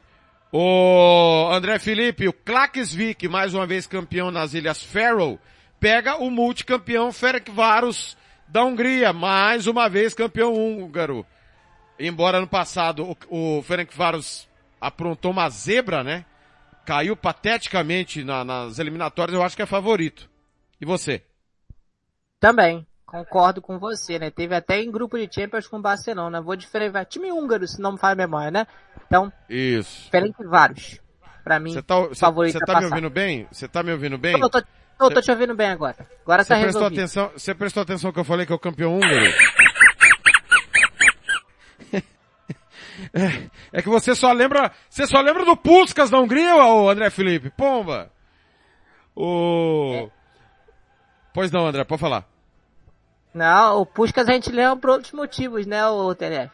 O 0.53 1.49
André 1.53 1.79
Felipe, 1.79 2.27
o 2.27 2.33
Klaksvik, 2.33 3.29
mais 3.29 3.55
uma 3.55 3.67
vez 3.67 3.87
campeão 3.87 4.33
nas 4.33 4.53
Ilhas 4.53 4.83
Faroe, 4.83 5.39
pega 5.79 6.17
o 6.17 6.29
multicampeão 6.29 7.13
Ferencváros 7.13 8.17
da 8.49 8.65
Hungria, 8.65 9.13
mais 9.13 9.69
uma 9.69 9.89
vez 9.89 10.13
campeão 10.13 10.53
húngaro. 10.53 11.25
Embora 11.99 12.41
no 12.41 12.49
passado 12.49 13.17
o, 13.31 13.59
o 13.59 13.63
Ferencváros 13.63 14.49
aprontou 14.81 15.31
uma 15.31 15.49
zebra, 15.49 16.03
né? 16.03 16.25
Caiu 16.85 17.17
pateticamente 17.17 18.25
na, 18.25 18.45
nas 18.45 18.81
eliminatórias, 18.81 19.37
eu 19.37 19.45
acho 19.45 19.55
que 19.55 19.63
é 19.63 19.67
favorito. 19.67 20.29
E 20.81 20.85
você? 20.85 21.23
Também. 22.41 22.85
Concordo 23.11 23.61
com 23.61 23.77
você, 23.77 24.21
né? 24.21 24.31
Teve 24.31 24.55
até 24.55 24.81
em 24.81 24.89
grupo 24.89 25.19
de 25.19 25.29
Champions 25.29 25.67
com 25.67 25.79
o 25.79 25.83
Barcelona. 25.83 26.41
Vou 26.41 26.55
diferenciar. 26.55 27.05
Time 27.07 27.33
húngaro, 27.33 27.67
se 27.67 27.81
não 27.81 27.93
me 27.93 27.99
falha 27.99 28.13
a 28.13 28.17
memória, 28.17 28.53
né? 28.53 28.67
Então. 29.05 29.33
Isso. 29.49 30.05
Diferente 30.05 30.45
vários. 30.45 31.01
Pra 31.43 31.59
mim, 31.59 31.73
cê 31.73 31.83
tá, 31.83 31.97
favorito 32.15 32.53
Você 32.53 32.65
tá 32.65 32.79
me 32.79 32.87
ouvindo 32.87 33.11
bem? 33.11 33.49
Você 33.51 33.67
tá 33.67 33.83
me 33.83 33.91
ouvindo 33.91 34.17
bem? 34.17 34.35
Eu 34.35 34.49
tô, 34.49 34.63
tô, 34.63 35.09
cê, 35.09 35.15
tô 35.15 35.21
te 35.23 35.31
ouvindo 35.33 35.57
bem 35.57 35.71
agora. 35.71 35.97
Agora 36.23 36.45
tá 36.45 36.61
prestou 36.61 36.87
atenção 36.87 37.33
Você 37.35 37.53
prestou 37.53 37.83
atenção 37.83 38.13
que 38.13 38.21
eu 38.21 38.25
falei 38.25 38.47
que 38.47 38.53
é 38.53 38.55
o 38.55 38.59
campeão 38.59 38.95
húngaro? 38.95 39.35
é, 43.13 43.51
é 43.73 43.83
que 43.83 43.89
você 43.89 44.15
só 44.15 44.31
lembra, 44.31 44.71
você 44.89 45.05
só 45.05 45.21
lembra 45.21 45.45
do 45.45 45.57
Puskas 45.57 46.11
da 46.11 46.21
Hungria, 46.21 46.55
o 46.55 46.89
André 46.89 47.11
Felipe? 47.11 47.51
Pomba! 47.51 48.13
O... 49.17 49.95
É. 49.95 50.11
Pois 51.35 51.51
não, 51.51 51.67
André, 51.67 51.83
pode 51.83 52.01
falar. 52.01 52.30
Não, 53.33 53.81
o 53.81 53.87
Puskas 53.87 54.29
a 54.29 54.33
gente 54.33 54.51
lembra 54.51 54.77
por 54.77 54.91
outros 54.91 55.13
motivos, 55.13 55.67
né, 55.67 55.87
o 55.87 56.15
TNF? 56.15 56.53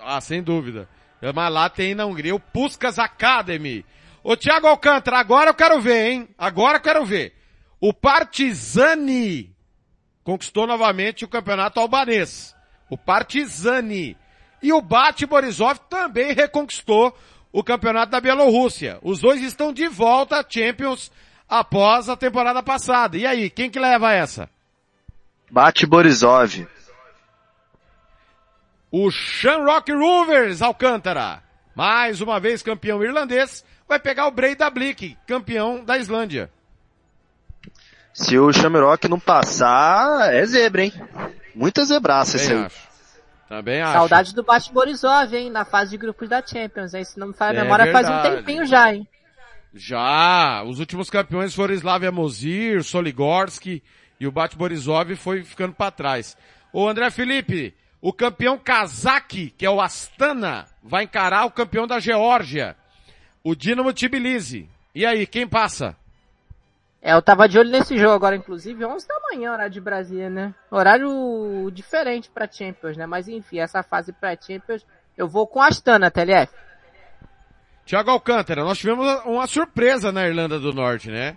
Ah, 0.00 0.20
sem 0.20 0.42
dúvida. 0.42 0.88
Mas 1.34 1.52
lá 1.52 1.68
tem 1.68 1.94
na 1.94 2.06
Hungria 2.06 2.34
o 2.34 2.40
Puskas 2.40 2.98
Academy. 2.98 3.84
Ô 4.22 4.36
Thiago 4.36 4.66
Alcântara, 4.66 5.18
agora 5.18 5.50
eu 5.50 5.54
quero 5.54 5.80
ver, 5.80 6.10
hein? 6.10 6.28
Agora 6.36 6.78
eu 6.78 6.82
quero 6.82 7.04
ver. 7.04 7.34
O 7.80 7.92
Partizani 7.92 9.54
conquistou 10.24 10.66
novamente 10.66 11.24
o 11.24 11.28
campeonato 11.28 11.78
albanês. 11.78 12.54
O 12.90 12.96
Partizani. 12.96 14.16
E 14.62 14.72
o 14.72 14.80
Bate 14.80 15.26
Borisov 15.26 15.78
também 15.88 16.32
reconquistou 16.32 17.16
o 17.52 17.62
campeonato 17.62 18.12
da 18.12 18.20
Bielorrússia. 18.20 18.98
Os 19.02 19.20
dois 19.20 19.42
estão 19.42 19.72
de 19.72 19.88
volta 19.88 20.40
à 20.40 20.44
Champions 20.48 21.10
após 21.48 22.08
a 22.08 22.16
temporada 22.16 22.62
passada. 22.62 23.16
E 23.16 23.26
aí, 23.26 23.48
quem 23.48 23.70
que 23.70 23.78
leva 23.78 24.12
essa? 24.12 24.50
Bate 25.50 25.86
Borisov. 25.86 26.66
O 28.90 29.10
Shamrock 29.10 29.92
Rovers 29.92 30.62
Alcântara, 30.62 31.42
mais 31.74 32.20
uma 32.20 32.40
vez 32.40 32.62
campeão 32.62 33.02
irlandês, 33.02 33.64
vai 33.88 33.98
pegar 33.98 34.26
o 34.26 34.30
Breda 34.30 34.68
Blick, 34.70 35.16
campeão 35.26 35.84
da 35.84 35.98
Islândia. 35.98 36.50
Se 38.12 38.38
o 38.38 38.52
Shamrock 38.52 39.08
não 39.08 39.20
passar, 39.20 40.32
é 40.34 40.44
zebra, 40.46 40.84
hein? 40.84 40.92
Muita 41.54 41.84
zebraça 41.84 42.36
esse 42.36 42.52
aí. 42.52 42.64
Acho. 42.64 42.88
Também 43.48 43.80
acho. 43.80 43.92
Saudade 43.92 44.34
do 44.34 44.42
Bate 44.42 44.72
Borisov, 44.72 45.32
hein? 45.34 45.50
Na 45.50 45.64
fase 45.64 45.92
de 45.92 45.98
grupos 45.98 46.28
da 46.28 46.44
Champions, 46.44 46.94
hein? 46.94 47.04
Se 47.04 47.18
não 47.18 47.28
me 47.28 47.34
falha 47.34 47.58
a 47.58 47.60
é 47.60 47.62
memória, 47.62 47.84
verdade. 47.84 48.06
faz 48.06 48.18
um 48.18 48.36
tempinho 48.36 48.66
já, 48.66 48.92
hein? 48.92 49.06
Já! 49.72 50.62
Os 50.64 50.80
últimos 50.80 51.10
campeões 51.10 51.54
foram 51.54 51.74
Slavia 51.74 52.10
Mozir, 52.10 52.82
Soligorski, 52.82 53.82
e 54.18 54.26
o 54.26 54.32
Bate 54.32 54.56
Borisov 54.56 55.14
foi 55.16 55.44
ficando 55.44 55.74
para 55.74 55.90
trás. 55.90 56.36
O 56.72 56.88
André 56.88 57.10
Felipe, 57.10 57.74
o 58.00 58.12
campeão 58.12 58.58
Kazakh, 58.58 59.52
que 59.56 59.66
é 59.66 59.70
o 59.70 59.80
Astana, 59.80 60.66
vai 60.82 61.04
encarar 61.04 61.44
o 61.44 61.50
campeão 61.50 61.86
da 61.86 61.98
Geórgia, 61.98 62.76
o 63.42 63.54
Dinamo 63.54 63.92
Tbilisi. 63.92 64.68
E 64.94 65.04
aí, 65.04 65.26
quem 65.26 65.46
passa? 65.46 65.96
É, 67.02 67.12
eu 67.12 67.22
tava 67.22 67.48
de 67.48 67.58
olho 67.58 67.70
nesse 67.70 67.96
jogo 67.96 68.14
agora, 68.14 68.34
inclusive, 68.34 68.84
11 68.84 69.06
da 69.06 69.14
manhã, 69.30 69.52
horário 69.52 69.72
de 69.72 69.80
Brasília, 69.80 70.28
né? 70.28 70.54
Horário 70.70 71.70
diferente 71.72 72.28
para 72.28 72.50
Champions, 72.50 72.96
né? 72.96 73.06
Mas 73.06 73.28
enfim, 73.28 73.60
essa 73.60 73.82
fase 73.82 74.12
pré-Champions, 74.12 74.84
eu 75.16 75.28
vou 75.28 75.46
com 75.46 75.62
Astana, 75.62 76.10
TLF. 76.10 76.52
Tiago 77.84 78.10
Alcântara, 78.10 78.64
nós 78.64 78.78
tivemos 78.78 79.06
uma 79.24 79.46
surpresa 79.46 80.10
na 80.10 80.26
Irlanda 80.26 80.58
do 80.58 80.72
Norte, 80.72 81.08
né? 81.08 81.36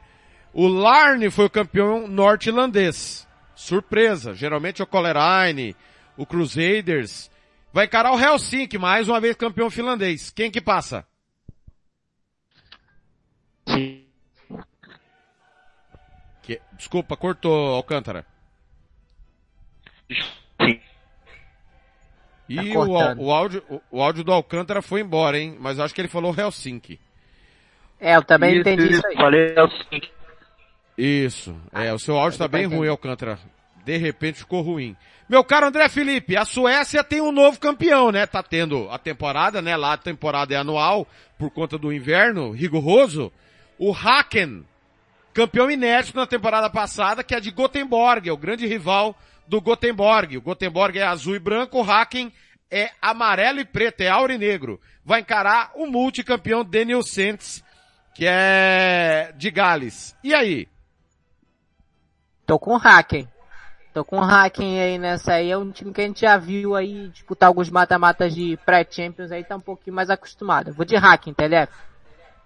O 0.53 0.67
Larne 0.67 1.29
foi 1.29 1.45
o 1.45 1.49
campeão 1.49 2.07
norte-irlandês. 2.07 3.27
Surpresa. 3.55 4.33
Geralmente 4.33 4.81
é 4.81 4.83
o 4.83 4.87
Coleraine, 4.87 5.75
o 6.17 6.25
Crusaders. 6.25 7.29
Vai 7.71 7.85
encarar 7.85 8.11
o 8.13 8.19
Helsinki, 8.19 8.77
mais 8.77 9.07
uma 9.07 9.19
vez 9.19 9.35
campeão 9.35 9.69
finlandês. 9.69 10.31
Quem 10.31 10.49
que 10.49 10.59
passa? 10.59 11.05
Que... 13.65 14.07
Desculpa, 16.73 17.15
cortou 17.15 17.75
Alcântara. 17.75 18.25
E 22.49 22.73
tá 22.73 22.79
o, 22.79 22.87
o, 23.17 23.31
áudio, 23.31 23.63
o, 23.69 23.81
o, 23.91 24.01
áudio 24.01 24.23
do 24.23 24.31
Alcântara 24.31 24.81
foi 24.81 25.01
embora, 25.01 25.37
hein? 25.37 25.55
Mas 25.59 25.77
eu 25.77 25.83
acho 25.83 25.93
que 25.93 26.01
ele 26.01 26.07
falou 26.07 26.33
Helsinki. 26.35 26.99
É, 27.99 28.15
eu 28.15 28.23
também 28.23 28.57
entendi 28.57 28.93
isso 28.93 29.05
aí. 29.05 29.15
Falei 29.15 29.53
Helsinki. 29.55 30.09
Isso. 30.99 31.55
É, 31.71 31.93
o 31.93 31.99
seu 31.99 32.17
áudio 32.17 32.35
está 32.35 32.47
bem 32.47 32.65
ruim, 32.65 32.89
Alcântara. 32.89 33.39
de 33.85 33.95
repente 33.95 34.39
ficou 34.39 34.61
ruim. 34.61 34.97
Meu 35.29 35.43
caro 35.43 35.67
André 35.67 35.87
Felipe, 35.87 36.35
a 36.35 36.43
Suécia 36.43 37.03
tem 37.03 37.21
um 37.21 37.31
novo 37.31 37.57
campeão, 37.57 38.11
né? 38.11 38.25
Tá 38.25 38.43
tendo 38.43 38.89
a 38.89 38.97
temporada, 38.97 39.61
né? 39.61 39.77
Lá 39.77 39.93
a 39.93 39.97
temporada 39.97 40.53
é 40.53 40.57
anual, 40.57 41.07
por 41.37 41.51
conta 41.51 41.77
do 41.77 41.93
inverno 41.93 42.51
rigoroso. 42.51 43.31
O 43.77 43.93
Haken, 43.93 44.65
campeão 45.33 45.71
inédito 45.71 46.17
na 46.17 46.27
temporada 46.27 46.69
passada, 46.69 47.23
que 47.23 47.33
é 47.33 47.39
de 47.39 47.51
Gothenburg, 47.51 48.27
é 48.27 48.33
o 48.33 48.37
grande 48.37 48.67
rival 48.67 49.15
do 49.47 49.61
Gothenburg. 49.61 50.35
O 50.37 50.41
Gothenburg 50.41 50.99
é 50.99 51.03
azul 51.03 51.35
e 51.35 51.39
branco, 51.39 51.79
o 51.79 51.89
Haken 51.89 52.33
é 52.69 52.91
amarelo 53.01 53.61
e 53.61 53.65
preto, 53.65 54.01
é 54.01 54.09
aurinegro. 54.09 54.81
Vai 55.05 55.21
encarar 55.21 55.71
o 55.75 55.85
multicampeão 55.85 56.65
Daniel 56.65 57.01
Sentes, 57.03 57.63
que 58.13 58.25
é 58.27 59.31
de 59.37 59.49
Gales. 59.49 60.13
E 60.23 60.33
aí? 60.33 60.67
Tô 62.49 62.57
com 62.57 62.73
o 62.73 62.81
Hacken. 62.83 63.27
Tô 63.93 64.03
com 64.03 64.17
o 64.17 64.23
Hacken 64.23 64.81
aí 64.81 64.97
nessa 64.97 65.33
aí. 65.33 65.51
É 65.51 65.55
um 65.55 65.69
time 65.69 65.93
que 65.93 66.01
a 66.01 66.03
gente 66.03 66.21
já 66.21 66.35
viu 66.35 66.75
aí 66.75 67.07
disputar 67.09 67.45
alguns 67.45 67.69
mata-matas 67.69 68.33
de 68.33 68.57
pré-champions 68.65 69.31
aí, 69.31 69.43
tá 69.43 69.55
um 69.55 69.61
pouquinho 69.61 69.95
mais 69.95 70.09
acostumado. 70.09 70.73
Vou 70.73 70.83
de 70.83 70.95
Hacken, 70.95 71.31
TLF. 71.31 71.71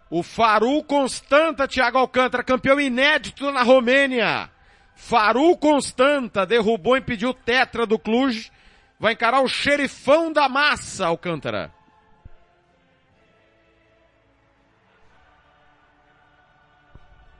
O 0.10 0.22
Faru 0.22 0.84
Constanta, 0.84 1.70
Thiago 1.70 1.98
Alcântara, 1.98 2.44
campeão 2.44 2.82
inédito 2.82 3.50
na 3.50 3.64
Romênia. 3.64 4.50
Faru 4.94 5.56
Constanta 5.56 6.46
derrubou 6.46 6.98
e 6.98 7.00
impediu 7.00 7.30
o 7.30 7.34
tetra 7.34 7.86
do 7.86 7.98
Cluj. 7.98 8.52
Vai 9.00 9.14
encarar 9.14 9.40
o 9.40 9.48
xerifão 9.48 10.34
da 10.34 10.50
massa, 10.50 11.08
Alcântara. 11.08 11.72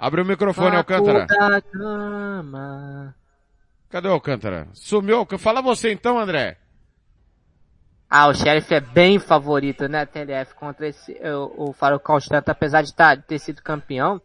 Abre 0.04 0.22
o 0.22 0.26
microfone, 0.26 0.76
Alcântara. 0.76 1.26
Cadê 3.90 4.10
o 4.10 4.12
Alcântara? 4.12 4.68
Sumiu? 4.74 5.26
Fala 5.40 5.62
você 5.62 5.94
então, 5.94 6.20
André. 6.20 6.58
Ah, 8.10 8.28
o 8.28 8.34
Sheriff 8.34 8.74
é 8.74 8.82
bem 8.82 9.18
favorito, 9.18 9.88
né, 9.88 10.06
TLF, 10.06 10.56
contra 10.56 10.90
esse, 10.90 11.14
o, 11.24 11.70
o 11.70 11.74
Faro 11.74 12.02
Constante, 12.02 12.52
apesar 12.52 12.82
de, 12.82 12.94
tá, 12.94 13.16
ter 13.16 13.40
sido 13.40 13.64
campeão. 13.64 14.22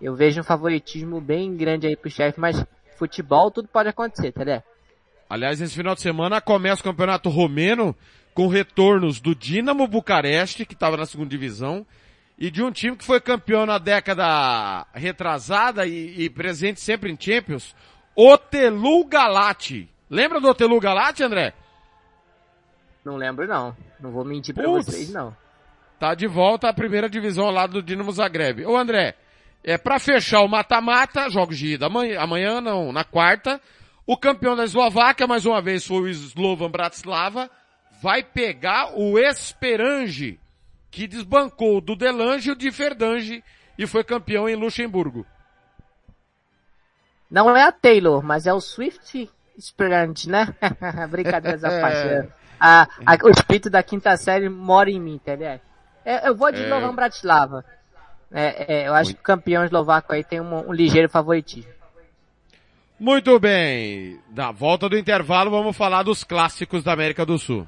Eu 0.00 0.16
vejo 0.16 0.40
um 0.40 0.44
favoritismo 0.44 1.20
bem 1.20 1.56
grande 1.56 1.86
aí 1.86 1.94
pro 1.94 2.10
Sheriff, 2.10 2.40
mas 2.40 2.66
futebol 2.98 3.48
tudo 3.52 3.68
pode 3.68 3.88
acontecer, 3.88 4.32
TLF. 4.32 4.66
Aliás, 5.30 5.60
esse 5.60 5.76
final 5.76 5.94
de 5.94 6.00
semana 6.00 6.40
começa 6.40 6.80
o 6.80 6.84
campeonato 6.84 7.28
romeno 7.30 7.94
com 8.34 8.48
retornos 8.48 9.20
do 9.20 9.36
Dinamo 9.36 9.86
Bucareste, 9.86 10.66
que 10.66 10.74
estava 10.74 10.96
na 10.96 11.06
segunda 11.06 11.30
divisão, 11.30 11.86
e 12.42 12.50
de 12.50 12.60
um 12.60 12.72
time 12.72 12.96
que 12.96 13.04
foi 13.04 13.20
campeão 13.20 13.64
na 13.64 13.78
década 13.78 14.84
retrasada 14.92 15.86
e, 15.86 16.24
e 16.24 16.28
presente 16.28 16.80
sempre 16.80 17.08
em 17.08 17.16
Champions, 17.16 17.72
Otelu 18.16 19.04
Galati. 19.04 19.88
Lembra 20.10 20.40
do 20.40 20.48
Otelu 20.48 20.80
Galati, 20.80 21.22
André? 21.22 21.54
Não 23.04 23.14
lembro 23.14 23.46
não. 23.46 23.76
Não 24.00 24.10
vou 24.10 24.24
mentir 24.24 24.56
Putz. 24.56 24.86
vocês 24.86 25.12
não. 25.12 25.36
Tá 26.00 26.16
de 26.16 26.26
volta 26.26 26.68
à 26.68 26.74
primeira 26.74 27.08
divisão 27.08 27.44
ao 27.44 27.52
lado 27.52 27.74
do 27.74 27.82
Dinamo 27.82 28.10
Zagreb. 28.10 28.66
Ô 28.66 28.76
André, 28.76 29.14
é 29.62 29.78
para 29.78 30.00
fechar 30.00 30.40
o 30.40 30.48
mata-mata, 30.48 31.30
jogos 31.30 31.56
de 31.56 31.74
ida 31.74 31.86
amanhã, 31.86 32.18
amanhã 32.18 32.60
não, 32.60 32.90
na 32.92 33.04
quarta, 33.04 33.60
o 34.04 34.16
campeão 34.16 34.56
da 34.56 34.64
Eslováquia, 34.64 35.28
mais 35.28 35.46
uma 35.46 35.62
vez 35.62 35.86
foi 35.86 36.00
o 36.00 36.08
Slovan 36.08 36.72
Bratislava, 36.72 37.48
vai 38.02 38.20
pegar 38.24 38.98
o 38.98 39.16
Esperange, 39.16 40.40
que 40.92 41.08
desbancou 41.08 41.80
do 41.80 41.96
Delange 41.96 42.50
e 42.50 42.52
o 42.52 42.56
de 42.56 42.70
Verdange 42.70 43.42
e 43.78 43.86
foi 43.86 44.04
campeão 44.04 44.48
em 44.48 44.54
Luxemburgo. 44.54 45.26
Não 47.30 47.56
é 47.56 47.62
a 47.64 47.72
Taylor, 47.72 48.22
mas 48.22 48.46
é 48.46 48.52
o 48.52 48.60
Swift 48.60 49.28
Spirit, 49.58 50.28
né? 50.28 50.54
Brincadeiras 51.10 51.64
à 51.64 51.72
É. 51.72 51.80
parte. 51.80 52.32
A, 52.60 52.82
a- 53.06 53.18
o 53.26 53.30
espírito 53.30 53.68
da 53.70 53.82
quinta 53.82 54.16
série 54.16 54.48
mora 54.48 54.90
em 54.90 55.00
mim, 55.00 55.14
entendeu? 55.14 55.58
É, 56.04 56.28
eu 56.28 56.34
vou 56.36 56.52
de 56.52 56.60
É. 56.60 56.64
Slovan 56.64 56.94
Bratislava. 56.94 57.64
É, 58.30 58.74
é, 58.82 58.88
eu 58.88 58.94
acho 58.94 59.14
que 59.14 59.20
o 59.20 59.24
campeão 59.24 59.64
eslovaco 59.64 60.12
aí 60.12 60.22
tem 60.22 60.40
um, 60.40 60.68
um 60.68 60.72
ligeiro 60.72 61.08
favoritismo. 61.08 61.70
Muito 63.00 63.38
bem. 63.40 64.20
Na 64.30 64.52
volta 64.52 64.88
do 64.88 64.96
intervalo 64.96 65.50
vamos 65.50 65.76
falar 65.76 66.02
dos 66.02 66.22
clássicos 66.24 66.84
da 66.84 66.92
América 66.92 67.26
do 67.26 67.38
Sul. 67.38 67.66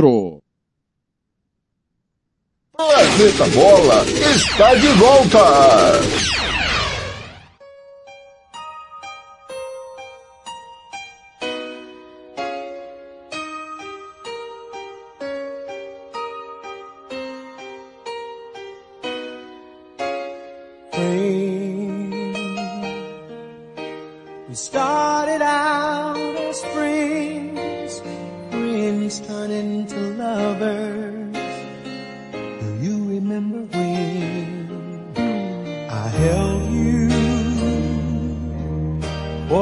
Planeta 2.77 3.47
Bola 3.49 4.05
está 4.05 4.75
de 4.77 4.89
volta! 4.93 6.01
We 24.49 24.55
started 24.55 25.43
out 25.43 25.68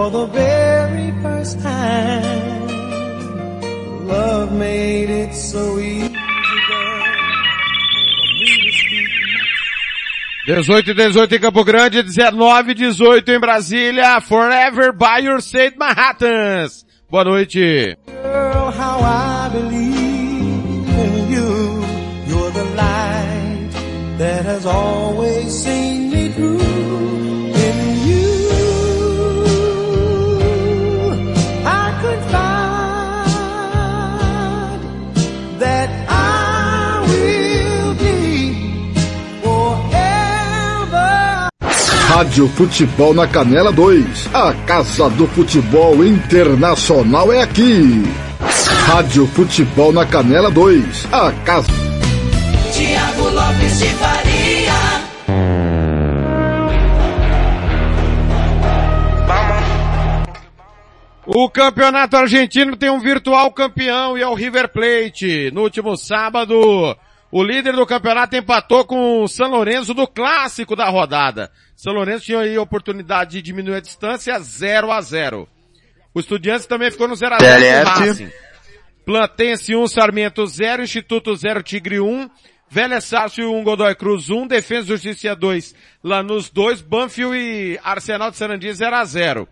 for 0.07 0.27
the 0.27 0.27
very 0.27 1.11
first 1.23 1.61
time? 1.61 2.67
Love 4.07 4.53
made 4.53 5.11
it 5.11 5.35
so 5.35 5.79
easy, 5.79 6.09
girl, 6.09 7.05
for 8.17 8.29
me 8.39 8.53
to 8.65 8.73
speak 8.73 9.09
18 10.49 10.91
e 10.91 10.95
18 10.95 11.35
em 11.35 11.41
Campo 11.41 11.65
Grande, 11.65 12.03
19 12.05 12.71
e 12.71 12.75
18 12.75 13.33
em 13.33 13.41
Brasília. 13.41 14.21
Forever 14.21 14.93
by 14.93 15.27
your 15.27 15.41
side 15.43 15.77
Manhattans. 15.77 16.87
Boa 17.11 17.25
noite. 17.25 17.97
Girl, 18.07 18.71
Rádio 42.17 42.49
Futebol 42.49 43.13
na 43.13 43.29
Canela 43.29 43.71
2. 43.71 44.31
A 44.33 44.55
Casa 44.65 45.11
do 45.11 45.27
Futebol 45.27 46.03
Internacional 46.03 47.31
é 47.31 47.43
aqui. 47.43 48.03
Rádio 48.87 49.27
Futebol 49.27 49.93
na 49.93 50.07
Canela 50.07 50.51
2. 50.51 51.13
A 51.13 51.31
Casa. 51.45 51.71
Tiago 52.73 53.29
Lopes 53.29 53.79
de 53.79 53.89
Faria. 53.89 54.73
O 61.27 61.51
campeonato 61.51 62.17
argentino 62.17 62.79
tem 62.79 62.89
um 62.89 62.99
virtual 62.99 63.53
campeão 63.53 64.17
e 64.17 64.23
é 64.23 64.27
o 64.27 64.33
River 64.33 64.73
Plate. 64.73 65.51
No 65.53 65.65
último 65.65 65.99
sábado 65.99 66.97
o 67.39 67.45
líder 67.45 67.77
do 67.77 67.85
campeonato 67.85 68.35
empatou 68.35 68.87
com 68.87 69.23
o 69.23 69.29
São 69.29 69.51
Lourenço 69.51 69.93
do 69.93 70.07
clássico 70.09 70.75
da 70.75 70.89
rodada. 70.89 71.53
São 71.77 71.93
Lourenço 71.93 72.25
tinha 72.25 72.39
aí 72.39 72.57
a 72.57 72.63
oportunidade 72.63 73.33
de 73.33 73.43
diminuir 73.43 73.75
a 73.75 73.81
distância 73.81 74.39
0 74.39 74.91
a 74.91 75.03
0. 75.03 75.47
O 76.15 76.21
Estudiantes 76.21 76.65
também 76.65 76.91
ficou 76.91 77.07
no 77.07 77.15
0 77.15 77.35
a 77.35 77.39
0 77.39 77.85
com 77.85 77.91
o. 77.91 78.07
Racing. 78.07 78.31
Plantense 79.05 79.77
1, 79.77 79.87
Sarmiento 79.87 80.47
0, 80.47 80.83
Instituto 80.83 81.37
0, 81.37 81.63
Tigre 81.63 82.01
1, 82.01 82.31
Velha 82.71 83.03
Sácio 83.03 83.53
1, 83.53 83.65
Godoy 83.65 83.95
Cruz 83.95 84.31
1, 84.31 84.47
Defesa 84.47 84.87
e 84.87 84.89
Justiça 84.97 85.37
2, 85.37 85.75
Lanús 86.03 86.49
2, 86.49 86.81
Banfield 86.81 87.37
e 87.37 87.79
Arsenal 87.85 88.31
de 88.31 88.39
Sarandi 88.39 88.73
0 88.73 88.97
a 88.97 89.05
0. 89.05 89.47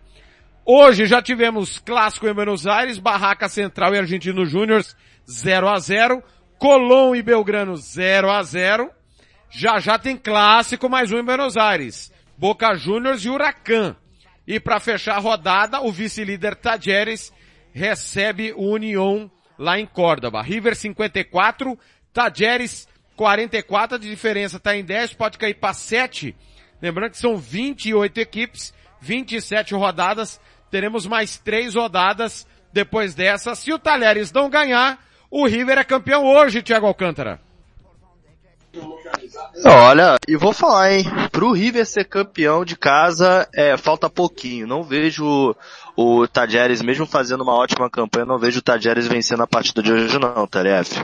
Hoje 0.65 1.05
já 1.05 1.21
tivemos 1.21 1.77
clássico 1.77 2.27
em 2.27 2.33
Buenos 2.33 2.65
Aires, 2.65 2.97
Barraca 2.97 3.47
Central 3.47 3.93
e 3.93 3.99
Argentino 3.99 4.43
Júnior 4.43 4.83
0 5.29 5.69
a 5.69 5.77
0, 5.77 6.23
Colón 6.65 7.13
e 7.13 7.21
Belgrano 7.21 7.77
0 7.77 8.31
a 8.31 8.41
0. 8.41 8.89
Já 9.51 9.79
já 9.79 9.99
tem 9.99 10.17
clássico 10.17 10.89
mais 10.89 11.11
um 11.11 11.19
em 11.19 11.23
Buenos 11.23 11.55
Aires, 11.55 12.11
Boca 12.35 12.73
Juniors 12.73 13.23
e 13.23 13.29
Huracan. 13.29 13.95
E 14.47 14.59
para 14.59 14.79
fechar 14.79 15.17
a 15.17 15.19
rodada, 15.19 15.79
o 15.81 15.91
vice-líder 15.91 16.55
Tajeres 16.55 17.31
recebe 17.71 18.51
o 18.53 18.73
União 18.73 19.29
lá 19.59 19.79
em 19.79 19.85
Córdoba. 19.85 20.41
River 20.41 20.75
54, 20.75 21.77
Tajeres 22.11 22.87
44, 23.15 23.97
a 23.97 23.99
diferença 23.99 24.57
está 24.57 24.75
em 24.75 24.83
10, 24.83 25.13
pode 25.13 25.37
cair 25.37 25.53
para 25.53 25.71
7. 25.71 26.35
Lembrando 26.81 27.11
que 27.11 27.19
são 27.19 27.37
28 27.37 28.19
equipes, 28.19 28.73
27 29.01 29.75
rodadas, 29.75 30.41
teremos 30.71 31.05
mais 31.05 31.37
3 31.37 31.75
rodadas 31.75 32.47
depois 32.73 33.13
dessa. 33.13 33.53
Se 33.53 33.71
o 33.71 33.77
Talheres 33.77 34.31
não 34.31 34.49
ganhar, 34.49 35.05
o 35.35 35.45
River 35.45 35.77
é 35.77 35.83
campeão 35.83 36.23
hoje, 36.23 36.61
Thiago 36.61 36.87
Alcântara. 36.87 37.41
Olha, 39.65 40.15
e 40.25 40.37
vou 40.37 40.53
falar, 40.53 40.93
hein? 40.93 41.03
Pro 41.29 41.51
River 41.51 41.85
ser 41.85 42.05
campeão 42.05 42.63
de 42.63 42.77
casa, 42.77 43.45
é, 43.53 43.75
falta 43.75 44.09
pouquinho. 44.09 44.65
Não 44.65 44.81
vejo 44.81 45.53
o, 45.93 46.25
Tajeres, 46.25 46.81
mesmo 46.81 47.05
fazendo 47.05 47.41
uma 47.41 47.53
ótima 47.53 47.89
campanha, 47.89 48.25
não 48.25 48.39
vejo 48.39 48.59
o 48.59 48.61
Tajeres 48.61 49.07
vencendo 49.07 49.43
a 49.43 49.47
partida 49.47 49.83
de 49.83 49.91
hoje 49.91 50.17
não, 50.17 50.47
TLF. 50.47 51.03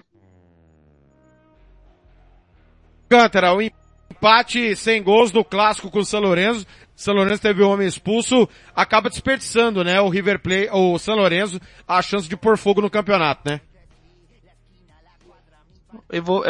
Alcântara, 3.12 3.54
o 3.54 3.62
empate 3.62 4.78
sem 4.78 5.04
gols 5.04 5.32
do 5.32 5.44
clássico 5.44 5.92
com 5.92 6.00
o 6.00 6.06
São 6.06 6.22
Lourenço. 6.22 6.66
São 6.96 7.14
Lourenço 7.14 7.42
teve 7.42 7.62
o 7.64 7.70
homem 7.70 7.86
expulso, 7.86 8.48
acaba 8.74 9.10
desperdiçando, 9.10 9.84
né, 9.84 10.00
o 10.00 10.08
River 10.08 10.40
Play, 10.40 10.70
o 10.72 10.98
São 10.98 11.16
Lourenço, 11.16 11.60
a 11.86 12.02
chance 12.02 12.30
de 12.30 12.38
pôr 12.38 12.58
fogo 12.58 12.80
no 12.80 12.90
campeonato, 12.90 13.42
né? 13.50 13.60
Vou, 16.24 16.44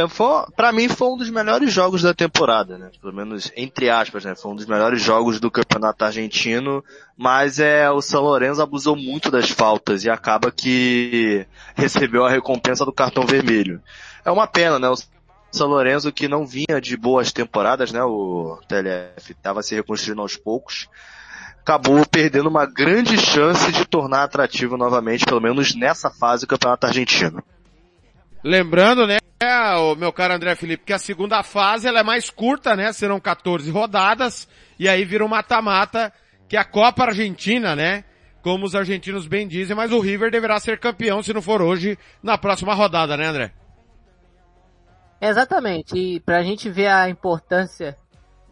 pra 0.55 0.71
mim 0.71 0.87
foi 0.87 1.07
um 1.07 1.17
dos 1.17 1.29
melhores 1.29 1.73
jogos 1.73 2.03
da 2.03 2.13
temporada, 2.13 2.77
né? 2.77 2.91
Pelo 3.01 3.13
menos, 3.13 3.51
entre 3.55 3.89
aspas, 3.89 4.23
né? 4.23 4.35
Foi 4.35 4.51
um 4.51 4.55
dos 4.55 4.67
melhores 4.67 5.01
jogos 5.01 5.39
do 5.39 5.49
campeonato 5.49 6.05
argentino, 6.05 6.83
mas 7.17 7.59
é, 7.59 7.89
o 7.89 8.01
São 8.01 8.21
Lourenço 8.21 8.61
abusou 8.61 8.95
muito 8.95 9.31
das 9.31 9.49
faltas 9.49 10.03
e 10.03 10.09
acaba 10.09 10.51
que 10.51 11.45
recebeu 11.75 12.23
a 12.25 12.29
recompensa 12.29 12.85
do 12.85 12.93
cartão 12.93 13.25
vermelho. 13.25 13.81
É 14.23 14.29
uma 14.29 14.45
pena, 14.45 14.77
né? 14.77 14.89
O 14.89 14.95
São 15.51 15.67
Lourenço 15.67 16.11
que 16.11 16.27
não 16.27 16.45
vinha 16.45 16.79
de 16.79 16.95
boas 16.95 17.31
temporadas, 17.31 17.91
né? 17.91 18.03
O 18.03 18.59
TLF 18.67 19.31
estava 19.31 19.63
se 19.63 19.73
reconstruindo 19.73 20.21
aos 20.21 20.37
poucos. 20.37 20.87
Acabou 21.61 22.05
perdendo 22.05 22.49
uma 22.49 22.65
grande 22.65 23.17
chance 23.17 23.71
de 23.71 23.85
tornar 23.85 24.23
atrativo 24.23 24.77
novamente, 24.77 25.25
pelo 25.25 25.41
menos 25.41 25.75
nessa 25.75 26.11
fase 26.11 26.45
do 26.45 26.47
campeonato 26.47 26.87
argentino. 26.87 27.43
Lembrando, 28.43 29.05
né, 29.05 29.17
o 29.77 29.95
meu 29.95 30.11
caro 30.11 30.33
André 30.33 30.55
Felipe, 30.55 30.85
que 30.85 30.93
a 30.93 30.99
segunda 30.99 31.43
fase 31.43 31.87
ela 31.87 31.99
é 31.99 32.03
mais 32.03 32.29
curta, 32.29 32.75
né? 32.75 32.91
Serão 32.91 33.19
14 33.19 33.69
rodadas 33.69 34.47
e 34.79 34.87
aí 34.89 35.05
vira 35.05 35.25
um 35.25 35.27
mata-mata, 35.27 36.11
que 36.47 36.57
é 36.57 36.59
a 36.59 36.65
Copa 36.65 37.03
Argentina, 37.03 37.75
né? 37.75 38.03
Como 38.41 38.65
os 38.65 38.75
argentinos 38.75 39.27
bem 39.27 39.47
dizem, 39.47 39.75
mas 39.75 39.91
o 39.91 39.99
River 39.99 40.31
deverá 40.31 40.59
ser 40.59 40.79
campeão 40.79 41.21
se 41.21 41.33
não 41.33 41.41
for 41.41 41.61
hoje, 41.61 41.97
na 42.23 42.37
próxima 42.37 42.73
rodada, 42.73 43.15
né, 43.15 43.27
André? 43.27 43.53
Exatamente. 45.21 45.95
E 45.95 46.19
pra 46.19 46.41
gente 46.41 46.67
ver 46.67 46.87
a 46.87 47.07
importância, 47.07 47.95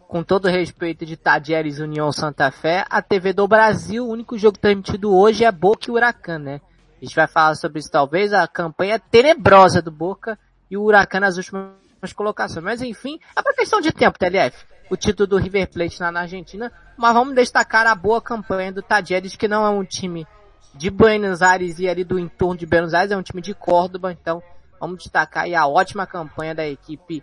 com 0.06 0.22
todo 0.22 0.48
respeito, 0.48 1.04
de 1.04 1.16
Tajeres 1.16 1.80
União 1.80 2.12
Santa 2.12 2.52
Fé, 2.52 2.84
a 2.88 3.02
TV 3.02 3.32
do 3.32 3.48
Brasil, 3.48 4.06
o 4.06 4.10
único 4.10 4.38
jogo 4.38 4.56
transmitido 4.58 5.12
hoje 5.12 5.44
é 5.44 5.50
Boca 5.50 5.86
e 5.88 5.90
Huracan, 5.90 6.38
né? 6.38 6.60
A 7.00 7.04
gente 7.04 7.16
vai 7.16 7.26
falar 7.26 7.54
sobre 7.54 7.78
isso 7.78 7.90
talvez, 7.90 8.32
a 8.32 8.46
campanha 8.46 8.98
tenebrosa 8.98 9.80
do 9.80 9.90
Boca 9.90 10.38
e 10.70 10.76
o 10.76 10.82
Huracan 10.82 11.20
nas 11.20 11.38
últimas 11.38 12.12
colocações. 12.14 12.62
Mas 12.62 12.82
enfim, 12.82 13.18
é 13.34 13.40
uma 13.40 13.54
questão 13.54 13.80
de 13.80 13.90
tempo, 13.90 14.18
TLF. 14.18 14.66
O 14.90 14.96
título 14.96 15.26
do 15.26 15.36
River 15.38 15.70
Plate 15.70 16.00
lá 16.02 16.12
na 16.12 16.20
Argentina, 16.20 16.70
mas 16.98 17.14
vamos 17.14 17.34
destacar 17.34 17.86
a 17.86 17.94
boa 17.94 18.20
campanha 18.20 18.72
do 18.72 18.82
Tajeres, 18.82 19.36
que 19.36 19.48
não 19.48 19.64
é 19.64 19.70
um 19.70 19.84
time 19.84 20.26
de 20.74 20.90
Buenos 20.90 21.42
Aires 21.42 21.78
e 21.78 21.88
ali 21.88 22.04
do 22.04 22.18
entorno 22.18 22.58
de 22.58 22.66
Buenos 22.66 22.92
Aires, 22.92 23.12
é 23.12 23.16
um 23.16 23.22
time 23.22 23.40
de 23.40 23.54
Córdoba, 23.54 24.12
então 24.12 24.42
vamos 24.78 24.98
destacar 24.98 25.44
aí 25.44 25.54
a 25.54 25.66
ótima 25.66 26.06
campanha 26.06 26.54
da 26.54 26.66
equipe 26.66 27.22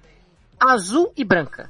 azul 0.60 1.14
e 1.16 1.24
branca. 1.24 1.70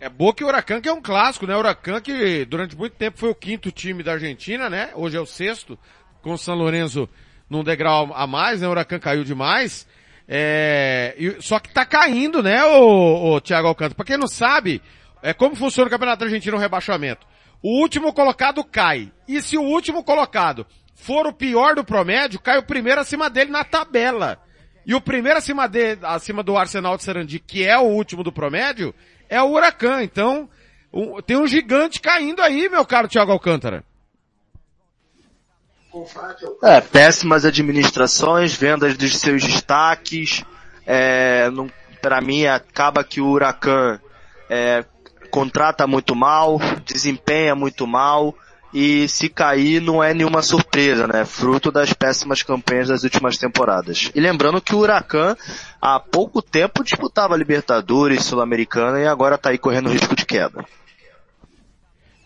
É 0.00 0.08
Boca 0.08 0.42
e 0.42 0.46
Huracan 0.46 0.80
que 0.80 0.88
é 0.88 0.92
um 0.92 1.00
clássico, 1.00 1.46
né? 1.46 1.54
O 1.56 1.58
Huracan 1.58 2.00
que 2.00 2.44
durante 2.44 2.76
muito 2.76 2.96
tempo 2.96 3.18
foi 3.18 3.30
o 3.30 3.34
quinto 3.34 3.70
time 3.70 4.02
da 4.02 4.12
Argentina, 4.12 4.68
né? 4.68 4.90
Hoje 4.94 5.16
é 5.16 5.20
o 5.20 5.26
sexto, 5.26 5.78
com 6.26 6.32
o 6.32 6.38
São 6.38 6.56
Lourenço 6.56 7.08
num 7.48 7.62
degrau 7.62 8.10
a 8.12 8.26
mais, 8.26 8.60
né? 8.60 8.66
O 8.66 8.72
Huracan 8.72 8.98
caiu 8.98 9.22
demais. 9.22 9.86
É, 10.26 11.14
e- 11.16 11.36
só 11.40 11.60
que 11.60 11.72
tá 11.72 11.84
caindo, 11.84 12.42
né, 12.42 12.64
o, 12.64 13.34
o 13.36 13.40
Thiago 13.40 13.68
Alcântara? 13.68 13.94
Pra 13.94 14.04
quem 14.04 14.16
não 14.16 14.26
sabe, 14.26 14.82
é 15.22 15.32
como 15.32 15.54
funciona 15.54 15.86
o 15.86 15.90
Campeonato 15.90 16.24
Argentino 16.24 16.56
no 16.56 16.60
rebaixamento. 16.60 17.24
O 17.62 17.80
último 17.80 18.12
colocado 18.12 18.64
cai. 18.64 19.12
E 19.28 19.40
se 19.40 19.56
o 19.56 19.62
último 19.62 20.02
colocado 20.02 20.66
for 20.96 21.28
o 21.28 21.32
pior 21.32 21.76
do 21.76 21.84
promédio, 21.84 22.40
cai 22.40 22.58
o 22.58 22.62
primeiro 22.66 23.00
acima 23.00 23.30
dele 23.30 23.52
na 23.52 23.62
tabela. 23.62 24.36
E 24.84 24.92
o 24.94 25.00
primeiro 25.00 25.38
acima, 25.38 25.68
de, 25.68 25.96
acima 26.02 26.42
do 26.42 26.56
Arsenal 26.56 26.96
de 26.96 27.04
Sarandi, 27.04 27.38
que 27.38 27.64
é 27.64 27.78
o 27.78 27.82
último 27.84 28.24
do 28.24 28.32
promédio, 28.32 28.92
é 29.28 29.40
o 29.40 29.52
Huracan. 29.52 30.02
Então, 30.02 30.48
um- 30.92 31.22
tem 31.22 31.36
um 31.36 31.46
gigante 31.46 32.00
caindo 32.00 32.42
aí, 32.42 32.68
meu 32.68 32.84
caro 32.84 33.06
Thiago 33.06 33.30
Alcântara. 33.30 33.84
É, 36.62 36.80
péssimas 36.80 37.44
administrações, 37.44 38.54
vendas 38.54 38.96
dos 38.96 39.16
seus 39.16 39.42
destaques, 39.42 40.42
é, 40.86 41.48
pra 42.00 42.20
mim 42.20 42.46
acaba 42.46 43.02
que 43.02 43.20
o 43.20 43.28
Huracan 43.28 43.98
é, 44.48 44.84
contrata 45.30 45.86
muito 45.86 46.14
mal, 46.14 46.58
desempenha 46.84 47.54
muito 47.54 47.86
mal, 47.86 48.34
e 48.72 49.08
se 49.08 49.28
cair 49.28 49.80
não 49.80 50.02
é 50.02 50.12
nenhuma 50.12 50.42
surpresa, 50.42 51.06
né? 51.06 51.24
Fruto 51.24 51.72
das 51.72 51.92
péssimas 51.92 52.42
campanhas 52.42 52.88
das 52.88 53.04
últimas 53.04 53.38
temporadas. 53.38 54.10
E 54.14 54.20
lembrando 54.20 54.60
que 54.60 54.74
o 54.74 54.78
Huracan 54.78 55.36
há 55.80 55.98
pouco 55.98 56.42
tempo 56.42 56.84
disputava 56.84 57.36
Libertadores, 57.36 58.24
Sul-Americana 58.24 59.00
e 59.00 59.06
agora 59.06 59.38
tá 59.38 59.50
aí 59.50 59.58
correndo 59.58 59.88
risco 59.88 60.14
de 60.14 60.26
queda. 60.26 60.64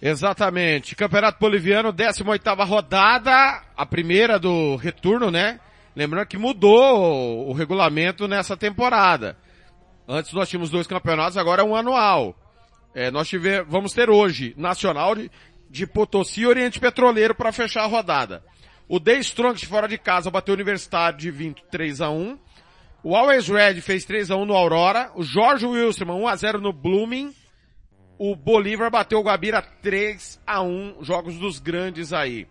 Exatamente. 0.01 0.97
Campeonato 0.97 1.39
Boliviano, 1.39 1.93
18ª 1.93 2.67
rodada, 2.67 3.63
a 3.77 3.85
primeira 3.85 4.39
do 4.39 4.77
retorno, 4.77 5.31
né? 5.31 5.61
Lembrando 5.95 6.27
que 6.27 6.39
mudou 6.39 7.49
o 7.49 7.53
regulamento 7.53 8.27
nessa 8.27 8.57
temporada. 8.57 9.37
Antes 10.09 10.33
nós 10.33 10.49
tínhamos 10.49 10.71
dois 10.71 10.87
campeonatos, 10.87 11.37
agora 11.37 11.63
é 11.63 11.65
um 11.65 11.77
anual. 11.77 12.35
É, 12.95 13.11
nós 13.11 13.29
tive, 13.29 13.63
vamos 13.63 13.93
ter 13.93 14.09
hoje 14.09 14.55
Nacional 14.57 15.15
de, 15.15 15.31
de 15.69 15.87
Potosí 15.87 16.41
e 16.41 16.47
Oriente 16.47 16.81
Petroleiro 16.81 17.35
para 17.35 17.53
fechar 17.53 17.83
a 17.83 17.87
rodada. 17.87 18.43
O 18.89 18.99
The 18.99 19.19
Strongest 19.19 19.67
fora 19.67 19.87
de 19.87 19.99
casa 19.99 20.31
bateu 20.31 20.53
o 20.53 20.57
Universitário 20.57 21.19
de 21.19 21.31
23 21.31 22.01
a 22.01 22.11
1. 22.11 22.39
O 23.05 23.15
Always 23.15 23.49
Red 23.49 23.81
fez 23.81 24.05
3 24.05 24.31
a 24.31 24.37
1 24.37 24.47
no 24.47 24.55
Aurora. 24.55 25.13
O 25.15 25.23
Jorge 25.23 25.65
Wilson 25.67 26.05
1 26.07 26.27
a 26.27 26.37
0 26.37 26.61
no 26.61 26.73
Blooming 26.73 27.33
o 28.23 28.37
Bolívar 28.37 28.91
bateu 28.91 29.19
o 29.19 29.23
Guabira 29.23 29.63
3 29.63 30.43
a 30.47 30.61
1 30.61 30.99
jogos 31.01 31.39
dos 31.39 31.59
grandes 31.59 32.13
aí. 32.13 32.47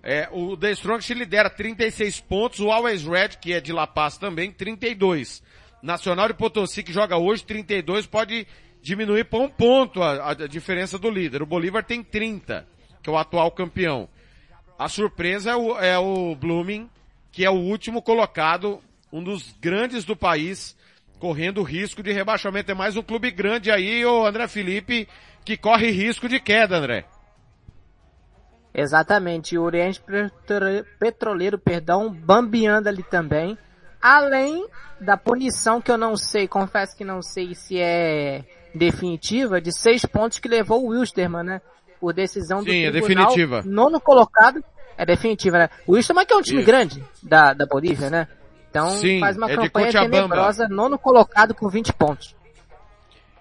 É, 0.00 0.28
o 0.30 0.56
The 0.56 0.70
Strongest 0.70 1.10
lidera 1.10 1.50
36 1.50 2.20
pontos, 2.20 2.60
o 2.60 2.70
Always 2.70 3.02
Red, 3.02 3.30
que 3.40 3.52
é 3.52 3.60
de 3.60 3.72
La 3.72 3.84
Paz 3.84 4.16
também, 4.16 4.52
32. 4.52 5.42
Nacional 5.82 6.28
de 6.28 6.34
Potosí, 6.34 6.84
que 6.84 6.92
joga 6.92 7.16
hoje, 7.16 7.42
32, 7.42 8.06
pode 8.06 8.46
diminuir 8.80 9.24
para 9.24 9.40
um 9.40 9.48
ponto 9.48 10.00
a, 10.00 10.30
a 10.30 10.34
diferença 10.46 10.96
do 10.96 11.10
líder. 11.10 11.42
O 11.42 11.46
Bolívar 11.46 11.82
tem 11.82 12.04
30, 12.04 12.64
que 13.02 13.10
é 13.10 13.12
o 13.12 13.18
atual 13.18 13.50
campeão. 13.50 14.08
A 14.78 14.88
surpresa 14.88 15.50
é 15.50 15.56
o, 15.56 15.78
é 15.80 15.98
o 15.98 16.36
Blooming, 16.36 16.88
que 17.32 17.44
é 17.44 17.50
o 17.50 17.54
último 17.54 18.02
colocado, 18.02 18.80
um 19.12 19.20
dos 19.20 19.52
grandes 19.60 20.04
do 20.04 20.14
país, 20.14 20.76
correndo 21.22 21.62
risco 21.62 22.02
de 22.02 22.10
rebaixamento. 22.10 22.72
É 22.72 22.74
mais 22.74 22.96
um 22.96 23.02
clube 23.02 23.30
grande 23.30 23.70
aí, 23.70 24.04
o 24.04 24.26
André 24.26 24.48
Felipe, 24.48 25.08
que 25.44 25.56
corre 25.56 25.88
risco 25.88 26.28
de 26.28 26.40
queda, 26.40 26.76
André. 26.76 27.04
Exatamente, 28.74 29.56
o 29.56 29.62
Oriente 29.62 30.00
Petro- 30.00 30.84
Petroleiro, 30.98 31.58
perdão, 31.60 32.12
bambeando 32.12 32.88
ali 32.88 33.04
também. 33.04 33.56
Além 34.00 34.66
da 35.00 35.16
punição 35.16 35.80
que 35.80 35.92
eu 35.92 35.96
não 35.96 36.16
sei, 36.16 36.48
confesso 36.48 36.96
que 36.96 37.04
não 37.04 37.22
sei 37.22 37.54
se 37.54 37.78
é 37.80 38.44
definitiva, 38.74 39.60
de 39.60 39.70
seis 39.72 40.04
pontos 40.04 40.40
que 40.40 40.48
levou 40.48 40.84
o 40.84 40.88
Wilstermann, 40.88 41.44
né? 41.44 41.60
Por 42.00 42.12
decisão 42.12 42.64
do 42.64 42.70
Sim, 42.70 42.86
é 42.86 42.90
definitiva. 42.90 43.62
Nono 43.64 44.00
colocado, 44.00 44.60
é 44.98 45.06
definitiva, 45.06 45.56
né? 45.56 45.70
O 45.86 45.92
Wilstermann 45.92 46.26
que 46.26 46.34
é 46.34 46.36
um 46.36 46.42
time 46.42 46.62
Isso. 46.62 46.66
grande 46.66 47.04
da, 47.22 47.52
da 47.52 47.64
Bolívia, 47.64 48.10
né? 48.10 48.26
Então 48.72 48.88
Sim, 48.96 49.20
faz 49.20 49.36
uma 49.36 49.50
é 49.50 49.54
campanha 49.54 49.86
Cochabamba. 49.86 50.16
tenebrosa, 50.16 50.66
nono 50.66 50.98
colocado 50.98 51.54
com 51.54 51.68
20 51.68 51.92
pontos. 51.92 52.34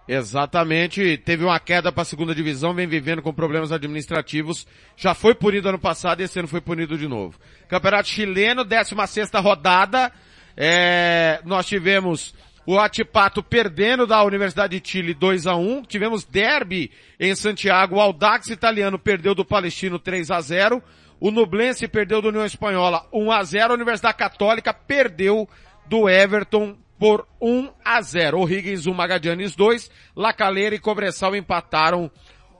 Exatamente, 0.05 1.17
teve 1.19 1.45
uma 1.45 1.57
queda 1.57 1.89
para 1.89 2.01
a 2.01 2.05
segunda 2.05 2.35
divisão, 2.35 2.73
vem 2.73 2.85
vivendo 2.85 3.21
com 3.21 3.33
problemas 3.33 3.71
administrativos, 3.71 4.67
já 4.97 5.13
foi 5.13 5.33
punido 5.33 5.69
ano 5.69 5.79
passado 5.79 6.19
e 6.19 6.25
esse 6.25 6.37
ano 6.37 6.49
foi 6.49 6.59
punido 6.59 6.97
de 6.97 7.07
novo. 7.07 7.39
Campeonato 7.69 8.09
chileno, 8.09 8.65
16 8.65 9.29
rodada, 9.35 10.11
é, 10.57 11.39
nós 11.45 11.65
tivemos 11.65 12.35
o 12.65 12.77
Atipato 12.77 13.41
perdendo 13.41 14.05
da 14.05 14.21
Universidade 14.21 14.77
de 14.77 14.89
Chile 14.89 15.13
2 15.13 15.47
a 15.47 15.55
1 15.55 15.83
tivemos 15.83 16.25
derby 16.25 16.91
em 17.17 17.33
Santiago, 17.33 17.95
o 17.95 18.01
Audax 18.01 18.49
italiano 18.49 18.99
perdeu 18.99 19.33
do 19.33 19.45
Palestino 19.45 19.97
3 19.97 20.29
a 20.29 20.41
0 20.41 20.83
o 21.21 21.29
Nublense 21.29 21.87
perdeu 21.87 22.19
do 22.19 22.29
União 22.29 22.43
Espanhola 22.43 23.07
1 23.13 23.31
a 23.31 23.43
0 23.43 23.71
a 23.71 23.75
Universidade 23.75 24.17
Católica 24.17 24.73
perdeu 24.73 25.47
do 25.85 26.09
Everton 26.09 26.75
por 26.97 27.27
1 27.39 27.69
a 27.85 28.01
0. 28.01 28.39
O 28.39 28.49
Higgins 28.49 28.87
1, 28.87 28.93
Magadianes 28.93 29.55
2, 29.55 29.91
Lacaleira 30.15 30.75
e 30.75 30.79
Cobressal 30.79 31.35
empataram 31.35 32.09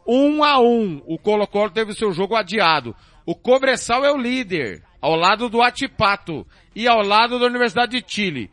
1 0.06 0.44
a 0.44 0.60
1. 0.60 1.02
O 1.08 1.18
Colo-Colo 1.18 1.72
teve 1.72 1.96
seu 1.96 2.14
jogo 2.14 2.36
adiado. 2.36 2.96
O 3.26 3.34
Cobressal 3.34 4.06
é 4.06 4.12
o 4.12 4.18
líder, 4.18 4.84
ao 5.02 5.16
lado 5.16 5.50
do 5.50 5.64
Atipato 5.64 6.46
e 6.76 6.88
ao 6.88 7.02
lado 7.02 7.40
da 7.40 7.48
Universidade 7.48 8.00
de 8.00 8.14
Chile. 8.14 8.52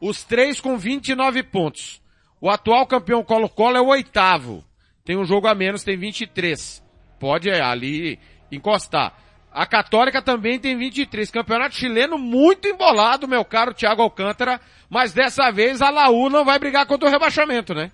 Os 0.00 0.22
três 0.22 0.60
com 0.60 0.78
29 0.78 1.42
pontos. 1.42 2.00
O 2.40 2.48
atual 2.48 2.86
campeão 2.86 3.24
Colo-Colo 3.24 3.76
é 3.76 3.80
o 3.80 3.88
oitavo. 3.88 4.64
Tem 5.04 5.16
um 5.16 5.24
jogo 5.24 5.48
a 5.48 5.54
menos, 5.54 5.82
tem 5.82 5.96
23. 5.96 6.80
Pode 7.18 7.50
é, 7.50 7.60
ali 7.60 8.20
encostar. 8.52 9.27
A 9.52 9.66
Católica 9.66 10.22
também 10.22 10.58
tem 10.58 10.76
23. 10.76 11.30
Campeonato 11.30 11.74
chileno 11.74 12.18
muito 12.18 12.68
embolado, 12.68 13.26
meu 13.26 13.44
caro 13.44 13.74
Thiago 13.74 14.02
Alcântara. 14.02 14.60
Mas 14.88 15.12
dessa 15.12 15.50
vez 15.50 15.82
a 15.82 15.90
Laú 15.90 16.30
não 16.30 16.44
vai 16.44 16.58
brigar 16.58 16.86
contra 16.86 17.08
o 17.08 17.10
rebaixamento, 17.10 17.74
né? 17.74 17.90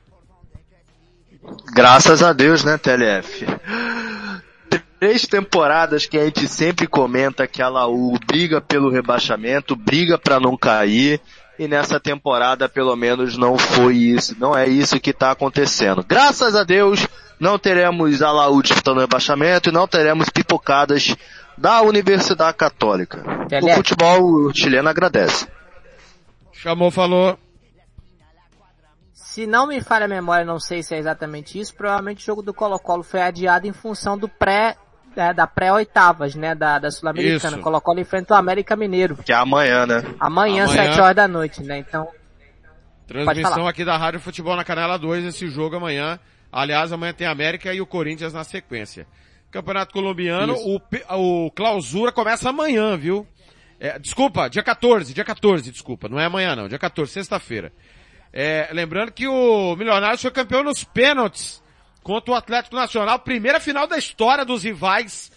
Graças 1.75 2.23
a 2.23 2.33
Deus, 2.33 2.65
né, 2.65 2.79
TLF? 2.79 3.47
Três 4.99 5.27
temporadas 5.27 6.07
que 6.07 6.17
a 6.17 6.25
gente 6.25 6.49
sempre 6.49 6.87
comenta 6.87 7.47
que 7.47 7.61
a 7.61 7.69
Laú 7.69 8.19
briga 8.27 8.61
pelo 8.61 8.91
rebaixamento, 8.91 9.77
briga 9.77 10.17
para 10.17 10.41
não 10.41 10.57
cair, 10.57 11.21
e 11.59 11.69
nessa 11.69 12.01
temporada 12.01 12.69
pelo 12.69 12.97
menos 12.97 13.37
não 13.37 13.59
foi 13.59 13.97
isso, 13.97 14.35
não 14.39 14.57
é 14.57 14.67
isso 14.67 14.99
que 14.99 15.11
está 15.11 15.31
acontecendo. 15.31 16.05
Graças 16.07 16.57
a 16.57 16.65
Deus, 16.65 17.07
não 17.39 17.59
teremos 17.59 18.23
a 18.23 18.33
Laú 18.33 18.63
disputando 18.63 18.97
o 18.97 19.01
rebaixamento 19.01 19.69
e 19.69 19.73
não 19.73 19.87
teremos 19.87 20.31
pipocadas 20.31 21.15
da 21.57 21.83
Universidade 21.83 22.57
Católica. 22.57 23.19
O 23.19 23.47
TLF. 23.47 23.77
futebol 23.77 24.53
chileno 24.53 24.89
agradece. 24.89 25.47
Chamou, 26.53 26.91
falou. 26.91 27.39
Se 29.13 29.47
não 29.47 29.67
me 29.67 29.81
falha 29.81 30.05
a 30.05 30.09
memória, 30.09 30.45
não 30.45 30.61
sei 30.61 30.83
se 30.83 30.95
é 30.95 30.99
exatamente 30.99 31.59
isso, 31.59 31.75
provavelmente 31.75 32.23
o 32.23 32.25
jogo 32.25 32.43
do 32.43 32.55
Colo-Colo 32.55 33.03
foi 33.03 33.21
adiado 33.21 33.67
em 33.67 33.73
função 33.73 34.17
do 34.17 34.29
pré, 34.29 34.77
é, 35.17 35.35
da 35.35 35.47
pré-oitavas, 35.47 36.37
né, 36.37 36.55
da, 36.55 36.79
da 36.79 36.91
Sul-Americana. 36.91 37.59
Colo-Colo 37.59 38.01
enfrenta 38.01 38.35
o 38.35 38.37
América 38.37 38.77
Mineiro. 38.77 39.17
Que 39.17 39.33
é 39.33 39.37
amanhã, 39.37 39.87
né? 39.87 40.05
Amanhã, 40.21 40.65
Amanhã. 40.65 40.69
7 40.69 41.01
horas 41.01 41.17
da 41.17 41.27
noite, 41.27 41.63
né, 41.63 41.79
então... 41.79 42.09
Transmissão 43.07 43.67
aqui 43.67 43.85
da 43.85 43.97
Rádio 43.97 44.21
Futebol 44.21 44.57
na 44.57 44.65
Canela 44.65 44.97
2, 44.97 45.27
esse 45.27 45.49
jogo 45.49 45.77
amanhã. 45.77 46.19
Aliás, 46.51 46.93
amanhã 46.93 47.13
tem 47.13 47.27
América 47.27 47.75
e 47.75 47.81
o 47.81 47.87
Corinthians 47.87 48.33
na 48.33 48.45
sequência. 48.45 49.07
Campeonato 49.55 49.93
Colombiano, 49.93 50.55
o, 50.55 51.47
o 51.47 51.51
clausura 51.53 52.11
começa 52.13 52.49
amanhã, 52.51 52.97
viu? 52.97 53.27
É, 53.81 53.99
desculpa, 53.99 54.49
dia 54.49 54.63
14, 54.63 55.15
dia 55.15 55.25
14, 55.25 55.71
desculpa, 55.71 56.09
não 56.09 56.19
é 56.19 56.25
amanhã 56.27 56.55
não, 56.57 56.69
dia 56.69 56.79
14, 56.79 57.11
sexta-feira. 57.13 57.73
É, 58.33 58.69
lembrando 58.73 59.13
que 59.13 59.27
o 59.29 59.77
Milionários 59.77 60.21
foi 60.23 60.31
campeão 60.31 60.63
nos 60.65 60.83
pênaltis 60.85 61.63
contra 62.03 62.33
o 62.33 62.35
Atlético 62.35 62.77
Nacional, 62.77 63.19
primeira 63.21 63.61
final 63.61 63.87
da 63.87 63.97
história 63.97 64.45
dos 64.45 64.65
rivais 64.65 65.31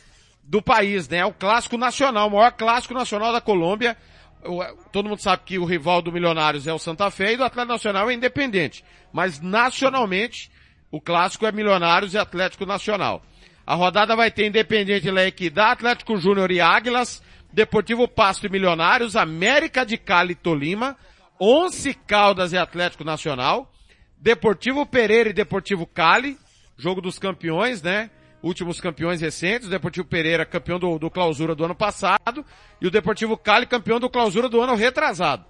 do 0.43 0.61
país, 0.61 1.07
né? 1.07 1.23
O 1.25 1.33
clássico 1.33 1.77
nacional, 1.77 2.27
o 2.27 2.31
maior 2.31 2.51
clássico 2.51 2.93
nacional 2.93 3.31
da 3.31 3.39
Colômbia. 3.41 3.95
O- 4.43 4.63
Todo 4.91 5.09
mundo 5.09 5.21
sabe 5.21 5.43
que 5.45 5.59
o 5.59 5.65
rival 5.65 6.01
do 6.01 6.11
Milionários 6.11 6.65
é 6.67 6.73
o 6.73 6.79
Santa 6.79 7.11
Fé 7.11 7.33
e 7.33 7.37
do 7.37 7.43
Atlético 7.43 7.73
Nacional 7.73 8.09
é 8.09 8.13
Independente. 8.13 8.83
Mas 9.13 9.39
nacionalmente, 9.41 10.49
o 10.91 10.99
clássico 11.01 11.45
é 11.45 11.51
Milionários 11.51 12.13
e 12.13 12.17
Atlético 12.17 12.65
Nacional. 12.65 13.21
A 13.67 13.75
rodada 13.75 14.15
vai 14.15 14.31
ter 14.31 14.45
Independente 14.45 15.11
La 15.11 15.25
Equidad, 15.25 15.73
Atlético 15.73 16.15
Júnior 16.15 16.49
e 16.51 16.61
Águilas, 16.61 17.21
Deportivo 17.51 18.07
Pasto 18.07 18.45
e 18.45 18.49
Milionários, 18.49 19.17
América 19.17 19.85
de 19.85 19.97
Cali 19.97 20.31
e 20.31 20.35
Tolima, 20.35 20.95
Once 21.37 21.93
Caldas 21.93 22.53
e 22.53 22.57
Atlético 22.57 23.03
Nacional, 23.03 23.69
Deportivo 24.17 24.85
Pereira 24.85 25.31
e 25.31 25.33
Deportivo 25.33 25.85
Cali, 25.85 26.37
jogo 26.77 27.01
dos 27.01 27.19
campeões, 27.19 27.81
né? 27.81 28.09
Últimos 28.41 28.79
campeões 28.79 29.19
recentes, 29.19 29.67
o 29.67 29.71
Deportivo 29.71 30.07
Pereira 30.07 30.45
campeão 30.45 30.79
do, 30.79 30.97
do 30.97 31.11
clausura 31.11 31.53
do 31.53 31.65
ano 31.65 31.75
passado, 31.75 32.45
e 32.79 32.87
o 32.87 32.91
Deportivo 32.91 33.35
Cali 33.35 33.65
campeão 33.65 33.99
do 33.99 34.09
clausura 34.09 34.47
do 34.47 34.61
ano 34.61 34.75
retrasado. 34.75 35.43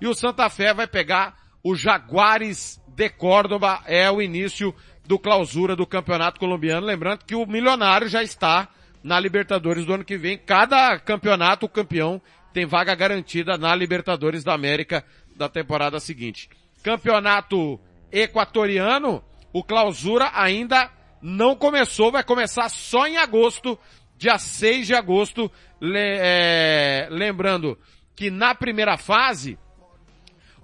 E 0.00 0.06
o 0.06 0.14
Santa 0.14 0.48
Fé 0.48 0.72
vai 0.72 0.86
pegar 0.86 1.34
o 1.60 1.74
Jaguares 1.74 2.80
de 2.86 3.10
Córdoba, 3.10 3.82
é 3.84 4.08
o 4.08 4.22
início 4.22 4.72
do 5.06 5.18
clausura 5.18 5.76
do 5.76 5.86
campeonato 5.86 6.40
colombiano. 6.40 6.86
Lembrando 6.86 7.24
que 7.24 7.34
o 7.34 7.46
Milionário 7.46 8.08
já 8.08 8.22
está 8.22 8.68
na 9.02 9.20
Libertadores 9.20 9.84
do 9.84 9.92
ano 9.92 10.04
que 10.04 10.16
vem. 10.16 10.38
Cada 10.38 10.98
campeonato, 10.98 11.66
o 11.66 11.68
campeão 11.68 12.20
tem 12.52 12.64
vaga 12.64 12.94
garantida 12.94 13.58
na 13.58 13.74
Libertadores 13.74 14.42
da 14.44 14.54
América 14.54 15.04
da 15.36 15.48
temporada 15.48 16.00
seguinte. 16.00 16.48
Campeonato 16.82 17.78
equatoriano, 18.10 19.22
o 19.52 19.62
clausura 19.62 20.30
ainda 20.34 20.90
não 21.20 21.54
começou, 21.56 22.12
vai 22.12 22.22
começar 22.22 22.68
só 22.68 23.06
em 23.06 23.16
agosto, 23.16 23.78
dia 24.16 24.38
6 24.38 24.86
de 24.86 24.94
agosto. 24.94 25.50
Le- 25.80 25.98
é, 25.98 27.08
lembrando 27.10 27.78
que 28.14 28.30
na 28.30 28.54
primeira 28.54 28.96
fase, 28.96 29.58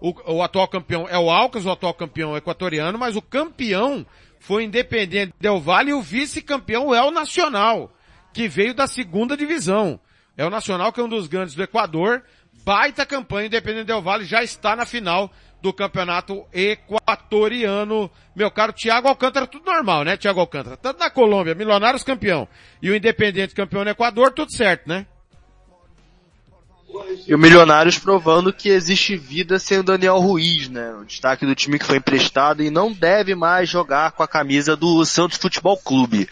o, 0.00 0.14
o 0.34 0.42
atual 0.42 0.68
campeão 0.68 1.06
é 1.08 1.18
o 1.18 1.30
Alcas, 1.30 1.66
o 1.66 1.70
atual 1.70 1.92
campeão 1.94 2.36
equatoriano, 2.36 2.98
mas 2.98 3.16
o 3.16 3.22
campeão 3.22 4.06
foi 4.40 4.64
Independente 4.64 5.34
Del 5.38 5.60
Valle 5.60 5.90
e 5.90 5.94
o 5.94 6.02
vice-campeão 6.02 6.92
é 6.94 7.02
o 7.02 7.10
Nacional, 7.10 7.94
que 8.32 8.48
veio 8.48 8.74
da 8.74 8.86
segunda 8.86 9.36
divisão. 9.36 10.00
É 10.36 10.44
o 10.44 10.50
Nacional 10.50 10.92
que 10.92 11.00
é 11.00 11.04
um 11.04 11.08
dos 11.08 11.28
grandes 11.28 11.54
do 11.54 11.62
Equador, 11.62 12.24
baita 12.64 13.06
campanha, 13.06 13.46
Independente 13.46 13.86
Del 13.86 14.02
Valle 14.02 14.24
já 14.24 14.42
está 14.42 14.74
na 14.74 14.86
final 14.86 15.30
do 15.60 15.74
campeonato 15.74 16.46
equatoriano. 16.52 18.10
Meu 18.34 18.50
caro 18.50 18.72
Thiago 18.72 19.08
Alcântara, 19.08 19.46
tudo 19.46 19.70
normal, 19.70 20.04
né, 20.04 20.16
Thiago 20.16 20.40
Alcântara? 20.40 20.76
Tanto 20.76 20.98
na 20.98 21.10
Colômbia, 21.10 21.54
Milionários 21.54 22.02
campeão, 22.02 22.48
e 22.80 22.90
o 22.90 22.96
Independente 22.96 23.54
campeão 23.54 23.84
no 23.84 23.90
Equador, 23.90 24.32
tudo 24.32 24.50
certo, 24.52 24.88
né? 24.88 25.06
E 27.26 27.34
o 27.34 27.38
Milionários 27.38 27.98
provando 27.98 28.52
que 28.52 28.68
existe 28.68 29.16
vida 29.16 29.58
sem 29.58 29.78
o 29.78 29.82
Daniel 29.82 30.18
Ruiz, 30.18 30.68
né? 30.68 30.92
O 31.00 31.04
destaque 31.04 31.46
do 31.46 31.54
time 31.54 31.78
que 31.78 31.86
foi 31.86 31.98
emprestado 31.98 32.62
e 32.62 32.70
não 32.70 32.92
deve 32.92 33.34
mais 33.34 33.68
jogar 33.68 34.12
com 34.12 34.22
a 34.22 34.28
camisa 34.28 34.76
do 34.76 35.04
Santos 35.04 35.38
Futebol 35.38 35.76
Clube. 35.76 36.28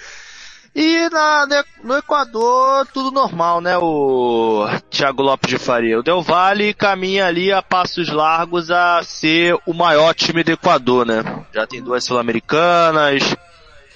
E 0.74 1.08
na, 1.10 1.64
no 1.82 1.96
Equador, 1.96 2.86
tudo 2.92 3.10
normal, 3.10 3.60
né? 3.60 3.76
O 3.78 4.66
Thiago 4.90 5.22
Lopes 5.22 5.50
de 5.50 5.58
Faria. 5.58 5.98
O 5.98 6.02
Del 6.02 6.22
Valle 6.22 6.74
caminha 6.74 7.26
ali 7.26 7.52
a 7.52 7.62
passos 7.62 8.08
largos 8.08 8.70
a 8.70 9.02
ser 9.02 9.56
o 9.66 9.72
maior 9.72 10.14
time 10.14 10.44
do 10.44 10.52
Equador, 10.52 11.06
né? 11.06 11.22
Já 11.52 11.66
tem 11.66 11.82
duas 11.82 12.04
Sul-Americanas. 12.04 13.36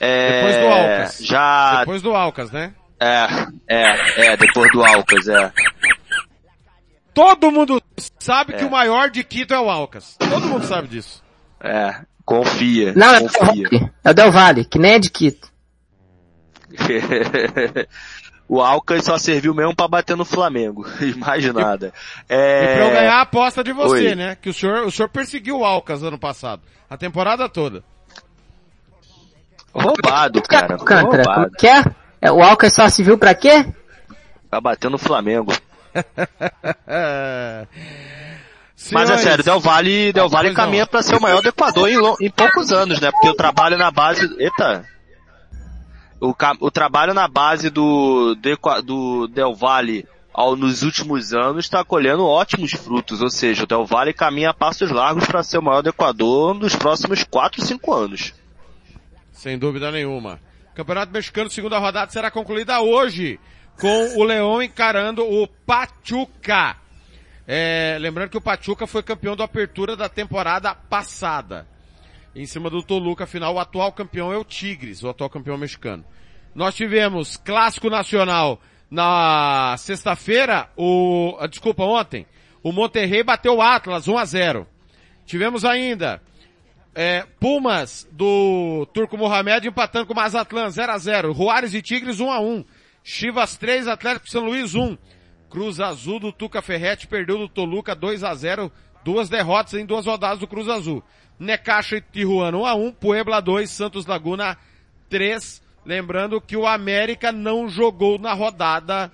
É, 0.00 0.40
Depois 0.40 0.56
do 0.56 0.66
Alcas. 0.66 1.18
Já, 1.20 1.78
Depois 1.80 2.02
do 2.02 2.14
Alcas, 2.16 2.50
né? 2.50 2.74
é, 3.02 3.26
é, 3.68 4.26
é, 4.26 4.36
depois 4.36 4.70
do 4.70 4.84
Alcas, 4.84 5.26
é. 5.26 5.52
Todo 7.14 7.50
mundo 7.52 7.80
sabe 8.18 8.54
que 8.54 8.62
É. 8.64 8.66
o 8.66 8.70
maior 8.70 9.10
de 9.10 9.22
Quito 9.22 9.52
é 9.52 9.60
o 9.60 9.68
Alcas. 9.70 10.16
Todo 10.18 10.46
mundo 10.46 10.64
sabe 10.66 10.88
disso. 10.88 11.22
É, 11.60 11.94
confia. 12.24 12.92
Não, 12.96 13.14
é 13.14 13.20
o 13.20 13.28
confia. 13.30 13.68
Del 13.68 13.78
Valle, 13.78 13.92
é 14.04 14.10
o 14.10 14.14
Del 14.14 14.32
Valle, 14.32 14.64
que 14.64 14.78
nem 14.78 14.92
é 14.92 14.98
de 14.98 15.10
Quito. 15.10 15.50
o 18.48 18.60
Alcas 18.62 19.04
só 19.04 19.18
serviu 19.18 19.54
mesmo 19.54 19.74
pra 19.76 19.86
bater 19.88 20.16
no 20.16 20.24
Flamengo. 20.24 20.86
E 21.00 21.14
mais 21.18 21.44
nada. 21.52 21.92
E 22.28 22.34
É... 22.34 22.74
pra 22.76 22.84
eu 22.86 22.92
ganhar 22.92 23.14
a 23.16 23.22
aposta 23.22 23.62
de 23.62 23.72
você, 23.72 24.08
Oi. 24.08 24.14
né? 24.14 24.36
Que 24.40 24.48
o 24.50 24.54
senhor, 24.54 24.86
o 24.86 24.90
senhor 24.90 25.08
perseguiu 25.08 25.58
o 25.60 25.64
Alcas 25.64 26.02
ano 26.02 26.18
passado. 26.18 26.62
A 26.88 26.96
temporada 26.96 27.48
toda. 27.48 27.82
Roubado, 29.74 30.42
cara. 30.42 30.76
Como 30.76 31.00
Roubado. 31.12 31.50
que 31.58 31.66
é? 31.66 31.82
O 32.30 32.42
Alca 32.42 32.68
só 32.70 32.88
se 32.88 33.02
viu 33.02 33.16
pra 33.18 33.34
quê? 33.34 33.66
Tá 34.50 34.60
batendo 34.60 34.94
o 34.94 34.98
Flamengo. 34.98 35.52
Mas 38.90 39.11
é 39.11 39.18
sério, 39.18 39.45
Del 39.45 39.61
Valle, 39.61 40.12
Del 40.12 40.28
Valle 40.28 40.55
caminha 40.55 40.86
pra 40.86 41.03
ser 41.03 41.16
o 41.16 41.20
maior 41.20 41.40
do 41.40 41.49
Equador 41.49 41.88
em, 41.88 41.97
em 42.26 42.30
poucos 42.30 42.72
anos, 42.72 43.01
né? 43.01 43.11
Porque 43.11 43.28
o 43.28 43.34
trabalho 43.34 43.78
na 43.78 43.90
base, 43.90 44.28
eita, 44.38 44.84
o, 46.20 46.34
o 46.61 46.70
trabalho 46.70 47.14
na 47.14 47.28
base 47.28 47.70
do, 47.70 48.34
do, 48.34 48.82
do 48.82 49.28
Del 49.28 49.55
Valle 49.55 50.07
ao, 50.32 50.57
nos 50.57 50.82
últimos 50.82 51.34
anos 51.34 51.64
está 51.66 51.84
colhendo 51.84 52.26
ótimos 52.26 52.72
frutos, 52.72 53.20
ou 53.20 53.30
seja, 53.30 53.64
o 53.64 53.66
Del 53.66 53.84
Valle 53.84 54.12
caminha 54.12 54.51
a 54.51 54.55
passos 54.55 54.90
largos 54.90 55.26
para 55.26 55.43
ser 55.43 55.59
o 55.59 55.62
maior 55.62 55.82
do 55.82 55.90
Equador 55.90 56.55
nos 56.55 56.74
próximos 56.74 57.24
4, 57.24 57.62
5 57.62 57.93
anos. 57.93 58.34
Sem 59.30 59.59
dúvida 59.59 59.90
nenhuma. 59.90 60.40
Campeonato 60.74 61.12
Mexicano, 61.12 61.51
segunda 61.51 61.78
rodada, 61.78 62.11
será 62.11 62.30
concluída 62.30 62.80
hoje, 62.80 63.38
com 63.80 64.18
o 64.18 64.24
Leão 64.24 64.62
encarando 64.62 65.24
o 65.24 65.46
Pachuca. 65.46 66.76
É, 67.46 67.96
lembrando 68.00 68.30
que 68.30 68.38
o 68.38 68.42
Pachuca 68.42 68.86
foi 68.86 69.02
campeão 69.02 69.36
da 69.36 69.44
apertura 69.44 69.96
da 69.96 70.08
temporada 70.08 70.74
passada. 70.74 71.66
Em 72.34 72.46
cima 72.46 72.70
do 72.70 72.82
Toluca, 72.82 73.24
afinal, 73.24 73.54
o 73.54 73.58
atual 73.58 73.92
campeão 73.92 74.32
é 74.32 74.38
o 74.38 74.44
Tigres, 74.44 75.02
o 75.02 75.08
atual 75.08 75.28
campeão 75.28 75.58
mexicano. 75.58 76.04
Nós 76.54 76.74
tivemos 76.74 77.36
clássico 77.36 77.90
nacional 77.90 78.60
na 78.90 79.74
sexta-feira, 79.78 80.68
o, 80.76 81.36
ah, 81.40 81.46
desculpa, 81.46 81.82
ontem. 81.82 82.26
O 82.62 82.72
Monterrey 82.72 83.22
bateu 83.22 83.56
o 83.56 83.62
Atlas 83.62 84.06
1 84.06 84.18
a 84.18 84.24
0. 84.24 84.66
Tivemos 85.26 85.64
ainda 85.64 86.22
é, 86.94 87.24
Pumas 87.40 88.06
do 88.12 88.86
Turco 88.92 89.16
Mohamed 89.16 89.66
empatando 89.66 90.06
com 90.06 90.12
o 90.12 90.16
Mazatlan 90.16 90.70
0 90.70 90.92
a 90.92 90.98
0. 90.98 91.34
Juárez 91.34 91.74
e 91.74 91.82
Tigres 91.82 92.20
1 92.20 92.30
a 92.30 92.40
1. 92.40 92.64
Chivas 93.03 93.57
3, 93.57 93.88
Atlético 93.88 94.28
São 94.28 94.44
Luís 94.44 94.74
1. 94.74 94.96
Cruz 95.50 95.80
Azul 95.80 96.18
do 96.18 96.32
Tuca 96.32 96.62
Ferretti 96.62 97.07
perdeu 97.07 97.38
do 97.38 97.48
Toluca 97.48 97.94
2 97.94 98.24
a 98.24 98.34
0. 98.34 98.72
Duas 99.05 99.28
derrotas 99.28 99.74
em 99.74 99.84
duas 99.84 100.07
rodadas 100.07 100.38
do 100.38 100.46
Cruz 100.46 100.68
Azul. 100.68 101.03
Necaxa 101.38 101.96
e 101.96 102.00
Tijuana 102.00 102.57
1 102.57 102.66
a 102.66 102.74
1. 102.74 102.92
Puebla 102.92 103.40
2, 103.40 103.68
Santos 103.68 104.07
Laguna 104.07 104.57
3. 105.09 105.62
Lembrando 105.84 106.40
que 106.40 106.57
o 106.57 106.66
América 106.66 107.32
não 107.32 107.68
jogou 107.68 108.18
na 108.18 108.32
rodada 108.32 109.12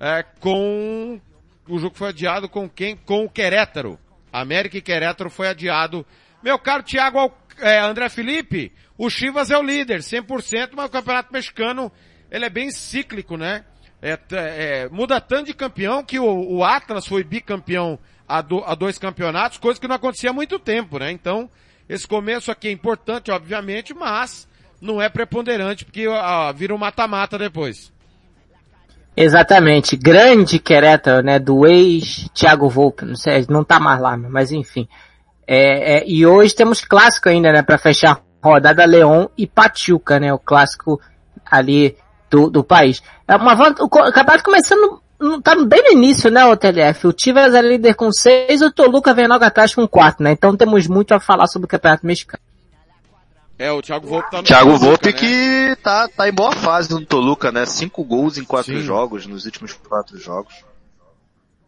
é, 0.00 0.24
com 0.40 1.20
o 1.68 1.78
jogo 1.78 1.96
foi 1.96 2.08
adiado 2.08 2.48
com 2.48 2.68
quem? 2.68 2.96
Com 2.96 3.24
o 3.24 3.30
Querétaro. 3.30 3.98
América 4.32 4.78
e 4.78 4.82
Querétaro 4.82 5.28
foi 5.28 5.48
adiado. 5.48 6.06
Meu 6.42 6.58
caro 6.58 6.82
Thiago 6.82 7.32
é, 7.58 7.80
André 7.80 8.08
Felipe, 8.08 8.72
o 8.96 9.10
Chivas 9.10 9.50
é 9.50 9.58
o 9.58 9.62
líder, 9.62 10.00
100%, 10.00 10.70
mas 10.74 10.86
o 10.86 10.92
Campeonato 10.92 11.32
Mexicano, 11.32 11.92
ele 12.30 12.44
é 12.44 12.50
bem 12.50 12.70
cíclico, 12.70 13.36
né? 13.36 13.64
É, 14.00 14.18
é, 14.30 14.88
muda 14.90 15.20
tanto 15.20 15.46
de 15.46 15.54
campeão 15.54 16.04
que 16.04 16.18
o, 16.18 16.56
o 16.56 16.64
Atlas 16.64 17.06
foi 17.06 17.24
bicampeão 17.24 17.98
a, 18.28 18.40
do- 18.40 18.62
a 18.64 18.74
dois 18.74 18.98
campeonatos, 18.98 19.58
coisa 19.58 19.80
que 19.80 19.88
não 19.88 19.96
acontecia 19.96 20.30
há 20.30 20.32
muito 20.32 20.58
tempo, 20.58 20.98
né? 20.98 21.10
Então, 21.10 21.50
esse 21.88 22.06
começo 22.06 22.50
aqui 22.50 22.68
é 22.68 22.72
importante, 22.72 23.30
obviamente, 23.30 23.92
mas 23.94 24.46
não 24.80 25.02
é 25.02 25.08
preponderante, 25.08 25.84
porque 25.84 26.06
ah, 26.08 26.52
vira 26.52 26.74
um 26.74 26.78
mata-mata 26.78 27.36
depois. 27.36 27.92
Exatamente. 29.16 29.96
Grande 29.96 30.60
Querétaro, 30.60 31.24
né? 31.24 31.40
Do 31.40 31.66
ex 31.66 32.28
Thiago 32.32 32.68
Volpe. 32.68 33.04
Não 33.04 33.16
sei, 33.16 33.44
não 33.48 33.64
tá 33.64 33.80
mais 33.80 34.00
lá, 34.00 34.16
mas 34.16 34.52
enfim. 34.52 34.86
É, 35.44 35.96
é, 35.96 36.04
e 36.06 36.24
hoje 36.24 36.54
temos 36.54 36.84
clássico 36.84 37.28
ainda, 37.28 37.50
né? 37.50 37.62
Pra 37.62 37.78
fechar 37.78 38.22
rodada 38.40 38.84
Leão 38.84 39.28
e 39.36 39.44
Pachuca, 39.44 40.20
né? 40.20 40.32
O 40.32 40.38
clássico 40.38 41.00
ali 41.44 41.96
do, 42.30 42.50
do 42.50 42.64
país. 42.64 43.02
É 43.26 43.36
uma, 43.36 43.54
o 43.80 43.88
campeonato 43.88 44.42
começando, 44.44 45.00
não- 45.18 45.40
tá 45.40 45.54
bem 45.54 45.82
no 45.84 45.92
início, 45.92 46.30
né, 46.30 46.44
o 46.44 46.56
TLF? 46.56 47.06
O 47.06 47.12
Tivas 47.12 47.54
é 47.54 47.62
líder 47.62 47.94
com 47.94 48.10
seis, 48.12 48.60
o 48.62 48.70
Toluca 48.72 49.12
vem 49.14 49.26
logo 49.26 49.44
atrás 49.44 49.74
com 49.74 49.86
quatro, 49.88 50.22
né? 50.24 50.32
Então 50.32 50.56
temos 50.56 50.86
muito 50.86 51.12
a 51.14 51.20
falar 51.20 51.46
sobre 51.46 51.66
o 51.66 51.68
campeonato 51.68 52.06
mexicano. 52.06 52.42
É, 53.58 53.72
o 53.72 53.82
Thiago 53.82 54.06
Volpe 54.06 54.30
tá 54.30 54.36
no 54.38 54.44
Thiago 54.44 54.66
Toluca, 54.70 54.84
Volpe 54.86 55.06
né? 55.06 55.12
que 55.12 55.76
tá, 55.82 56.06
tá 56.08 56.28
em 56.28 56.32
boa 56.32 56.52
fase 56.52 56.90
no 56.90 57.04
Toluca, 57.04 57.50
né? 57.50 57.66
Cinco 57.66 58.04
gols 58.04 58.38
em 58.38 58.44
quatro 58.44 58.72
Sim. 58.76 58.82
jogos, 58.82 59.26
nos 59.26 59.46
últimos 59.46 59.72
quatro 59.72 60.16
jogos. 60.18 60.54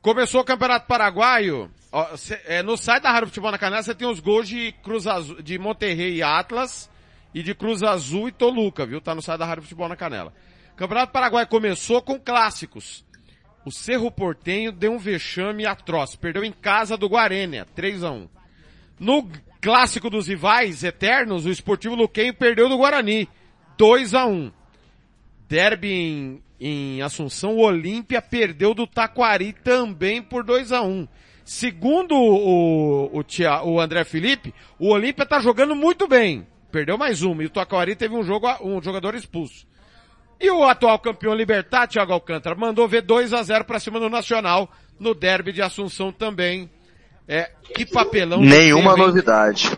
Começou 0.01 0.41
o 0.41 0.45
Campeonato 0.45 0.87
Paraguaio. 0.87 1.69
ó, 1.93 2.17
cê- 2.17 2.41
é, 2.47 2.63
no 2.63 2.77
site 2.77 3.03
da 3.03 3.11
Rádio 3.11 3.27
Futebol 3.29 3.51
na 3.51 3.59
Canela 3.59 3.83
você 3.83 3.95
tem 3.95 4.09
os 4.09 4.21
gols 4.21 4.49
de 4.49 4.73
Cruz 4.85 5.07
Azul, 5.07 5.43
de 5.43 5.59
Monterrey 5.59 6.15
e 6.17 6.23
Atlas 6.23 6.89
e 7.35 7.43
de 7.43 7.55
Cruz 7.55 7.83
Azul 7.83 8.29
e 8.29 8.33
Toluca, 8.33 8.87
viu? 8.87 9.01
Tá 9.01 9.15
no 9.15 9.21
site 9.21 9.39
da 9.41 9.47
Rádio 9.47 9.65
Futebol 9.65 9.89
na 9.89 9.97
Canela. 9.97 10.33
Campeonato 10.81 11.13
Paraguaio 11.13 11.47
começou 11.47 12.01
com 12.01 12.19
clássicos. 12.19 13.05
O 13.67 13.71
Cerro 13.71 14.11
Portenho 14.11 14.73
deu 14.73 14.95
um 14.95 14.99
vexame 14.99 15.67
atroz. 15.67 16.17
Perdeu 16.17 16.43
em 16.43 16.51
casa 16.51 16.97
do 16.97 17.07
Guarênia, 17.07 17.67
3 17.75 18.03
a 18.03 18.11
1 18.11 18.29
No 18.99 19.29
clássico 19.61 20.09
dos 20.09 20.27
rivais 20.27 20.83
eternos, 20.83 21.45
o 21.45 21.51
Esportivo 21.51 21.95
Luquenho 21.95 22.33
perdeu 22.33 22.67
do 22.67 22.79
Guarani, 22.79 23.29
2 23.77 24.15
a 24.15 24.25
1 24.25 24.51
Derby 25.47 25.93
em, 25.93 26.43
em 26.59 27.03
Assunção, 27.03 27.57
o 27.57 27.61
Olímpia 27.61 28.23
perdeu 28.23 28.73
do 28.73 28.87
Taquari 28.87 29.53
também 29.53 30.23
por 30.23 30.43
2 30.43 30.73
a 30.73 30.81
1 30.81 31.07
Segundo 31.45 32.15
o, 32.15 33.19
o, 33.19 33.71
o 33.71 33.81
André 33.81 34.03
Felipe, 34.05 34.55
o 34.79 34.89
Olímpia 34.89 35.27
tá 35.27 35.41
jogando 35.41 35.77
muito 35.77 36.09
bem. 36.09 36.47
Perdeu 36.73 36.97
mais 36.97 37.21
uma. 37.21 37.43
E 37.43 37.47
o 37.47 37.51
Taquari 37.51 37.95
teve 37.95 38.15
um, 38.15 38.23
jogo, 38.23 38.49
um 38.63 38.81
jogador 38.81 39.15
expulso. 39.15 39.69
E 40.41 40.51
o 40.51 40.65
atual 40.65 40.99
campeão 40.99 41.35
Libertar, 41.35 41.87
Thiago 41.87 42.13
Alcântara, 42.13 42.57
mandou 42.57 42.89
ver 42.89 43.03
2 43.03 43.35
a 43.35 43.43
0 43.43 43.65
para 43.65 43.79
cima 43.79 44.01
do 44.01 44.09
Nacional 44.09 44.71
no 44.99 45.15
derby 45.15 45.53
de 45.53 45.61
Assunção 45.61 46.11
também. 46.11 46.71
É, 47.29 47.51
que 47.75 47.85
papelão. 47.85 48.41
Nenhuma 48.41 48.93
hein? 48.93 48.99
novidade. 48.99 49.71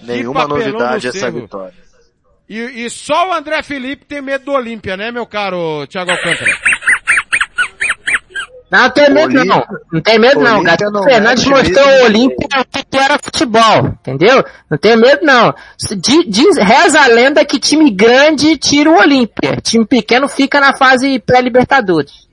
Nenhuma 0.00 0.48
novidade 0.48 1.06
essa 1.06 1.30
vitória. 1.30 1.74
E, 2.48 2.84
e 2.84 2.90
só 2.90 3.30
o 3.30 3.32
André 3.32 3.62
Felipe 3.62 4.04
tem 4.04 4.20
medo 4.20 4.46
do 4.46 4.52
Olímpia, 4.52 4.96
né, 4.96 5.12
meu 5.12 5.24
caro 5.24 5.86
Thiago 5.86 6.10
Alcântara? 6.10 6.50
Não 8.70 8.90
tem 8.90 9.10
medo 9.10 9.34
Olímpia- 9.36 9.44
não. 9.44 9.64
Não 9.92 10.00
tem 10.00 10.18
medo 10.18 10.40
não, 10.40 10.54
Olímpia 10.58 10.76
cara. 10.76 10.90
não 10.90 11.00
O 11.00 11.04
Fernandes 11.04 11.44
mete 11.44 11.56
mostrou 11.56 11.86
o 11.86 12.04
Olímpia 12.04 12.48
o 12.60 12.64
que 12.90 12.96
era 12.96 13.18
futebol, 13.22 13.86
entendeu? 14.00 14.44
Não 14.70 14.78
tem 14.78 14.96
medo 14.96 15.24
não. 15.26 15.52
Diz, 16.28 16.56
reza 16.56 17.00
a 17.00 17.06
lenda 17.08 17.44
que 17.44 17.58
time 17.58 17.90
grande 17.90 18.56
tira 18.56 18.88
o 18.90 18.98
Olímpia. 18.98 19.56
Time 19.62 19.84
pequeno 19.84 20.28
fica 20.28 20.60
na 20.60 20.72
fase 20.76 21.18
pré-libertadores. 21.18 22.28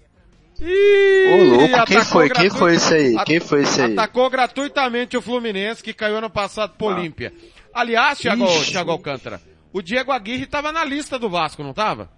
Ih, 0.60 1.34
Ô 1.34 1.44
louco, 1.56 1.86
quem 1.86 2.02
foi? 2.04 2.24
Quem 2.30 2.30
gratuito- 2.30 2.58
foi 2.58 2.76
esse 2.76 2.94
aí? 2.94 3.16
Quem 3.26 3.40
foi 3.40 3.62
esse 3.62 3.82
aí? 3.82 3.94
Atacou 3.94 4.30
gratuitamente 4.30 5.16
o 5.16 5.22
Fluminense, 5.22 5.84
que 5.84 5.94
caiu 5.94 6.18
ano 6.18 6.30
passado 6.30 6.74
pro 6.78 6.88
Olímpia. 6.88 7.32
Aliás, 7.74 8.18
Thiago, 8.18 8.44
Ixi. 8.46 8.72
Thiago 8.72 8.90
Alcântara, 8.92 9.40
o 9.72 9.82
Diego 9.84 10.12
Aguirre 10.12 10.48
tava 10.48 10.72
na 10.72 10.84
lista 10.84 11.20
do 11.20 11.30
Vasco, 11.30 11.62
não 11.64 11.74
tava? 11.74 12.10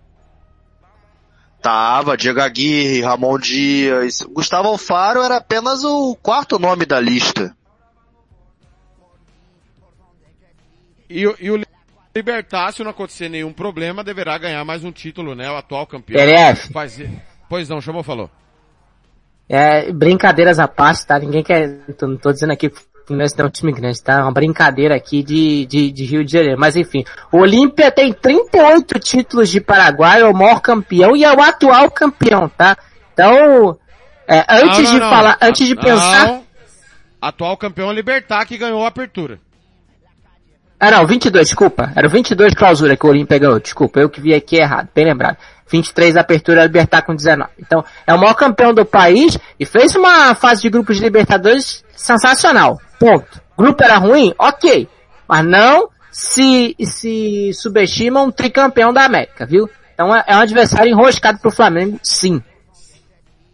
Tava, 1.62 2.16
Diego 2.16 2.40
Aguirre, 2.42 3.02
Ramon 3.02 3.38
Dias. 3.38 4.22
Gustavo 4.22 4.70
Alfaro 4.70 5.22
era 5.22 5.38
apenas 5.38 5.84
o 5.84 6.16
quarto 6.16 6.58
nome 6.58 6.86
da 6.86 7.00
lista. 7.00 7.56
E, 11.10 11.26
o- 11.28 11.36
e 11.40 11.52
o 11.52 11.62
Libertar, 12.16 12.72
se 12.74 12.84
não 12.84 12.92
acontecer 12.92 13.30
nenhum 13.30 13.54
problema, 13.54 14.04
deverá 14.04 14.38
ganhar 14.38 14.64
mais 14.66 14.84
um 14.84 14.92
título, 14.92 15.36
né? 15.36 15.50
O 15.52 15.56
atual 15.58 15.86
campeão. 15.86 16.18
TLF. 16.18 16.72
Faz... 16.74 17.00
Pois 17.48 17.70
não, 17.70 17.80
chamou, 17.82 18.04
falou. 18.04 18.30
É, 19.48 19.92
brincadeiras 19.92 20.60
à 20.60 20.68
parte, 20.68 21.06
tá? 21.06 21.18
Ninguém 21.18 21.44
quer, 21.44 21.80
não 22.02 22.18
tô 22.18 22.32
dizendo 22.32 22.52
aqui 22.54 22.70
que 22.70 22.80
o 23.10 23.14
Fluminense 23.14 23.38
não 23.38 23.48
é 23.48 23.50
time 23.50 23.72
grande, 23.72 24.02
tá? 24.02 24.20
É 24.20 24.22
uma 24.22 24.32
brincadeira 24.32 24.96
aqui 24.96 25.24
de, 25.24 25.66
de, 25.66 25.92
de 25.92 26.06
Rio 26.06 26.24
de 26.24 26.32
Janeiro. 26.32 26.60
Mas 26.60 26.76
enfim, 26.76 27.04
o 27.32 27.40
Olímpia 27.40 27.92
tem 27.92 28.14
38 28.14 29.00
títulos 29.00 29.50
de 29.50 29.60
Paraguai, 29.60 30.22
é 30.22 30.26
o 30.26 30.34
maior 30.34 30.62
campeão 30.62 31.16
e 31.16 31.24
é 31.24 31.34
o 31.34 31.42
atual 31.42 31.90
campeão, 31.90 32.48
tá? 32.50 32.78
Então, 33.14 33.78
é, 34.28 34.46
antes 34.50 34.78
Não, 34.78 34.84
não, 34.84 34.92
de 34.94 35.00
não. 35.00 35.10
falar, 35.10 35.38
antes 35.42 35.68
de 35.68 35.76
pensar, 35.76 36.42
Atual 37.22 37.58
campeão 37.58 37.92
é 37.92 37.94
Libertar, 37.94 38.46
que 38.46 38.58
ganhou 38.58 38.84
a 38.84 38.88
apertura. 38.88 39.40
Ah 40.80 40.92
não, 40.92 41.06
22, 41.06 41.48
desculpa. 41.48 41.92
Era 41.94 42.08
o 42.08 42.10
22 42.10 42.54
clausura 42.54 42.96
que 42.96 43.06
o 43.06 43.10
Olímpia 43.10 43.38
ganhou. 43.38 43.60
Desculpa, 43.60 44.00
eu 44.00 44.10
que 44.10 44.22
vi 44.22 44.34
aqui 44.34 44.56
errado, 44.56 44.88
bem 44.96 45.04
lembrado. 45.04 45.36
23 45.70 46.18
apertura 46.18 46.64
Libertar 46.64 47.04
com 47.04 47.16
19. 47.16 47.50
Então, 47.60 47.84
é 48.06 48.14
o 48.14 48.20
maior 48.20 48.34
campeão 48.34 48.74
do 48.74 48.86
país 48.86 49.38
e 49.60 49.66
fez 49.66 49.96
uma 49.96 50.34
fase 50.36 50.62
de 50.62 50.70
grupos 50.70 50.98
de 50.98 51.04
Libertadores 51.04 51.84
sensacional. 51.96 52.80
Ponto. 53.00 53.42
Grupo 53.58 53.84
era 53.84 53.98
ruim? 53.98 54.34
Ok. 54.38 54.88
Mas 55.28 55.46
não 55.46 55.90
se, 56.12 56.76
se 56.82 57.52
subestima 57.54 58.22
um 58.22 58.32
tricampeão 58.32 58.92
da 58.92 59.06
América, 59.06 59.46
viu? 59.46 59.70
Então 59.94 60.16
é, 60.16 60.24
é 60.28 60.36
um 60.36 60.40
adversário 60.40 60.92
enroscado 60.92 61.40
pro 61.40 61.52
Flamengo, 61.52 62.00
sim. 62.02 62.42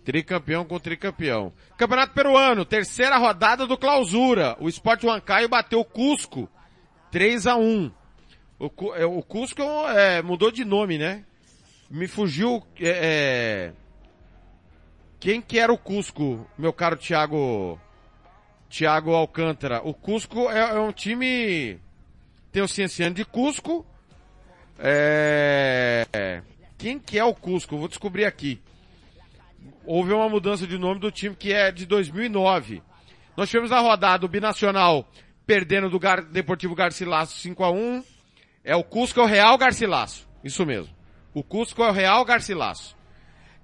Tricampeão 0.03 0.63
com 0.63 0.79
tricampeão. 0.79 1.51
Campeonato 1.77 2.13
Peruano, 2.13 2.63
terceira 2.63 3.17
rodada 3.17 3.65
do 3.65 3.77
clausura. 3.77 4.55
O 4.59 4.69
Sport 4.69 5.03
Huancayo 5.03 5.49
bateu 5.49 5.79
o 5.79 5.85
Cusco. 5.85 6.47
3 7.11 7.47
a 7.47 7.55
1 7.55 7.91
O, 8.59 8.93
é, 8.93 9.05
o 9.05 9.21
Cusco 9.23 9.61
é, 9.89 10.21
mudou 10.21 10.51
de 10.51 10.63
nome, 10.63 10.97
né? 10.97 11.23
Me 11.95 12.09
fugiu, 12.09 12.61
é, 12.77 12.89
é, 12.89 13.73
quem 15.17 15.41
que 15.41 15.57
era 15.57 15.71
o 15.71 15.77
Cusco, 15.77 16.45
meu 16.57 16.73
caro 16.73 16.97
Thiago, 16.97 17.79
Thiago 18.69 19.13
Alcântara? 19.13 19.81
O 19.81 19.93
Cusco 19.93 20.49
é, 20.51 20.75
é 20.75 20.79
um 20.81 20.91
time, 20.91 21.79
tem 22.51 22.61
o 22.61 22.67
Cienciano 22.67 23.15
de 23.15 23.23
Cusco, 23.23 23.85
é, 24.77 26.41
quem 26.77 26.99
que 26.99 27.17
é 27.17 27.23
o 27.23 27.33
Cusco? 27.33 27.77
Vou 27.77 27.87
descobrir 27.87 28.25
aqui. 28.25 28.61
Houve 29.85 30.11
uma 30.11 30.27
mudança 30.27 30.67
de 30.67 30.77
nome 30.77 30.99
do 30.99 31.09
time 31.09 31.33
que 31.33 31.53
é 31.53 31.71
de 31.71 31.85
2009. 31.85 32.83
Nós 33.37 33.49
tivemos 33.49 33.71
a 33.71 33.79
rodada 33.79 34.25
o 34.25 34.29
Binacional 34.29 35.09
perdendo 35.47 35.89
do 35.89 35.97
Gar 35.97 36.21
Deportivo 36.25 36.75
Garcilaso 36.75 37.35
5 37.37 37.63
a 37.63 37.71
1 37.71 38.03
É 38.65 38.75
o 38.75 38.83
Cusco 38.83 39.21
é 39.21 39.23
o 39.23 39.27
Real 39.27 39.57
Garcilaso. 39.57 40.27
Isso 40.43 40.65
mesmo. 40.65 40.94
O 41.35 41.43
Cusco 41.43 41.83
é 41.83 41.89
o 41.89 41.91
Real 41.91 42.23
Garcilaso. 42.23 42.95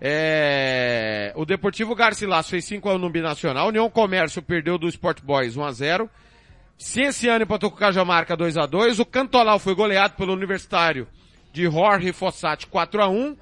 É... 0.01 1.31
O 1.37 1.45
Deportivo 1.45 1.95
Garcilaso 1.95 2.49
fez 2.49 2.65
5 2.65 2.89
a 2.89 2.95
1 2.95 2.97
no 2.97 3.09
Binacional. 3.09 3.69
União 3.69 3.89
Comércio 3.89 4.41
perdeu 4.41 4.77
do 4.77 4.89
Sport 4.89 5.21
Boys 5.23 5.55
1 5.55 5.63
a 5.63 5.71
0 5.71 6.09
Cienciano 6.77 7.43
empatou 7.43 7.69
com 7.69 7.77
o 7.77 7.79
Cajamarca 7.79 8.35
2 8.35 8.57
a 8.57 8.65
2 8.65 8.99
O 8.99 9.05
Cantolau 9.05 9.57
foi 9.57 9.73
goleado 9.73 10.15
pelo 10.15 10.33
Universitário 10.33 11.07
de 11.53 11.63
Jorge 11.63 12.11
Fossati 12.11 12.67
4 12.67 13.01
a 13.03 13.07
1 13.07 13.37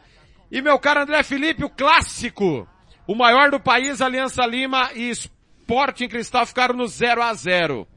E 0.51 0.61
meu 0.61 0.77
caro 0.77 1.01
André 1.01 1.23
Felipe, 1.23 1.63
o 1.63 1.69
clássico. 1.69 2.67
O 3.07 3.15
maior 3.15 3.49
do 3.49 3.59
país, 3.59 3.99
Aliança 3.99 4.45
Lima 4.45 4.91
e 4.93 5.09
Sporting 5.09 6.07
Cristal 6.07 6.45
ficaram 6.45 6.75
no 6.75 6.85
0 6.85 7.23
a 7.23 7.33
0 7.33 7.87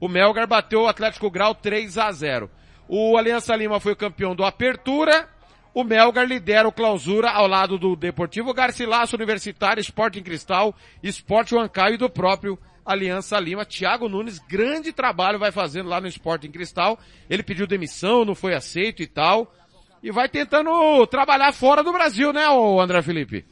O 0.00 0.08
Melgar 0.08 0.46
bateu 0.46 0.82
o 0.82 0.88
Atlético 0.88 1.30
Grau 1.30 1.54
3 1.54 1.98
a 1.98 2.10
0 2.10 2.50
O 2.88 3.18
Aliança 3.18 3.54
Lima 3.54 3.78
foi 3.80 3.94
campeão 3.94 4.34
do 4.34 4.46
Apertura. 4.46 5.33
O 5.74 5.82
Melgar 5.82 6.24
lidera 6.24 6.68
o 6.68 6.72
clausura 6.72 7.30
ao 7.30 7.48
lado 7.48 7.76
do 7.76 7.96
Deportivo 7.96 8.54
Garcilaso 8.54 9.16
Universitário, 9.16 9.80
Sporting 9.80 10.22
Cristal, 10.22 10.72
Sport 11.02 11.50
Huancaio 11.50 11.94
e 11.94 11.98
do 11.98 12.08
próprio 12.08 12.56
Aliança 12.86 13.40
Lima. 13.40 13.64
Thiago 13.64 14.08
Nunes, 14.08 14.38
grande 14.38 14.92
trabalho 14.92 15.36
vai 15.36 15.50
fazendo 15.50 15.88
lá 15.88 16.00
no 16.00 16.06
Sporting 16.06 16.52
Cristal. 16.52 16.96
Ele 17.28 17.42
pediu 17.42 17.66
demissão, 17.66 18.24
não 18.24 18.36
foi 18.36 18.54
aceito 18.54 19.02
e 19.02 19.06
tal. 19.08 19.52
E 20.00 20.12
vai 20.12 20.28
tentando 20.28 20.70
trabalhar 21.08 21.52
fora 21.52 21.82
do 21.82 21.92
Brasil, 21.92 22.32
né, 22.32 22.44
André 22.80 23.02
Felipe? 23.02 23.44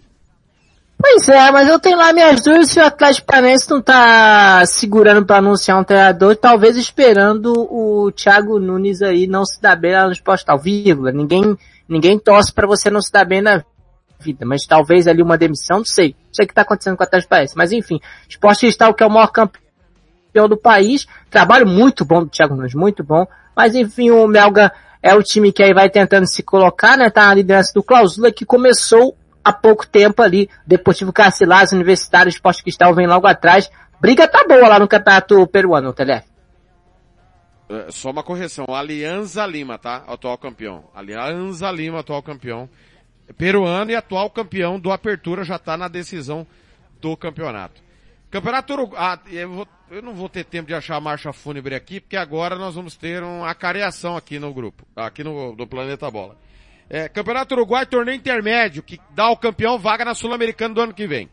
Pois 0.98 1.28
é, 1.28 1.50
mas 1.50 1.68
eu 1.68 1.80
tenho 1.80 1.98
lá 1.98 2.12
minhas 2.12 2.40
dúvidas 2.40 2.70
se 2.70 2.78
o 2.78 2.84
Atlético 2.84 3.26
Paranaense 3.26 3.68
não 3.68 3.82
tá 3.82 4.64
segurando 4.66 5.26
para 5.26 5.38
anunciar 5.38 5.80
um 5.80 5.82
treinador, 5.82 6.36
talvez 6.36 6.76
esperando 6.76 7.52
o 7.52 8.12
Thiago 8.12 8.60
Nunes 8.60 9.02
aí 9.02 9.26
não 9.26 9.44
se 9.44 9.60
dar 9.60 9.74
bem 9.74 9.92
lá 9.92 10.06
no 10.06 10.12
Esporte 10.12 10.44
Tal, 10.44 10.60
vírgula. 10.60 11.10
Ninguém, 11.10 11.58
ninguém 11.88 12.18
torce 12.18 12.52
para 12.52 12.66
você 12.66 12.90
não 12.90 13.00
se 13.00 13.12
dar 13.12 13.24
bem 13.24 13.42
na 13.42 13.64
vida, 14.20 14.46
mas 14.46 14.64
talvez 14.66 15.06
ali 15.06 15.22
uma 15.22 15.36
demissão, 15.36 15.78
não 15.78 15.84
sei. 15.84 16.16
Não 16.26 16.34
sei 16.34 16.44
o 16.44 16.48
que 16.48 16.54
tá 16.54 16.62
acontecendo 16.62 16.96
com 16.96 17.02
o 17.02 17.06
Atlético 17.06 17.30
Paranaense, 17.30 17.56
mas 17.56 17.72
enfim. 17.72 18.00
Esporte 18.28 18.60
Cristal, 18.60 18.94
que 18.94 19.02
é 19.02 19.06
o 19.06 19.10
maior 19.10 19.28
campeão 19.28 20.48
do 20.48 20.56
país, 20.56 21.06
trabalho 21.28 21.66
muito 21.66 22.04
bom 22.04 22.20
do 22.20 22.30
Thiago 22.30 22.54
Nunes, 22.54 22.74
muito 22.74 23.04
bom, 23.04 23.26
mas 23.54 23.74
enfim, 23.74 24.10
o 24.10 24.26
Melga 24.26 24.72
é 25.02 25.14
o 25.14 25.22
time 25.22 25.52
que 25.52 25.62
aí 25.62 25.74
vai 25.74 25.90
tentando 25.90 26.26
se 26.26 26.42
colocar, 26.42 26.96
né, 26.96 27.10
tá 27.10 27.26
na 27.26 27.34
liderança 27.34 27.72
do 27.74 27.82
Clausula, 27.82 28.32
que 28.32 28.46
começou 28.46 29.16
há 29.44 29.52
pouco 29.52 29.86
tempo 29.86 30.22
ali, 30.22 30.48
Deportivo 30.66 31.12
Carcilás, 31.12 31.72
Universitário, 31.72 32.30
Esporte 32.30 32.62
Cristal 32.62 32.94
vem 32.94 33.06
logo 33.06 33.26
atrás. 33.26 33.68
Briga 34.00 34.26
tá 34.28 34.44
boa 34.48 34.68
lá 34.68 34.78
no 34.78 34.88
campeonato 34.88 35.46
peruano, 35.48 35.92
Telé. 35.92 36.24
É, 37.72 37.90
Só 37.90 38.10
uma 38.10 38.22
correção, 38.22 38.66
Alianza 38.68 39.46
Lima, 39.46 39.78
tá? 39.78 40.04
Atual 40.06 40.36
campeão. 40.38 40.84
Alianza 40.94 41.70
Lima, 41.70 42.00
atual 42.00 42.22
campeão. 42.22 42.68
Peruano 43.36 43.90
e 43.90 43.96
atual 43.96 44.30
campeão 44.30 44.78
do 44.78 44.90
Apertura 44.92 45.44
já 45.44 45.58
tá 45.58 45.76
na 45.76 45.88
decisão 45.88 46.46
do 47.00 47.16
campeonato. 47.16 47.80
Campeonato 48.30 48.72
Uruguai, 48.72 48.98
ah, 49.00 49.18
eu, 49.30 49.50
vou- 49.50 49.68
eu 49.90 50.02
não 50.02 50.14
vou 50.14 50.28
ter 50.28 50.44
tempo 50.44 50.68
de 50.68 50.74
achar 50.74 50.96
a 50.96 51.00
marcha 51.00 51.32
fúnebre 51.32 51.74
aqui, 51.74 52.00
porque 52.00 52.16
agora 52.16 52.56
nós 52.56 52.74
vamos 52.74 52.96
ter 52.96 53.22
uma 53.22 53.48
acareação 53.50 54.16
aqui 54.16 54.38
no 54.38 54.52
grupo, 54.54 54.86
aqui 54.96 55.22
no, 55.22 55.54
no 55.54 55.66
Planeta 55.66 56.10
Bola. 56.10 56.36
É, 56.88 57.08
Campeonato 57.08 57.54
Uruguai, 57.54 57.86
torneio 57.86 58.16
intermédio, 58.16 58.82
que 58.82 58.98
dá 59.10 59.24
ao 59.24 59.36
campeão 59.36 59.78
vaga 59.78 60.04
na 60.04 60.14
Sul-Americana 60.14 60.74
do 60.74 60.80
ano 60.80 60.94
que 60.94 61.06
vem. 61.06 61.28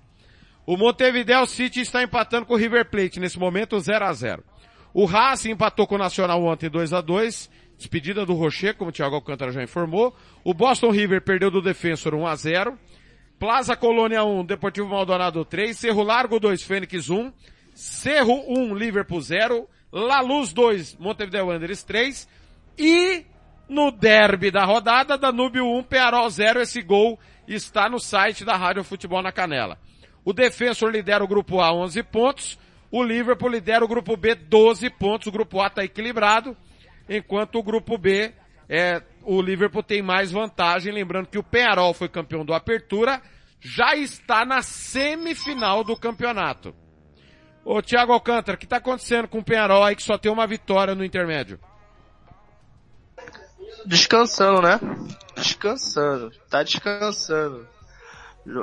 O 0.66 0.78
Montevideo 0.78 1.46
City 1.48 1.82
está 1.82 2.04
empatando 2.04 2.46
com 2.46 2.54
o 2.54 2.58
River 2.58 2.86
Plate, 2.90 3.20
nesse 3.20 3.40
momento 3.40 3.80
0 3.80 4.06
a 4.06 4.14
0 4.14 4.44
O 4.94 5.06
Racing 5.06 5.52
empatou 5.52 5.86
com 5.88 5.96
o 5.96 6.00
Nacional 6.00 6.44
ontem 6.44 6.70
2 6.70 6.94
a 6.94 7.02
2 7.02 7.50
despedida 7.78 8.26
do 8.26 8.34
Rocher, 8.34 8.76
como 8.76 8.90
o 8.90 8.94
Thiago 8.94 9.16
Alcântara 9.16 9.54
já 9.54 9.64
informou. 9.64 10.14
O 10.44 10.54
Boston 10.54 10.92
River 10.92 11.22
perdeu 11.22 11.50
do 11.50 11.62
Defensor 11.62 12.14
1 12.14 12.28
a 12.28 12.36
0 12.36 12.78
Plaza 13.40 13.74
Colônia 13.74 14.22
1, 14.22 14.44
Deportivo 14.44 14.90
Maldonado 14.90 15.46
3, 15.46 15.78
Cerro 15.78 16.04
Largo 16.04 16.42
2, 16.42 16.62
Fênix 16.62 17.10
1, 17.10 17.32
Cerro 17.74 18.44
1, 18.50 18.76
Liverpool 18.76 19.22
0, 19.22 19.66
La 19.94 20.20
Luz 20.20 20.52
2, 20.52 20.98
Montevideo 20.98 21.48
Wanderers 21.48 21.82
3 21.84 22.28
e 22.78 23.26
no 23.70 23.92
derby 23.92 24.52
da 24.52 24.66
rodada, 24.66 25.18
Danúbio 25.18 25.66
1, 25.66 25.84
Pearol 25.84 26.30
0, 26.30 26.62
esse 26.62 26.82
gol 26.82 27.18
está 27.48 27.88
no 27.88 27.98
site 27.98 28.44
da 28.44 28.58
Rádio 28.58 28.84
Futebol 28.84 29.22
na 29.22 29.32
Canela. 29.32 29.78
O 30.26 30.34
Defensor 30.34 30.92
lidera 30.92 31.24
o 31.24 31.28
grupo 31.28 31.62
A 31.62 31.74
11 31.74 32.04
pontos, 32.04 32.60
o 32.92 33.04
Liverpool 33.04 33.50
lidera 33.50 33.84
o 33.84 33.88
grupo 33.88 34.18
B 34.18 34.36
12 34.36 34.90
pontos, 34.90 35.28
o 35.28 35.32
grupo 35.32 35.62
A 35.62 35.68
está 35.68 35.84
equilibrado, 35.84 36.56
enquanto 37.08 37.60
o 37.60 37.64
grupo 37.64 37.98
B 37.98 38.34
é, 38.68 39.02
o 39.24 39.42
Liverpool 39.42 39.84
tem 39.84 40.02
mais 40.02 40.32
vantagem, 40.32 40.94
lembrando 40.94 41.28
que 41.28 41.38
o 41.38 41.44
Penharol 41.44 41.94
foi 41.94 42.08
campeão 42.08 42.46
do 42.46 42.54
Apertura, 42.54 43.22
já 43.60 43.96
está 43.96 44.46
na 44.46 44.62
semifinal 44.62 45.84
do 45.84 45.96
campeonato. 45.98 46.74
Ô 47.66 47.82
Thiago 47.82 48.14
Alcântara, 48.14 48.56
o 48.56 48.60
que 48.60 48.66
está 48.66 48.78
acontecendo 48.78 49.28
com 49.28 49.40
o 49.40 49.44
Penharol 49.44 49.84
aí 49.84 49.96
que 49.96 50.04
só 50.04 50.18
tem 50.18 50.32
uma 50.32 50.48
vitória 50.48 50.96
no 50.96 51.04
intermédio? 51.04 51.60
Descansando, 53.86 54.62
né? 54.62 54.80
Descansando. 55.36 56.32
Tá 56.50 56.64
descansando. 56.64 57.68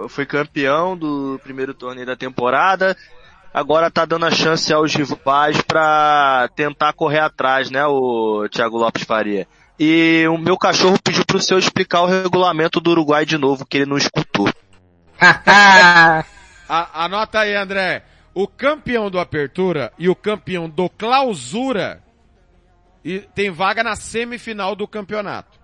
Foi 0.08 0.26
campeão 0.26 0.96
do 0.96 1.38
primeiro 1.42 1.74
torneio 1.74 2.06
da 2.06 2.16
temporada. 2.16 2.96
Agora 3.56 3.90
tá 3.90 4.04
dando 4.04 4.26
a 4.26 4.30
chance 4.30 4.70
aos 4.70 4.94
rivais 4.94 5.62
pra 5.62 6.46
tentar 6.54 6.92
correr 6.92 7.20
atrás, 7.20 7.70
né, 7.70 7.86
o 7.86 8.46
Thiago 8.50 8.76
Lopes 8.76 9.04
Faria. 9.04 9.48
E 9.80 10.26
o 10.28 10.36
meu 10.36 10.58
cachorro 10.58 10.98
pediu 11.02 11.24
pro 11.24 11.40
seu 11.40 11.58
explicar 11.58 12.02
o 12.02 12.06
regulamento 12.06 12.82
do 12.82 12.90
Uruguai 12.90 13.24
de 13.24 13.38
novo, 13.38 13.64
que 13.64 13.78
ele 13.78 13.86
não 13.86 13.96
escutou. 13.96 14.50
A- 16.68 17.04
anota 17.04 17.40
aí, 17.40 17.54
André. 17.54 18.04
O 18.34 18.46
campeão 18.46 19.10
do 19.10 19.18
Apertura 19.18 19.90
e 19.98 20.10
o 20.10 20.14
campeão 20.14 20.68
do 20.68 20.90
Clausura 20.90 22.02
e 23.02 23.20
tem 23.20 23.50
vaga 23.50 23.82
na 23.82 23.96
semifinal 23.96 24.76
do 24.76 24.86
campeonato. 24.86 25.58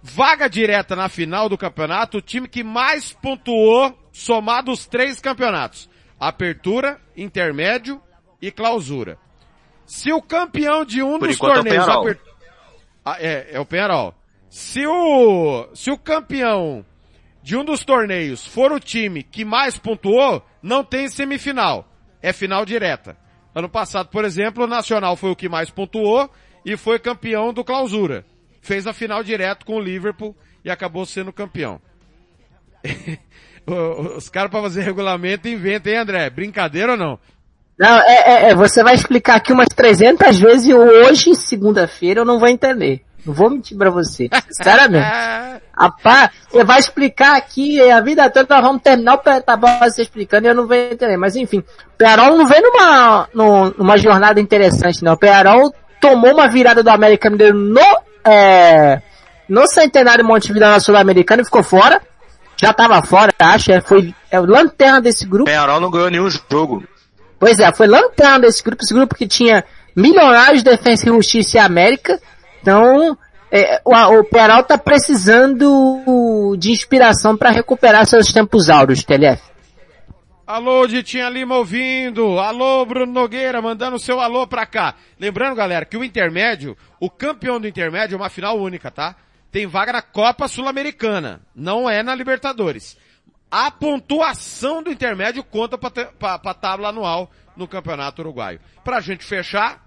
Vaga 0.00 0.48
direta 0.48 0.94
na 0.94 1.08
final 1.08 1.48
do 1.48 1.58
campeonato, 1.58 2.18
o 2.18 2.22
time 2.22 2.46
que 2.46 2.62
mais 2.62 3.12
pontuou 3.12 3.98
somado 4.12 4.70
os 4.70 4.86
três 4.86 5.18
campeonatos. 5.18 5.92
Apertura, 6.18 7.00
intermédio 7.16 8.00
e 8.40 8.50
clausura. 8.50 9.18
Se 9.86 10.12
o 10.12 10.22
campeão 10.22 10.84
de 10.84 11.02
um 11.02 11.18
Por 11.18 11.28
dos 11.28 11.36
enquanto 11.36 11.56
é 11.56 11.60
o 11.60 11.64
torneios... 11.64 11.88
Aper- 11.88 12.20
Ah, 13.04 13.16
é, 13.20 13.48
é 13.56 13.60
o 13.60 13.66
Penharol. 13.66 14.14
Se 14.48 14.86
o, 14.86 15.68
se 15.74 15.90
o 15.90 15.98
campeão 15.98 16.84
de 17.42 17.56
um 17.56 17.64
dos 17.64 17.84
torneios 17.84 18.46
for 18.46 18.72
o 18.72 18.80
time 18.80 19.22
que 19.22 19.44
mais 19.44 19.76
pontuou, 19.76 20.42
não 20.62 20.82
tem 20.82 21.08
semifinal. 21.08 21.86
É 22.22 22.32
final 22.32 22.64
direta. 22.64 23.16
Ano 23.54 23.68
passado, 23.68 24.08
por 24.08 24.24
exemplo, 24.24 24.64
o 24.64 24.66
Nacional 24.66 25.16
foi 25.16 25.30
o 25.30 25.36
que 25.36 25.48
mais 25.48 25.68
pontuou 25.70 26.30
e 26.64 26.76
foi 26.76 26.98
campeão 26.98 27.52
do 27.52 27.62
clausura. 27.62 28.24
Fez 28.62 28.86
a 28.86 28.94
final 28.94 29.22
direto 29.22 29.66
com 29.66 29.74
o 29.76 29.80
Liverpool 29.80 30.34
e 30.64 30.70
acabou 30.70 31.04
sendo 31.04 31.32
campeão. 31.32 31.78
Os 33.66 34.28
caras 34.28 34.50
para 34.50 34.62
fazer 34.62 34.82
regulamento 34.82 35.48
inventam, 35.48 35.92
hein, 35.92 35.98
André? 35.98 36.28
Brincadeira 36.30 36.92
ou 36.92 36.98
não? 36.98 37.18
Não, 37.78 37.98
é, 38.02 38.14
é, 38.14 38.50
é, 38.50 38.54
você 38.54 38.82
vai 38.84 38.94
explicar 38.94 39.36
aqui 39.36 39.52
umas 39.52 39.68
300 39.74 40.38
vezes 40.38 40.68
e 40.68 40.74
hoje, 40.74 41.34
segunda-feira, 41.34 42.20
eu 42.20 42.24
não 42.24 42.38
vou 42.38 42.48
entender. 42.48 43.02
Não 43.26 43.32
vou 43.34 43.50
mentir 43.50 43.76
pra 43.76 43.90
você. 43.90 44.28
Sinceramente. 44.50 45.06
Rapaz, 45.76 46.30
você 46.48 46.62
vai 46.62 46.78
explicar 46.78 47.36
aqui 47.36 47.80
a 47.90 48.00
vida 48.00 48.28
toda, 48.30 48.54
nós 48.54 48.64
vamos 48.64 48.82
terminar 48.82 49.14
o 49.14 49.56
Bola 49.56 49.90
você 49.90 50.02
explicando 50.02 50.46
e 50.46 50.50
eu 50.50 50.54
não 50.54 50.66
vou 50.68 50.76
entender. 50.76 51.16
Mas 51.16 51.34
enfim, 51.34 51.58
o 51.58 51.64
Pearol 51.98 52.36
não 52.36 52.46
vem 52.46 52.60
numa, 52.60 53.28
num- 53.34 53.74
numa 53.78 53.96
jornada 53.96 54.38
interessante 54.40 55.02
não. 55.02 55.14
O 55.14 55.18
Pearol 55.18 55.74
tomou 56.00 56.32
uma 56.32 56.46
virada 56.46 56.82
do 56.82 56.90
América 56.90 57.28
Mineiro 57.30 57.56
no, 57.58 57.80
é, 58.24 59.00
no 59.48 59.66
Centenário 59.66 60.24
Montevideo 60.24 60.68
na 60.68 60.78
Sul-Americana 60.78 61.42
e 61.42 61.46
ficou 61.46 61.62
fora. 61.62 62.00
Já 62.64 62.72
tava 62.72 63.02
fora, 63.02 63.32
acho. 63.38 63.72
é, 63.72 63.80
Foi 63.80 64.14
é, 64.30 64.40
o 64.40 64.46
lanterna 64.46 65.00
desse 65.00 65.26
grupo. 65.26 65.44
Penharol 65.44 65.80
não 65.80 65.90
ganhou 65.90 66.10
nenhum 66.10 66.28
jogo. 66.30 66.82
Pois 67.38 67.58
é, 67.58 67.72
foi 67.74 67.86
lanterna 67.86 68.40
desse 68.40 68.62
grupo, 68.62 68.82
esse 68.82 68.94
grupo 68.94 69.14
que 69.14 69.26
tinha 69.26 69.64
Milionários, 69.94 70.62
Defensa 70.62 71.06
e 71.06 71.12
Justiça 71.12 71.58
e 71.58 71.60
América. 71.60 72.18
Então, 72.62 73.18
é, 73.50 73.82
o, 73.84 73.92
o 73.92 74.24
Peral 74.24 74.64
tá 74.64 74.78
precisando 74.78 76.56
de 76.58 76.70
inspiração 76.70 77.36
para 77.36 77.50
recuperar 77.50 78.06
seus 78.06 78.32
tempos 78.32 78.70
áureos, 78.70 79.04
TLF. 79.04 79.42
Alô, 80.46 80.86
Ditinha 80.86 81.28
Lima 81.28 81.56
ouvindo. 81.56 82.38
Alô, 82.38 82.84
Bruno 82.84 83.12
Nogueira, 83.12 83.62
mandando 83.62 83.98
seu 83.98 84.20
alô 84.20 84.46
pra 84.46 84.66
cá. 84.66 84.94
Lembrando, 85.18 85.56
galera, 85.56 85.84
que 85.84 85.96
o 85.96 86.04
intermédio, 86.04 86.76
o 87.00 87.10
campeão 87.10 87.60
do 87.60 87.68
intermédio 87.68 88.14
é 88.14 88.18
uma 88.18 88.28
final 88.28 88.58
única, 88.58 88.90
tá? 88.90 89.16
Tem 89.54 89.68
vaga 89.68 89.92
na 89.92 90.02
Copa 90.02 90.48
Sul-Americana. 90.48 91.40
Não 91.54 91.88
é 91.88 92.02
na 92.02 92.12
Libertadores. 92.12 92.98
A 93.48 93.70
pontuação 93.70 94.82
do 94.82 94.90
intermédio 94.90 95.44
conta 95.44 95.78
pra, 95.78 96.40
pra 96.40 96.54
tábua 96.54 96.88
anual 96.88 97.30
no 97.56 97.68
Campeonato 97.68 98.20
Uruguaio. 98.20 98.58
Pra 98.82 98.98
gente 98.98 99.24
fechar, 99.24 99.86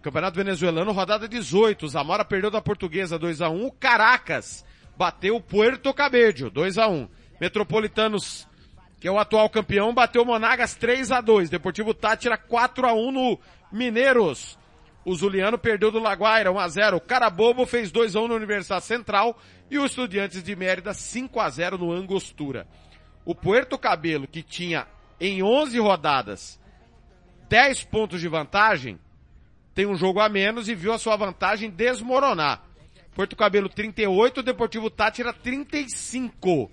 Campeonato 0.00 0.36
Venezuelano, 0.36 0.92
rodada 0.92 1.26
18. 1.26 1.88
Zamora 1.88 2.24
perdeu 2.24 2.52
da 2.52 2.62
Portuguesa 2.62 3.18
2x1. 3.18 3.66
O 3.66 3.72
Caracas 3.72 4.64
bateu 4.96 5.34
o 5.34 5.40
Puerto 5.40 5.92
Cabello 5.92 6.48
2x1. 6.48 7.08
Metropolitanos, 7.40 8.46
que 9.00 9.08
é 9.08 9.10
o 9.10 9.18
atual 9.18 9.50
campeão, 9.50 9.92
bateu 9.92 10.22
o 10.22 10.26
Monagas 10.26 10.78
3x2. 10.78 11.48
Deportivo 11.48 11.92
Tátira 11.92 12.38
4x1 12.38 13.10
no 13.10 13.40
Mineiros. 13.72 14.56
O 15.04 15.14
Zuliano 15.14 15.58
perdeu 15.58 15.90
do 15.90 15.98
Laguaira 15.98 16.50
1x0. 16.50 16.96
O 16.96 17.00
Carabobo 17.00 17.64
fez 17.66 17.90
2x1 17.90 18.28
no 18.28 18.34
Universidade 18.34 18.84
Central. 18.84 19.38
E 19.70 19.78
o 19.78 19.86
Estudiantes 19.86 20.42
de 20.42 20.54
Mérida 20.54 20.90
5x0 20.90 21.78
no 21.78 21.92
Angostura. 21.92 22.66
O 23.24 23.34
Puerto 23.34 23.78
Cabelo, 23.78 24.26
que 24.26 24.42
tinha 24.42 24.86
em 25.20 25.42
11 25.42 25.78
rodadas 25.78 26.60
10 27.48 27.84
pontos 27.84 28.20
de 28.20 28.28
vantagem, 28.28 28.98
tem 29.74 29.86
um 29.86 29.96
jogo 29.96 30.20
a 30.20 30.28
menos 30.28 30.68
e 30.68 30.74
viu 30.74 30.92
a 30.92 30.98
sua 30.98 31.16
vantagem 31.16 31.70
desmoronar. 31.70 32.62
Porto 33.14 33.36
Cabelo 33.36 33.68
38, 33.68 34.42
Deportivo 34.42 34.88
Tátira 34.88 35.32
35. 35.32 36.70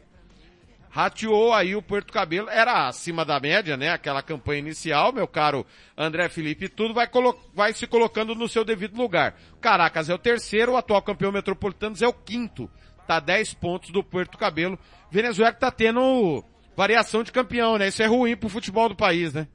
Rateou 0.89 1.53
aí 1.53 1.75
o 1.75 1.81
Porto 1.81 2.11
Cabelo, 2.11 2.49
era 2.49 2.87
acima 2.87 3.23
da 3.23 3.39
média, 3.39 3.77
né? 3.77 3.91
Aquela 3.91 4.21
campanha 4.21 4.59
inicial, 4.59 5.11
meu 5.13 5.27
caro 5.27 5.65
André 5.97 6.29
Felipe, 6.29 6.69
tudo 6.69 6.93
vai, 6.93 7.07
vai 7.53 7.73
se 7.73 7.85
colocando 7.85 8.33
no 8.33 8.47
seu 8.47 8.63
devido 8.63 8.97
lugar. 8.97 9.35
Caracas 9.61 10.09
é 10.09 10.13
o 10.13 10.17
terceiro, 10.17 10.73
o 10.73 10.77
atual 10.77 11.01
campeão 11.01 11.31
metropolitano 11.31 11.95
é 12.01 12.07
o 12.07 12.13
quinto. 12.13 12.69
Tá 13.07 13.19
10 13.19 13.53
pontos 13.55 13.91
do 13.91 14.03
Porto 14.03 14.37
Cabelo. 14.37 14.77
Venezuela 15.09 15.53
que 15.53 15.59
tá 15.59 15.71
tendo 15.71 16.43
variação 16.75 17.23
de 17.23 17.31
campeão, 17.31 17.77
né? 17.77 17.87
Isso 17.87 18.03
é 18.03 18.05
ruim 18.05 18.35
pro 18.35 18.49
futebol 18.49 18.89
do 18.89 18.95
país, 18.95 19.33
né? 19.33 19.47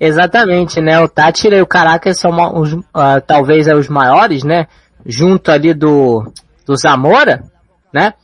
Exatamente, 0.00 0.80
né? 0.80 0.98
O 0.98 1.08
Tátira 1.08 1.56
e 1.56 1.62
o 1.62 1.66
Caracas 1.66 2.18
são 2.18 2.30
os, 2.58 2.76
ah, 2.92 3.20
talvez 3.20 3.68
é 3.68 3.74
os 3.74 3.88
maiores, 3.88 4.42
né? 4.42 4.66
Junto 5.06 5.52
ali 5.52 5.72
do, 5.72 6.32
do 6.66 6.76
Zamora, 6.76 7.44
né? 7.92 8.14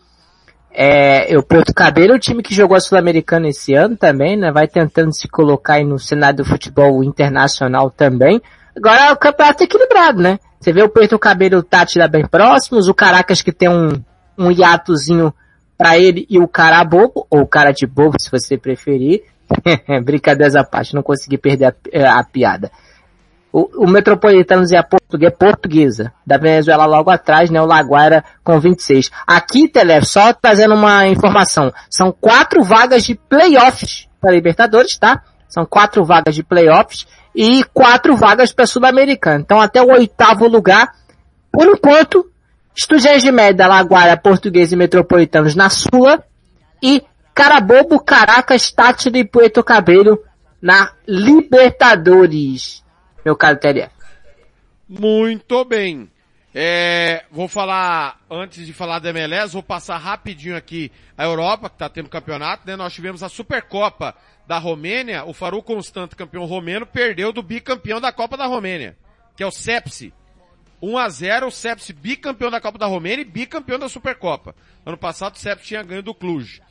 É, 0.81 1.37
o 1.37 1.43
Porto 1.43 1.75
Cabelo 1.75 2.15
o 2.15 2.19
time 2.21 2.41
que 2.41 2.55
jogou 2.55 2.77
a 2.77 2.81
Sul-Americana 2.81 3.49
esse 3.49 3.75
ano 3.75 3.97
também, 3.97 4.37
né? 4.37 4.53
Vai 4.53 4.69
tentando 4.69 5.13
se 5.13 5.27
colocar 5.27 5.75
aí 5.75 5.85
no 5.85 5.99
cenário 5.99 6.37
do 6.37 6.45
futebol 6.45 7.03
internacional 7.03 7.91
também. 7.91 8.41
Agora 8.77 9.13
o 9.13 9.17
campeonato 9.17 9.65
é 9.65 9.67
equilibrado, 9.67 10.23
né? 10.23 10.39
Você 10.61 10.73
vê 10.73 10.81
o 10.85 10.89
Porto 10.89 11.19
Cabelo 11.19 11.57
e 11.57 11.59
o 11.59 11.63
Tátira 11.65 12.07
bem 12.07 12.25
próximos, 12.25 12.87
o 12.87 12.95
Caracas 12.95 13.43
que 13.43 13.51
tem 13.51 13.69
um, 13.69 14.01
um 14.39 14.53
hiatozinho 14.53 15.35
pra 15.77 15.99
ele 15.99 16.25
e 16.31 16.39
o 16.39 16.47
cara 16.47 16.85
bobo, 16.85 17.27
ou 17.29 17.41
o 17.41 17.47
cara 17.49 17.73
de 17.73 17.85
bobo, 17.85 18.15
se 18.17 18.31
você 18.31 18.57
preferir. 18.57 19.25
Brincadeiras 20.05 20.55
à 20.55 20.63
parte, 20.63 20.95
não 20.95 21.03
consegui 21.03 21.39
perder 21.39 21.75
a, 21.93 22.21
a 22.21 22.23
piada. 22.23 22.71
O, 23.53 23.85
o 23.85 23.89
Metropolitanos 23.89 24.71
e 24.71 24.77
a 24.77 24.83
portuguesa, 25.31 26.13
da 26.27 26.37
Venezuela 26.37 26.85
logo 26.85 27.11
atrás, 27.11 27.49
né, 27.51 27.61
o 27.61 27.67
Laguaira 27.67 28.23
com 28.45 28.61
26. 28.61 29.11
Aqui, 29.27 29.69
Telef, 29.69 30.07
só 30.07 30.33
trazendo 30.33 30.75
uma 30.75 31.07
informação, 31.07 31.73
são 31.89 32.13
quatro 32.13 32.63
vagas 32.63 33.05
de 33.05 33.15
playoffs 33.15 34.07
para 34.21 34.33
Libertadores, 34.33 34.99
tá? 34.99 35.23
São 35.49 35.65
quatro 35.65 36.05
vagas 36.05 36.35
de 36.35 36.43
playoffs 36.43 37.07
e 37.35 37.65
quatro 37.73 38.17
vagas 38.17 38.53
para 38.53 38.67
Sul-Americana. 38.67 39.41
Então 39.41 39.61
até 39.61 39.83
o 39.83 39.93
oitavo 39.93 40.47
lugar, 40.47 40.93
por 41.51 41.67
enquanto, 41.67 42.31
Estudiantes 42.77 43.25
de 43.25 43.33
Média, 43.33 43.67
Laguaira, 43.67 44.17
Portuguesa 44.17 44.75
e 44.75 44.79
Metropolitanos 44.79 45.57
na 45.57 45.69
Sula 45.69 46.23
e 46.81 47.03
Carabobo, 47.35 47.99
Caracas, 47.99 48.71
Tátira 48.71 49.19
e 49.19 49.25
Puerto 49.25 49.65
Cabello 49.65 50.23
na 50.63 50.93
Libertadores, 51.07 52.85
meu 53.29 53.37
caro 53.37 53.59
TLF. 53.59 53.93
Muito 54.89 55.63
bem. 55.67 56.11
É, 56.55 57.27
vou 57.31 57.47
falar, 57.47 58.19
antes 58.31 58.67
de 58.67 58.73
falar 58.73 59.01
da 59.01 59.11
MLS, 59.11 59.53
vou 59.53 59.63
passar 59.63 59.99
rapidinho 59.99 60.57
aqui 60.57 60.91
a 61.17 61.25
Europa, 61.25 61.69
que 61.69 61.75
está 61.75 61.91
tendo 61.91 62.09
campeonato, 62.09 62.67
né? 62.67 62.75
Nós 62.75 62.95
tivemos 62.95 63.23
a 63.23 63.29
Supercopa 63.29 64.15
da 64.47 64.57
Romênia, 64.57 65.27
o 65.27 65.35
Faru 65.35 65.63
Constante, 65.63 66.17
campeão 66.17 66.47
romeno, 66.47 66.87
perdeu 66.87 67.35
do 67.35 67.43
bicampeão 67.43 68.01
da 68.01 68.11
Copa 68.11 68.35
da 68.35 68.47
Romênia, 68.47 68.97
que 69.37 69.43
é 69.43 69.47
o 69.47 69.51
Sepsi. 69.51 70.13
1 70.81 70.97
a 70.97 71.09
0 71.09 71.49
o 71.49 71.51
Sepsi 71.51 71.93
bicampeão 71.93 72.51
da 72.51 72.61
Copa 72.61 72.79
da 72.79 72.87
Romênia 72.87 73.23
e 73.23 73.27
bicampeão 73.27 73.79
da 73.79 73.91
Supercopa. 73.91 74.55
Ano 74.87 74.97
passado 74.97 75.35
o 75.35 75.39
Sepsi 75.39 75.67
tinha 75.67 75.83
ganho 75.83 76.03
do 76.03 76.15
Cluj. 76.15 76.63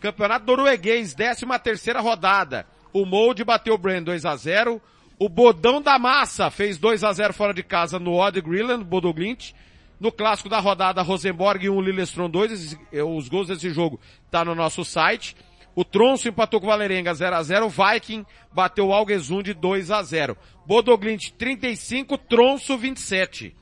Campeonato 0.00 0.44
norueguês, 0.44 1.14
13 1.14 1.46
terceira 1.62 2.00
rodada. 2.00 2.66
O 2.92 3.06
Molde 3.06 3.44
bateu 3.44 3.74
o 3.74 3.78
Brand 3.78 4.02
2 4.02 4.24
a 4.24 4.34
0 4.34 4.82
O 5.22 5.28
Bodão 5.28 5.82
da 5.82 5.98
Massa 5.98 6.50
fez 6.50 6.78
2 6.78 7.04
a 7.04 7.12
0 7.12 7.34
fora 7.34 7.52
de 7.52 7.62
casa 7.62 7.98
no 7.98 8.14
Odd 8.14 8.40
Greenland, 8.40 8.84
Bodoglint. 8.84 9.52
No 10.00 10.10
clássico 10.10 10.48
da 10.48 10.58
rodada, 10.58 11.02
Rosenborg 11.02 11.68
1, 11.68 11.78
Lillestrøm 11.82 12.30
2. 12.30 12.52
Esses- 12.52 12.78
eh, 12.90 13.02
Os 13.02 13.28
gols 13.28 13.48
desse 13.48 13.68
jogo 13.70 14.00
tá 14.30 14.42
no 14.44 14.54
nosso 14.54 14.82
site. 14.82 15.36
O 15.74 15.84
Tronço 15.84 16.26
empatou 16.26 16.58
com 16.58 16.66
o 16.66 16.70
Valerenga 16.70 17.12
0 17.14 17.36
a 17.36 17.42
0 17.42 17.66
O 17.66 17.68
Viking 17.68 18.24
bateu 18.52 18.88
o 18.88 18.92
Algesund 18.94 19.52
2 19.54 19.90
a 19.90 20.02
0 20.02 20.36
Bodoglint 20.66 21.30
35, 21.38 22.16
Tronço 22.16 22.76
27. 22.78 23.54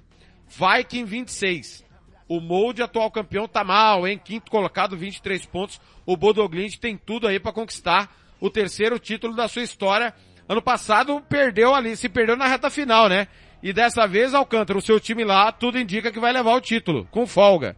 Viking 0.48 1.04
26. 1.04 1.84
O 2.28 2.40
Molde, 2.40 2.82
atual 2.82 3.10
campeão, 3.10 3.48
tá 3.48 3.64
mal, 3.64 4.06
hein? 4.06 4.20
Quinto 4.22 4.50
colocado, 4.50 4.96
23 4.96 5.44
pontos. 5.46 5.80
O 6.06 6.16
Bodoglint 6.16 6.76
tem 6.76 6.96
tudo 6.96 7.26
aí 7.26 7.40
para 7.40 7.52
conquistar 7.52 8.14
o 8.40 8.48
terceiro 8.48 8.98
título 8.98 9.34
da 9.34 9.48
sua 9.48 9.62
história. 9.62 10.14
Ano 10.48 10.62
passado 10.62 11.22
perdeu 11.28 11.74
ali, 11.74 11.96
se 11.96 12.08
perdeu 12.08 12.36
na 12.36 12.46
reta 12.46 12.70
final, 12.70 13.08
né? 13.08 13.28
E 13.62 13.72
dessa 13.72 14.06
vez, 14.06 14.34
Alcântara, 14.34 14.78
o 14.78 14.82
seu 14.82 14.98
time 14.98 15.24
lá, 15.24 15.52
tudo 15.52 15.78
indica 15.78 16.10
que 16.10 16.20
vai 16.20 16.32
levar 16.32 16.54
o 16.54 16.60
título, 16.60 17.06
com 17.10 17.26
folga. 17.26 17.76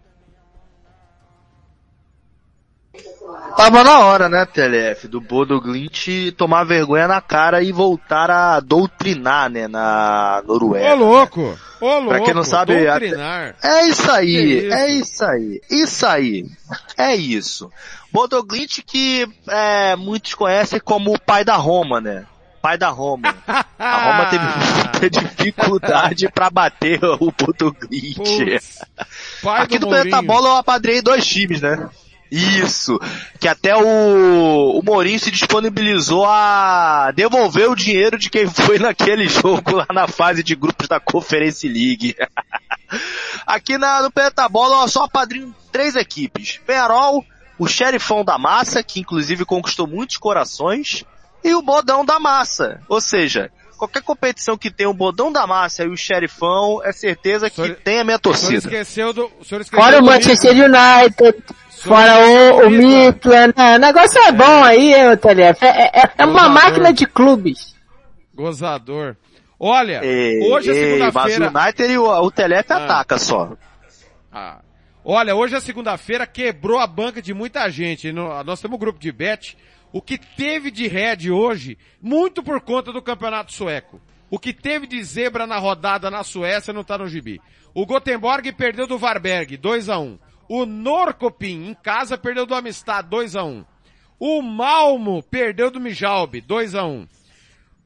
Tava 3.56 3.84
na 3.84 4.00
hora, 4.00 4.28
né, 4.28 4.44
TLF, 4.44 5.08
do 5.08 5.20
Bodo 5.20 5.60
Glint 5.60 6.32
tomar 6.36 6.64
vergonha 6.64 7.06
na 7.06 7.20
cara 7.20 7.62
e 7.62 7.72
voltar 7.72 8.30
a 8.30 8.60
doutrinar, 8.60 9.50
né, 9.50 9.68
na 9.68 10.42
Noruega. 10.46 10.92
Ô 10.92 10.96
louco! 10.96 11.58
Ô 11.80 11.86
louco! 11.86 12.08
Pra 12.08 12.20
quem 12.20 12.34
não 12.34 12.44
sabe, 12.44 12.84
doutrinar. 12.84 13.54
É 13.62 13.86
isso 13.86 14.10
aí, 14.10 14.58
isso? 14.58 14.74
é 14.74 14.90
isso 14.90 15.24
aí, 15.24 15.60
isso 15.70 16.06
aí, 16.06 16.46
é 16.96 17.16
isso. 17.16 17.70
Bodo 18.12 18.42
Glint 18.42 18.80
que 18.84 19.26
é, 19.48 19.96
muitos 19.96 20.34
conhecem 20.34 20.80
como 20.80 21.12
o 21.12 21.20
pai 21.20 21.44
da 21.44 21.56
Roma, 21.56 22.00
né? 22.00 22.26
Pai 22.60 22.76
da 22.76 22.90
Roma. 22.90 23.34
A 23.78 23.96
Roma 24.04 24.26
teve 24.26 24.44
muita 25.00 25.10
dificuldade 25.10 26.28
pra 26.30 26.50
bater 26.50 27.00
o 27.02 27.32
pai 29.42 29.62
Aqui 29.62 29.78
do 29.78 29.86
do 29.86 29.88
Planeta. 29.88 30.22
Bola 30.22 30.48
eu 30.50 30.56
apadrei 30.56 31.00
dois 31.00 31.26
times, 31.26 31.60
né? 31.60 31.88
Isso. 32.30 32.98
Que 33.40 33.48
até 33.48 33.76
o, 33.76 34.78
o 34.78 34.82
Mourinho 34.84 35.18
se 35.18 35.30
disponibilizou 35.30 36.24
a 36.24 37.10
devolver 37.12 37.68
o 37.68 37.74
dinheiro 37.74 38.16
de 38.16 38.30
quem 38.30 38.46
foi 38.46 38.78
naquele 38.78 39.26
jogo 39.28 39.76
lá 39.76 39.86
na 39.92 40.06
fase 40.06 40.42
de 40.42 40.54
grupos 40.54 40.86
da 40.86 41.00
Conference 41.00 41.66
League. 41.66 42.14
Aqui 43.46 43.76
na, 43.76 44.02
no 44.02 44.10
Planeta 44.10 44.48
Bola 44.48 44.84
eu 44.84 44.88
só 44.88 45.04
apadrinho 45.04 45.54
três 45.72 45.96
equipes. 45.96 46.60
Penarol, 46.64 47.24
o 47.58 47.66
Xerifão 47.66 48.24
da 48.24 48.38
Massa, 48.38 48.82
que 48.82 49.00
inclusive 49.00 49.44
conquistou 49.44 49.86
muitos 49.86 50.16
corações, 50.16 51.04
e 51.44 51.54
o 51.54 51.62
Bodão 51.62 52.04
da 52.04 52.18
Massa. 52.18 52.80
Ou 52.88 53.00
seja, 53.00 53.50
qualquer 53.78 54.02
competição 54.02 54.56
que 54.58 54.70
tem 54.70 54.86
o 54.86 54.94
Bodão 54.94 55.32
da 55.32 55.46
Massa 55.46 55.84
e 55.84 55.88
o 55.88 55.96
Xerifão, 55.96 56.80
é 56.84 56.92
certeza 56.92 57.48
que 57.48 57.56
Senhor- 57.56 57.76
tem 57.82 58.00
a 58.00 58.04
minha 58.04 58.16
O 58.16 58.20
torcida. 58.20 58.58
esqueceu 58.58 59.12
do... 59.12 59.24
O 59.26 59.42
esqueceu 59.42 59.64
Fora 59.80 59.98
o 59.98 60.00
do 60.00 60.06
Manchester 60.06 60.54
Midland. 60.54 61.04
United, 61.06 61.44
fora 61.82 62.18
o, 62.28 62.66
o 62.66 62.70
Midland, 62.70 63.54
né? 63.56 63.76
o 63.76 63.78
negócio 63.78 64.20
é 64.22 64.32
bom 64.32 64.64
aí, 64.64 64.94
hein, 64.94 65.10
o 65.12 65.16
TLF. 65.16 65.64
É, 65.64 66.00
é, 66.00 66.10
é 66.18 66.26
uma 66.26 66.48
máquina 66.48 66.92
de 66.92 67.06
clubes. 67.06 67.74
Gozador. 68.34 69.16
Olha, 69.58 70.00
Ei, 70.04 70.40
hoje 70.50 70.70
é 70.70 70.74
ei, 70.74 70.84
segunda-feira... 70.98 71.50
Mas 71.50 71.64
o 71.64 71.64
United 71.66 71.92
e 71.92 71.98
o, 71.98 72.06
o 72.22 72.30
Telef 72.30 72.70
Ah. 72.72 72.76
ataca 72.84 73.18
só. 73.18 73.52
Ah. 74.32 74.60
Olha, 75.04 75.34
hoje 75.34 75.54
é 75.54 75.60
segunda-feira, 75.60 76.26
quebrou 76.26 76.78
a 76.78 76.86
banca 76.86 77.20
de 77.20 77.34
muita 77.34 77.68
gente. 77.70 78.12
No- 78.12 78.42
nós 78.44 78.60
temos 78.60 78.76
um 78.76 78.78
grupo 78.78 78.98
de 78.98 79.10
bet. 79.12 79.56
O 79.92 80.00
que 80.00 80.16
teve 80.16 80.70
de 80.70 80.86
head 80.86 81.30
hoje, 81.30 81.76
muito 82.00 82.42
por 82.42 82.60
conta 82.60 82.92
do 82.92 83.02
campeonato 83.02 83.52
sueco. 83.52 84.00
O 84.30 84.38
que 84.38 84.52
teve 84.52 84.86
de 84.86 85.02
zebra 85.02 85.46
na 85.46 85.58
rodada 85.58 86.10
na 86.10 86.22
Suécia 86.22 86.72
não 86.72 86.84
tá 86.84 86.96
no 86.96 87.08
gibi. 87.08 87.40
O 87.74 87.84
Gothenburg 87.84 88.52
perdeu 88.52 88.86
do 88.86 88.98
Varberg, 88.98 89.56
2 89.56 89.88
a 89.88 89.98
1 89.98 90.18
O 90.48 90.66
Norcopin, 90.66 91.70
em 91.70 91.74
casa, 91.74 92.16
perdeu 92.16 92.46
do 92.46 92.54
Amistad, 92.54 93.06
2 93.08 93.36
a 93.36 93.44
1 93.44 93.64
O 94.18 94.42
Malmo 94.42 95.22
perdeu 95.22 95.70
do 95.70 95.80
Mijalbe, 95.80 96.40
2 96.40 96.74
a 96.74 96.84
1 96.84 97.06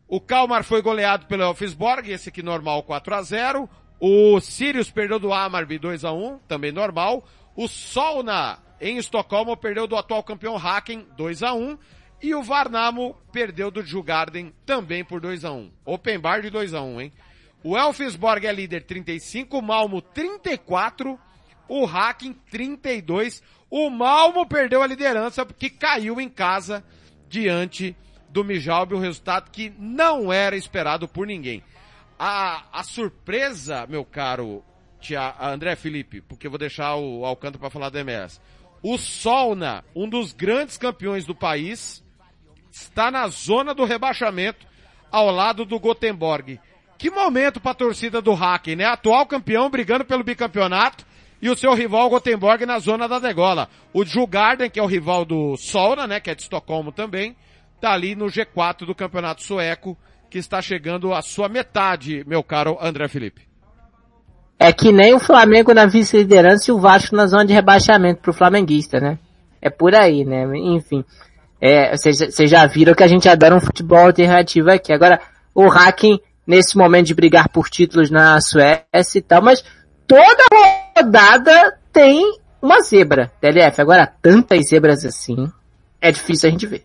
O 0.09 0.21
Kalmar 0.21 0.65
foi 0.65 0.81
goleado 0.83 1.27
pelo 1.27 1.43
Elfsborg, 1.43 2.11
esse 2.11 2.29
aqui 2.31 2.43
normal, 2.43 2.83
4 2.83 3.15
a 3.15 3.23
0 3.23 3.69
O 4.01 4.41
Sirius 4.41 4.91
perdeu 4.91 5.19
do 5.19 5.33
Amarby, 5.33 5.79
2 5.79 6.05
a 6.05 6.13
1 6.13 6.39
também 6.49 6.73
normal. 6.73 7.25
O 7.57 7.69
Solna, 7.69 8.59
em 8.85 8.99
Estocolmo, 8.99 9.57
perdeu 9.57 9.87
do 9.87 9.97
atual 9.97 10.23
campeão 10.23 10.59
Haken, 10.59 11.07
2 11.17 11.43
a 11.43 11.55
1 11.55 11.79
e 12.23 12.35
o 12.35 12.43
Varnamo 12.43 13.17
perdeu 13.33 13.71
do 13.71 13.83
Jugarden 13.83 14.53
também 14.67 15.03
por 15.03 15.23
2 15.23 15.45
a 15.45 15.53
1 15.53 15.73
Open 15.87 16.19
bar 16.19 16.43
de 16.43 16.51
2 16.51 16.75
a 16.75 16.83
1 16.83 17.01
hein? 17.01 17.13
O 17.63 17.79
Elfsborg 17.79 18.47
é 18.47 18.53
líder 18.53 18.83
35, 18.83 19.57
o 19.57 19.63
Malmo 19.63 20.03
34, 20.03 21.19
o 21.67 21.87
Haken 21.87 22.35
32. 22.51 23.43
O 23.71 23.89
Malmo 23.89 24.47
perdeu 24.47 24.83
a 24.83 24.87
liderança 24.87 25.47
porque 25.47 25.71
caiu 25.71 26.21
em 26.21 26.29
casa 26.29 26.85
diante 27.27 27.97
do 28.29 28.45
Mijalbe, 28.45 28.95
um 28.95 29.01
resultado 29.01 29.51
que 29.51 29.73
não 29.79 30.31
era 30.31 30.55
esperado 30.57 31.09
por 31.09 31.27
ninguém. 31.27 31.63
A, 32.19 32.65
a 32.71 32.83
surpresa, 32.83 33.87
meu 33.87 34.05
caro 34.05 34.63
tia, 35.01 35.35
André 35.41 35.75
Felipe, 35.75 36.21
porque 36.21 36.47
eu 36.47 36.51
vou 36.51 36.59
deixar 36.59 36.97
o 36.97 37.25
Alcântara 37.25 37.61
para 37.61 37.71
falar 37.71 37.89
da 37.89 38.01
MS. 38.01 38.41
O 38.87 38.99
Solna, 38.99 39.83
um 39.97 40.07
dos 40.07 40.35
grandes 40.35 40.77
campeões 40.77 41.25
do 41.25 41.35
país, 41.35 42.05
está 42.71 43.11
na 43.11 43.27
zona 43.29 43.73
do 43.73 43.87
rebaixamento 43.87 44.67
ao 45.11 45.31
lado 45.31 45.65
do 45.65 45.81
Gothenburg. 45.81 46.61
Que 46.99 47.11
momento 47.11 47.63
para 47.63 47.71
a 47.71 47.77
torcida 47.77 48.21
do 48.21 48.35
Hacken, 48.35 48.77
né? 48.77 48.85
Atual 48.85 49.25
campeão 49.25 49.71
brigando 49.71 50.05
pelo 50.05 50.23
bicampeonato 50.23 51.07
e 51.41 51.49
o 51.49 51.57
seu 51.57 51.73
rival 51.73 52.11
Gothenburg 52.11 52.67
na 52.67 52.79
zona 52.79 53.09
da 53.09 53.19
degola. 53.19 53.71
O 53.91 54.05
Jugarden, 54.05 54.69
que 54.69 54.79
é 54.79 54.83
o 54.83 54.87
rival 54.87 55.25
do 55.25 55.57
Solna, 55.57 56.07
né, 56.07 56.21
que 56.21 56.29
é 56.29 56.35
de 56.35 56.43
Estocolmo 56.43 56.93
também, 56.93 57.35
tá 57.81 57.91
ali 57.91 58.15
no 58.15 58.27
G4 58.27 58.85
do 58.85 58.95
campeonato 58.95 59.43
sueco, 59.43 59.97
que 60.29 60.37
está 60.37 60.61
chegando 60.61 61.15
à 61.15 61.23
sua 61.23 61.49
metade, 61.49 62.23
meu 62.27 62.43
caro 62.43 62.77
André 62.79 63.09
Felipe. 63.09 63.54
É 64.59 64.73
que 64.73 64.93
nem 64.93 65.15
o 65.15 65.19
Flamengo 65.19 65.75
na 65.75 65.87
vice-liderança 65.87 66.71
e 66.71 66.75
o 66.75 66.79
Vasco 66.79 67.17
na 67.17 67.27
zona 67.27 67.45
de 67.45 67.53
rebaixamento 67.53 68.21
pro 68.21 68.33
flamenguista, 68.33 69.01
né? 69.01 69.19
É 69.61 69.69
por 69.69 69.95
aí, 69.95 70.25
né? 70.25 70.45
Enfim. 70.55 71.05
É, 71.61 71.97
vocês 71.97 72.51
já 72.51 72.67
viram 72.67 72.95
que 72.95 73.03
a 73.03 73.09
gente 73.09 73.29
adora 73.29 73.55
um 73.55 73.61
futebol 73.61 74.07
alternativo 74.07 74.71
aqui. 74.71 74.93
Agora, 74.93 75.21
o 75.55 75.67
Hacking, 75.69 76.21
nesse 76.47 76.77
momento 76.77 77.07
de 77.07 77.15
brigar 77.15 77.49
por 77.49 77.69
títulos 77.69 78.11
na 78.11 78.41
Suécia 78.41 79.19
e 79.19 79.23
tal, 79.23 79.43
mas 79.43 79.65
toda 80.07 80.45
rodada 80.97 81.79
tem 81.93 82.39
uma 82.61 82.81
zebra, 82.83 83.33
TLF. 83.41 83.81
Agora, 83.81 84.07
tantas 84.21 84.69
zebras 84.69 85.05
assim, 85.05 85.51
é 86.01 86.13
difícil 86.13 86.49
a 86.49 86.53
gente 86.53 86.67
ver. 86.67 86.85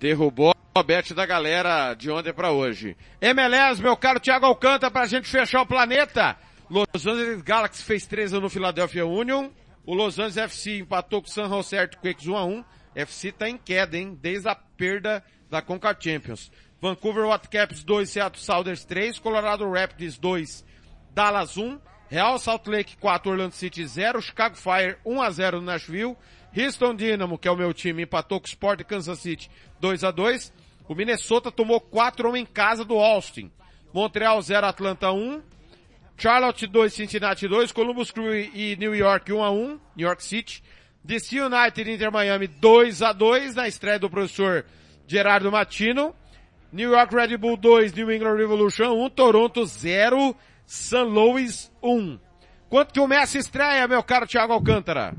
Derrubou 0.00 0.52
a 0.74 0.82
bet 0.82 1.14
da 1.14 1.24
galera 1.24 1.94
de 1.94 2.10
ontem 2.10 2.32
para 2.32 2.50
hoje. 2.50 2.96
MLS, 3.20 3.80
meu 3.80 3.96
caro 3.96 4.18
Thiago 4.18 4.46
Alcântara, 4.46 4.90
pra 4.90 5.06
gente 5.06 5.28
fechar 5.28 5.62
o 5.62 5.66
planeta. 5.66 6.36
Los 6.72 7.06
Angeles 7.06 7.42
Galaxy 7.42 7.82
fez 7.82 8.06
3 8.06 8.32
no 8.32 8.48
Philadelphia 8.48 9.04
Union. 9.04 9.50
O 9.84 9.94
Los 9.94 10.18
Angeles 10.18 10.38
FC 10.38 10.78
empatou 10.78 11.20
com 11.20 11.28
o 11.28 11.30
San 11.30 11.46
Jose 11.46 11.76
Earthquakes 11.76 12.26
1 12.26 12.34
a 12.34 12.44
1. 12.46 12.64
FC 12.94 13.30
tá 13.30 13.46
em 13.46 13.58
queda, 13.58 13.98
hein? 13.98 14.18
Desde 14.18 14.48
a 14.48 14.54
perda 14.54 15.22
da 15.50 15.60
Conca 15.60 15.94
Champions. 16.00 16.50
Vancouver 16.80 17.26
Whitecaps 17.26 17.84
2, 17.84 18.08
Seattle 18.08 18.42
Sounders 18.42 18.86
3, 18.86 19.18
Colorado 19.18 19.70
Rapids 19.70 20.16
2, 20.16 20.64
Dallas 21.14 21.58
1, 21.58 21.78
Real 22.08 22.38
Salt 22.38 22.66
Lake 22.66 22.96
4, 22.96 23.30
Orlando 23.30 23.52
City 23.52 23.86
0, 23.86 24.22
Chicago 24.22 24.56
Fire 24.56 24.96
1 25.04 25.20
a 25.20 25.30
0 25.30 25.60
no 25.60 25.66
Nashville, 25.66 26.16
Houston 26.56 26.94
Dynamo, 26.94 27.36
que 27.36 27.48
é 27.48 27.50
o 27.50 27.56
meu 27.56 27.74
time, 27.74 28.04
empatou 28.04 28.40
com 28.40 28.46
o 28.46 28.48
Sport 28.48 28.82
Kansas 28.84 29.18
City 29.18 29.50
2 29.78 30.04
a 30.04 30.10
2. 30.10 30.50
O 30.88 30.94
Minnesota 30.94 31.52
tomou 31.52 31.82
4 31.82 32.30
1 32.30 32.36
em 32.38 32.46
casa 32.46 32.82
do 32.82 32.96
Austin. 32.96 33.52
Montreal 33.92 34.40
0, 34.40 34.66
Atlanta 34.66 35.12
1, 35.12 35.42
Charlotte 36.22 36.68
2, 36.68 36.88
Cincinnati 36.88 37.48
2, 37.48 37.72
Columbus 37.72 38.12
Crew 38.12 38.32
e 38.32 38.76
New 38.78 38.94
York 38.94 39.32
1 39.32 39.42
a 39.42 39.50
1, 39.50 39.80
New 39.96 40.06
York 40.06 40.22
City. 40.22 40.62
DC 41.02 41.40
United 41.40 41.90
Inter 41.90 42.12
Miami 42.12 42.46
2 42.46 43.02
a 43.02 43.12
2 43.12 43.56
na 43.56 43.66
estreia 43.66 43.98
do 43.98 44.08
professor 44.08 44.64
Gerardo 45.04 45.50
Matino. 45.50 46.14
New 46.72 46.92
York 46.92 47.12
Red 47.12 47.36
Bull 47.38 47.56
2, 47.56 47.92
New 47.96 48.12
England 48.12 48.36
Revolution 48.36 48.92
1, 49.04 49.10
Toronto 49.10 49.66
0, 49.66 50.36
St. 50.64 51.02
Louis 51.02 51.72
1. 51.82 52.20
Quanto 52.70 52.92
que 52.92 53.00
o 53.00 53.08
Messi 53.08 53.38
estreia, 53.38 53.88
meu 53.88 54.04
caro 54.04 54.24
Thiago 54.24 54.52
Alcântara? 54.52 55.12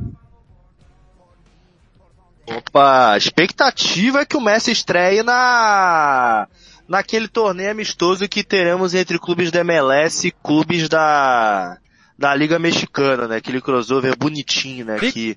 Opa, 2.48 3.18
expectativa 3.18 4.22
é 4.22 4.26
que 4.26 4.38
o 4.38 4.42
Messi 4.42 4.72
estreie 4.72 5.22
na 5.22 6.48
naquele 6.94 7.28
torneio 7.28 7.72
amistoso 7.72 8.28
que 8.30 8.44
teremos 8.44 8.94
entre 8.94 9.18
clubes 9.18 9.52
da 9.52 9.62
MLS 9.62 10.28
e 10.28 10.32
clubes 10.32 10.88
da 10.88 11.78
da 12.18 12.34
Liga 12.36 12.60
Mexicana, 12.60 13.28
né? 13.28 13.38
Aquele 13.38 13.60
crossover 13.60 14.16
bonitinho, 14.16 14.86
né? 14.86 15.00
Que 15.00 15.36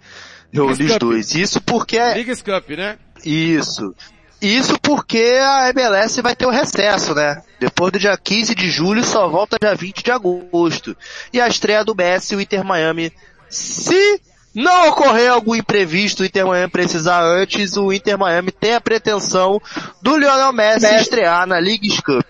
reúne 0.52 0.84
os 0.84 0.98
dois. 0.98 1.34
Isso 1.34 1.60
porque 1.60 1.96
é... 1.96 2.14
Liga 2.14 2.36
Cup, 2.36 2.70
né? 2.70 2.98
Isso. 3.24 3.94
Isso 4.40 4.78
porque 4.80 5.38
a 5.40 5.70
MLS 5.70 6.20
vai 6.20 6.36
ter 6.36 6.44
o 6.44 6.50
um 6.50 6.52
recesso, 6.52 7.14
né? 7.14 7.42
Depois 7.58 7.90
do 7.90 7.98
dia 7.98 8.16
15 8.16 8.54
de 8.54 8.70
julho 8.70 9.02
só 9.02 9.26
volta 9.26 9.56
dia 9.58 9.74
20 9.74 10.04
de 10.04 10.10
agosto. 10.10 10.94
E 11.32 11.40
a 11.40 11.48
estreia 11.48 11.82
do 11.82 11.94
Messi, 11.94 12.36
o 12.36 12.40
Inter 12.40 12.62
Miami, 12.62 13.10
se 13.48 14.20
não 14.56 14.88
ocorrer 14.88 15.30
algum 15.30 15.54
imprevisto, 15.54 16.22
o 16.22 16.24
Inter 16.24 16.46
Miami 16.46 16.72
precisar 16.72 17.22
antes, 17.22 17.76
o 17.76 17.92
Inter 17.92 18.18
Miami 18.18 18.50
tem 18.50 18.74
a 18.74 18.80
pretensão 18.80 19.60
do 20.00 20.16
Lionel 20.16 20.50
Messi, 20.50 20.86
Messi. 20.86 21.02
estrear 21.02 21.46
na 21.46 21.58
League 21.58 22.02
Cup. 22.02 22.24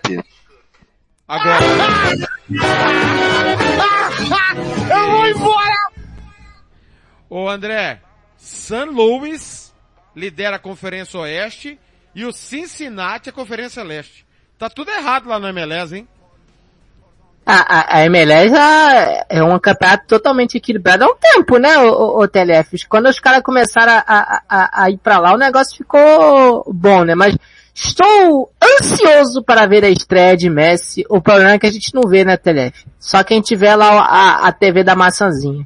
Agora. 1.25 1.59
Eu 4.91 5.11
vou 5.11 5.27
embora! 5.27 5.91
Ô 7.29 7.49
André, 7.49 8.01
San 8.35 8.85
Luis 8.85 9.73
lidera 10.13 10.57
a 10.57 10.59
Conferência 10.59 11.21
Oeste 11.21 11.79
e 12.13 12.25
o 12.25 12.33
Cincinnati 12.33 13.29
a 13.29 13.33
Conferência 13.33 13.83
Leste. 13.83 14.25
Tá 14.57 14.69
tudo 14.69 14.91
errado 14.91 15.29
lá 15.29 15.39
no 15.39 15.47
MLS, 15.47 15.95
hein? 15.95 16.07
A, 17.49 17.79
a, 17.79 17.97
a 17.99 18.05
MLS 18.07 18.53
é 19.29 19.41
um 19.41 19.57
campeonato 19.57 20.05
totalmente 20.05 20.57
equilibrado 20.57 21.05
há 21.05 21.07
um 21.07 21.15
tempo, 21.15 21.57
né, 21.57 21.77
o, 21.77 22.19
o, 22.19 22.27
TLF? 22.27 22.85
Quando 22.89 23.07
os 23.07 23.21
caras 23.21 23.41
começaram 23.41 24.03
a, 24.05 24.41
a, 24.49 24.83
a, 24.83 24.89
ir 24.89 24.97
pra 24.97 25.17
lá, 25.17 25.33
o 25.33 25.37
negócio 25.37 25.77
ficou 25.77 26.65
bom, 26.73 27.05
né? 27.05 27.15
Mas 27.15 27.37
estou 27.73 28.51
ansioso 28.61 29.41
para 29.41 29.65
ver 29.65 29.85
a 29.85 29.89
estreia 29.89 30.35
de 30.35 30.49
Messi. 30.49 31.05
O 31.09 31.21
problema 31.21 31.51
é 31.51 31.59
que 31.59 31.67
a 31.67 31.71
gente 31.71 31.95
não 31.95 32.01
vê, 32.01 32.25
né, 32.25 32.35
TLF? 32.35 32.85
Só 32.99 33.23
quem 33.23 33.39
tiver 33.39 33.77
lá 33.77 34.01
a, 34.01 34.47
a 34.47 34.51
TV 34.51 34.83
da 34.83 34.93
maçãzinha. 34.93 35.65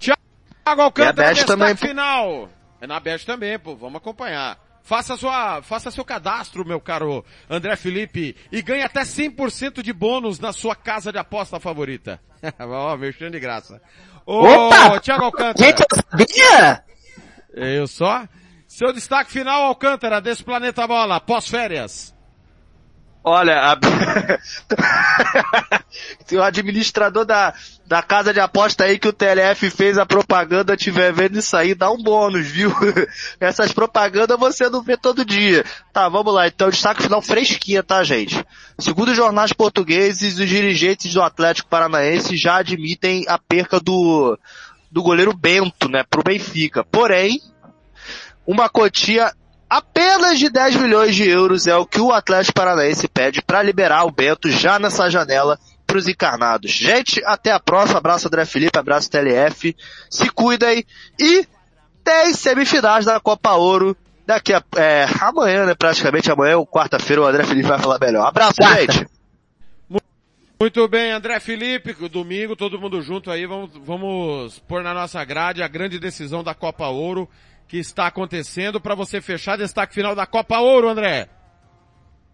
Thiago 0.00 0.82
Alcântara, 0.82 1.32
destaque 1.32 1.46
também... 1.46 1.76
final. 1.76 2.48
É 2.80 2.86
na 2.88 2.98
Bet 2.98 3.24
também, 3.24 3.56
pô. 3.56 3.76
Vamos 3.76 3.98
acompanhar. 3.98 4.58
Faça 4.82 5.16
sua, 5.16 5.62
faça 5.62 5.90
seu 5.90 6.04
cadastro, 6.04 6.66
meu 6.66 6.80
caro 6.80 7.24
André 7.48 7.76
Felipe, 7.76 8.36
e 8.50 8.60
ganhe 8.60 8.82
até 8.82 9.02
100% 9.02 9.82
de 9.82 9.92
bônus 9.92 10.40
na 10.40 10.52
sua 10.52 10.74
casa 10.74 11.12
de 11.12 11.18
aposta 11.18 11.60
favorita. 11.60 12.20
Ó, 12.58 12.92
oh, 12.92 12.96
mexendo 12.96 13.32
de 13.32 13.40
graça. 13.40 13.80
Ô, 14.26 14.44
Opa! 14.44 14.98
Thiago 15.00 15.24
Alcântara. 15.24 15.66
Gente, 15.66 15.80
eu 15.80 15.96
sabia! 15.96 16.84
Eu 17.54 17.86
só? 17.86 18.26
Seu 18.66 18.92
destaque 18.92 19.30
final, 19.30 19.64
Alcântara, 19.64 20.20
desse 20.20 20.42
Planeta 20.42 20.86
Bola, 20.86 21.20
pós-férias. 21.20 22.11
Olha, 23.24 23.60
a... 23.60 23.78
se 26.26 26.36
o 26.36 26.42
administrador 26.42 27.24
da, 27.24 27.54
da 27.86 28.02
casa 28.02 28.32
de 28.32 28.40
aposta 28.40 28.84
aí 28.84 28.98
que 28.98 29.06
o 29.06 29.12
TLF 29.12 29.70
fez 29.70 29.96
a 29.96 30.04
propaganda 30.04 30.76
tiver 30.76 31.12
vendo 31.12 31.38
isso 31.38 31.56
aí, 31.56 31.72
dá 31.72 31.88
um 31.88 32.02
bônus, 32.02 32.48
viu? 32.48 32.74
Essas 33.38 33.70
propagandas 33.70 34.38
você 34.38 34.68
não 34.68 34.82
vê 34.82 34.96
todo 34.96 35.24
dia. 35.24 35.64
Tá, 35.92 36.08
vamos 36.08 36.34
lá. 36.34 36.48
Então, 36.48 36.68
destaque 36.68 37.02
final 37.02 37.22
fresquinha, 37.22 37.82
tá, 37.82 38.02
gente? 38.02 38.44
Segundo 38.76 39.10
os 39.10 39.16
jornais 39.16 39.52
portugueses, 39.52 40.40
os 40.40 40.48
dirigentes 40.48 41.14
do 41.14 41.22
Atlético 41.22 41.68
Paranaense 41.68 42.36
já 42.36 42.56
admitem 42.56 43.24
a 43.28 43.38
perca 43.38 43.78
do, 43.78 44.36
do 44.90 45.00
goleiro 45.00 45.32
Bento, 45.32 45.88
né, 45.88 46.02
pro 46.02 46.24
Benfica. 46.24 46.82
Porém, 46.82 47.40
uma 48.44 48.68
quantia 48.68 49.32
Apenas 49.72 50.38
de 50.38 50.50
10 50.50 50.76
milhões 50.76 51.16
de 51.16 51.26
euros 51.26 51.66
é 51.66 51.74
o 51.74 51.86
que 51.86 51.98
o 51.98 52.12
Atlético 52.12 52.52
Paranaense 52.52 53.08
pede 53.08 53.40
para 53.40 53.62
liberar 53.62 54.04
o 54.04 54.10
Bento 54.10 54.50
já 54.50 54.78
nessa 54.78 55.08
janela 55.08 55.58
para 55.86 55.96
os 55.96 56.06
encarnados. 56.06 56.70
Gente, 56.70 57.24
até 57.24 57.52
a 57.52 57.58
próxima. 57.58 57.96
Abraço 57.96 58.28
André 58.28 58.44
Felipe, 58.44 58.78
abraço 58.78 59.10
TLF. 59.10 59.74
Se 60.10 60.28
cuidem 60.28 60.84
e 61.18 61.48
tem 62.04 62.34
semifinais 62.34 63.06
da 63.06 63.18
Copa 63.18 63.52
Ouro 63.52 63.96
daqui 64.26 64.52
a, 64.52 64.62
é, 64.76 65.06
amanhã, 65.22 65.64
né? 65.64 65.74
Praticamente 65.74 66.30
amanhã, 66.30 66.62
quarta-feira, 66.66 67.22
o 67.22 67.26
André 67.26 67.42
Felipe 67.44 67.66
vai 67.66 67.78
falar 67.78 67.98
melhor. 67.98 68.26
Abraço, 68.26 68.56
Quarta. 68.56 68.92
gente! 68.92 69.06
Muito 70.60 70.86
bem, 70.86 71.12
André 71.12 71.40
Felipe, 71.40 71.94
domingo, 72.10 72.54
todo 72.54 72.78
mundo 72.78 73.00
junto 73.00 73.30
aí, 73.30 73.46
vamos, 73.46 73.70
vamos 73.82 74.58
pôr 74.68 74.82
na 74.82 74.92
nossa 74.92 75.24
grade 75.24 75.62
a 75.62 75.66
grande 75.66 75.98
decisão 75.98 76.44
da 76.44 76.54
Copa 76.54 76.86
Ouro 76.88 77.26
que 77.72 77.78
está 77.78 78.06
acontecendo 78.06 78.78
para 78.78 78.94
você 78.94 79.18
fechar 79.18 79.56
destaque 79.56 79.94
final 79.94 80.14
da 80.14 80.26
Copa 80.26 80.58
Ouro, 80.58 80.90
André. 80.90 81.26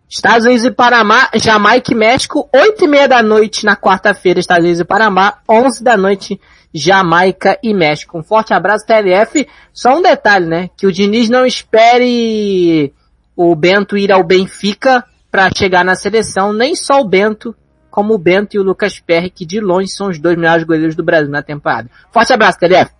Estados 0.08 0.44
Unidos 0.44 0.64
e 0.64 0.70
Panamá, 0.72 1.30
Jamaica 1.36 1.92
e 1.92 1.94
México, 1.94 2.50
8 2.52 2.84
e 2.84 2.88
meia 2.88 3.06
da 3.06 3.22
noite 3.22 3.64
na 3.64 3.76
quarta-feira, 3.76 4.40
Estados 4.40 4.64
Unidos 4.64 4.80
e 4.80 4.84
Panamá, 4.84 5.38
11 5.48 5.84
da 5.84 5.96
noite, 5.96 6.40
Jamaica 6.74 7.56
e 7.62 7.72
México. 7.72 8.18
Um 8.18 8.24
forte 8.24 8.52
abraço, 8.52 8.84
TLF. 8.84 9.46
Só 9.72 9.96
um 9.96 10.02
detalhe, 10.02 10.46
né? 10.46 10.70
Que 10.76 10.88
o 10.88 10.92
Diniz 10.92 11.30
não 11.30 11.46
espere 11.46 12.92
o 13.36 13.54
Bento 13.54 13.96
ir 13.96 14.10
ao 14.10 14.24
Benfica 14.24 15.04
para 15.30 15.48
chegar 15.56 15.84
na 15.84 15.94
seleção, 15.94 16.52
nem 16.52 16.74
só 16.74 17.00
o 17.00 17.08
Bento, 17.08 17.54
como 17.92 18.12
o 18.12 18.18
Bento 18.18 18.56
e 18.56 18.58
o 18.58 18.64
Lucas 18.64 18.98
Perry, 18.98 19.30
que 19.30 19.46
de 19.46 19.60
longe 19.60 19.90
são 19.90 20.08
os 20.08 20.18
dois 20.18 20.36
melhores 20.36 20.64
goleiros 20.64 20.96
do 20.96 21.04
Brasil 21.04 21.30
na 21.30 21.44
temporada. 21.44 21.88
Forte 22.10 22.32
abraço, 22.32 22.58
TLF. 22.58 22.97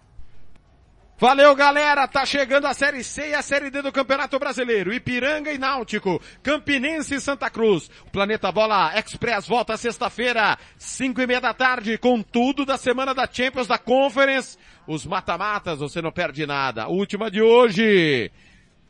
Valeu, 1.21 1.53
galera! 1.57 2.07
Tá 2.07 2.25
chegando 2.25 2.67
a 2.67 2.75
Série 2.75 3.03
C 3.03 3.31
e 3.31 3.35
a 3.35 3.43
Série 3.43 3.71
D 3.71 3.83
do 3.83 3.91
Campeonato 3.91 4.39
Brasileiro. 4.39 4.95
Ipiranga 4.95 5.53
e 5.53 5.59
Náutico, 5.59 6.23
Campinense 6.45 7.17
e 7.17 7.21
Santa 7.21 7.51
Cruz. 7.51 7.91
O 8.07 8.11
Planeta 8.11 8.53
Bola 8.53 8.93
Express 8.97 9.49
volta 9.49 9.77
sexta-feira, 9.77 10.57
cinco 10.77 11.21
e 11.21 11.27
meia 11.27 11.41
da 11.41 11.53
tarde, 11.53 11.99
com 11.99 12.23
tudo 12.23 12.65
da 12.65 12.77
semana 12.77 13.13
da 13.13 13.29
Champions, 13.31 13.67
da 13.67 13.79
Conference. 13.79 14.57
Os 14.87 15.05
mata-matas, 15.05 15.81
você 15.81 16.01
não 16.01 16.13
perde 16.13 16.47
nada. 16.47 16.87
Última 16.87 17.29
de 17.29 17.43
hoje. 17.43 18.31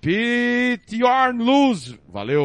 Yorn 0.04 1.42
Luz. 1.42 1.98
Valeu! 2.08 2.44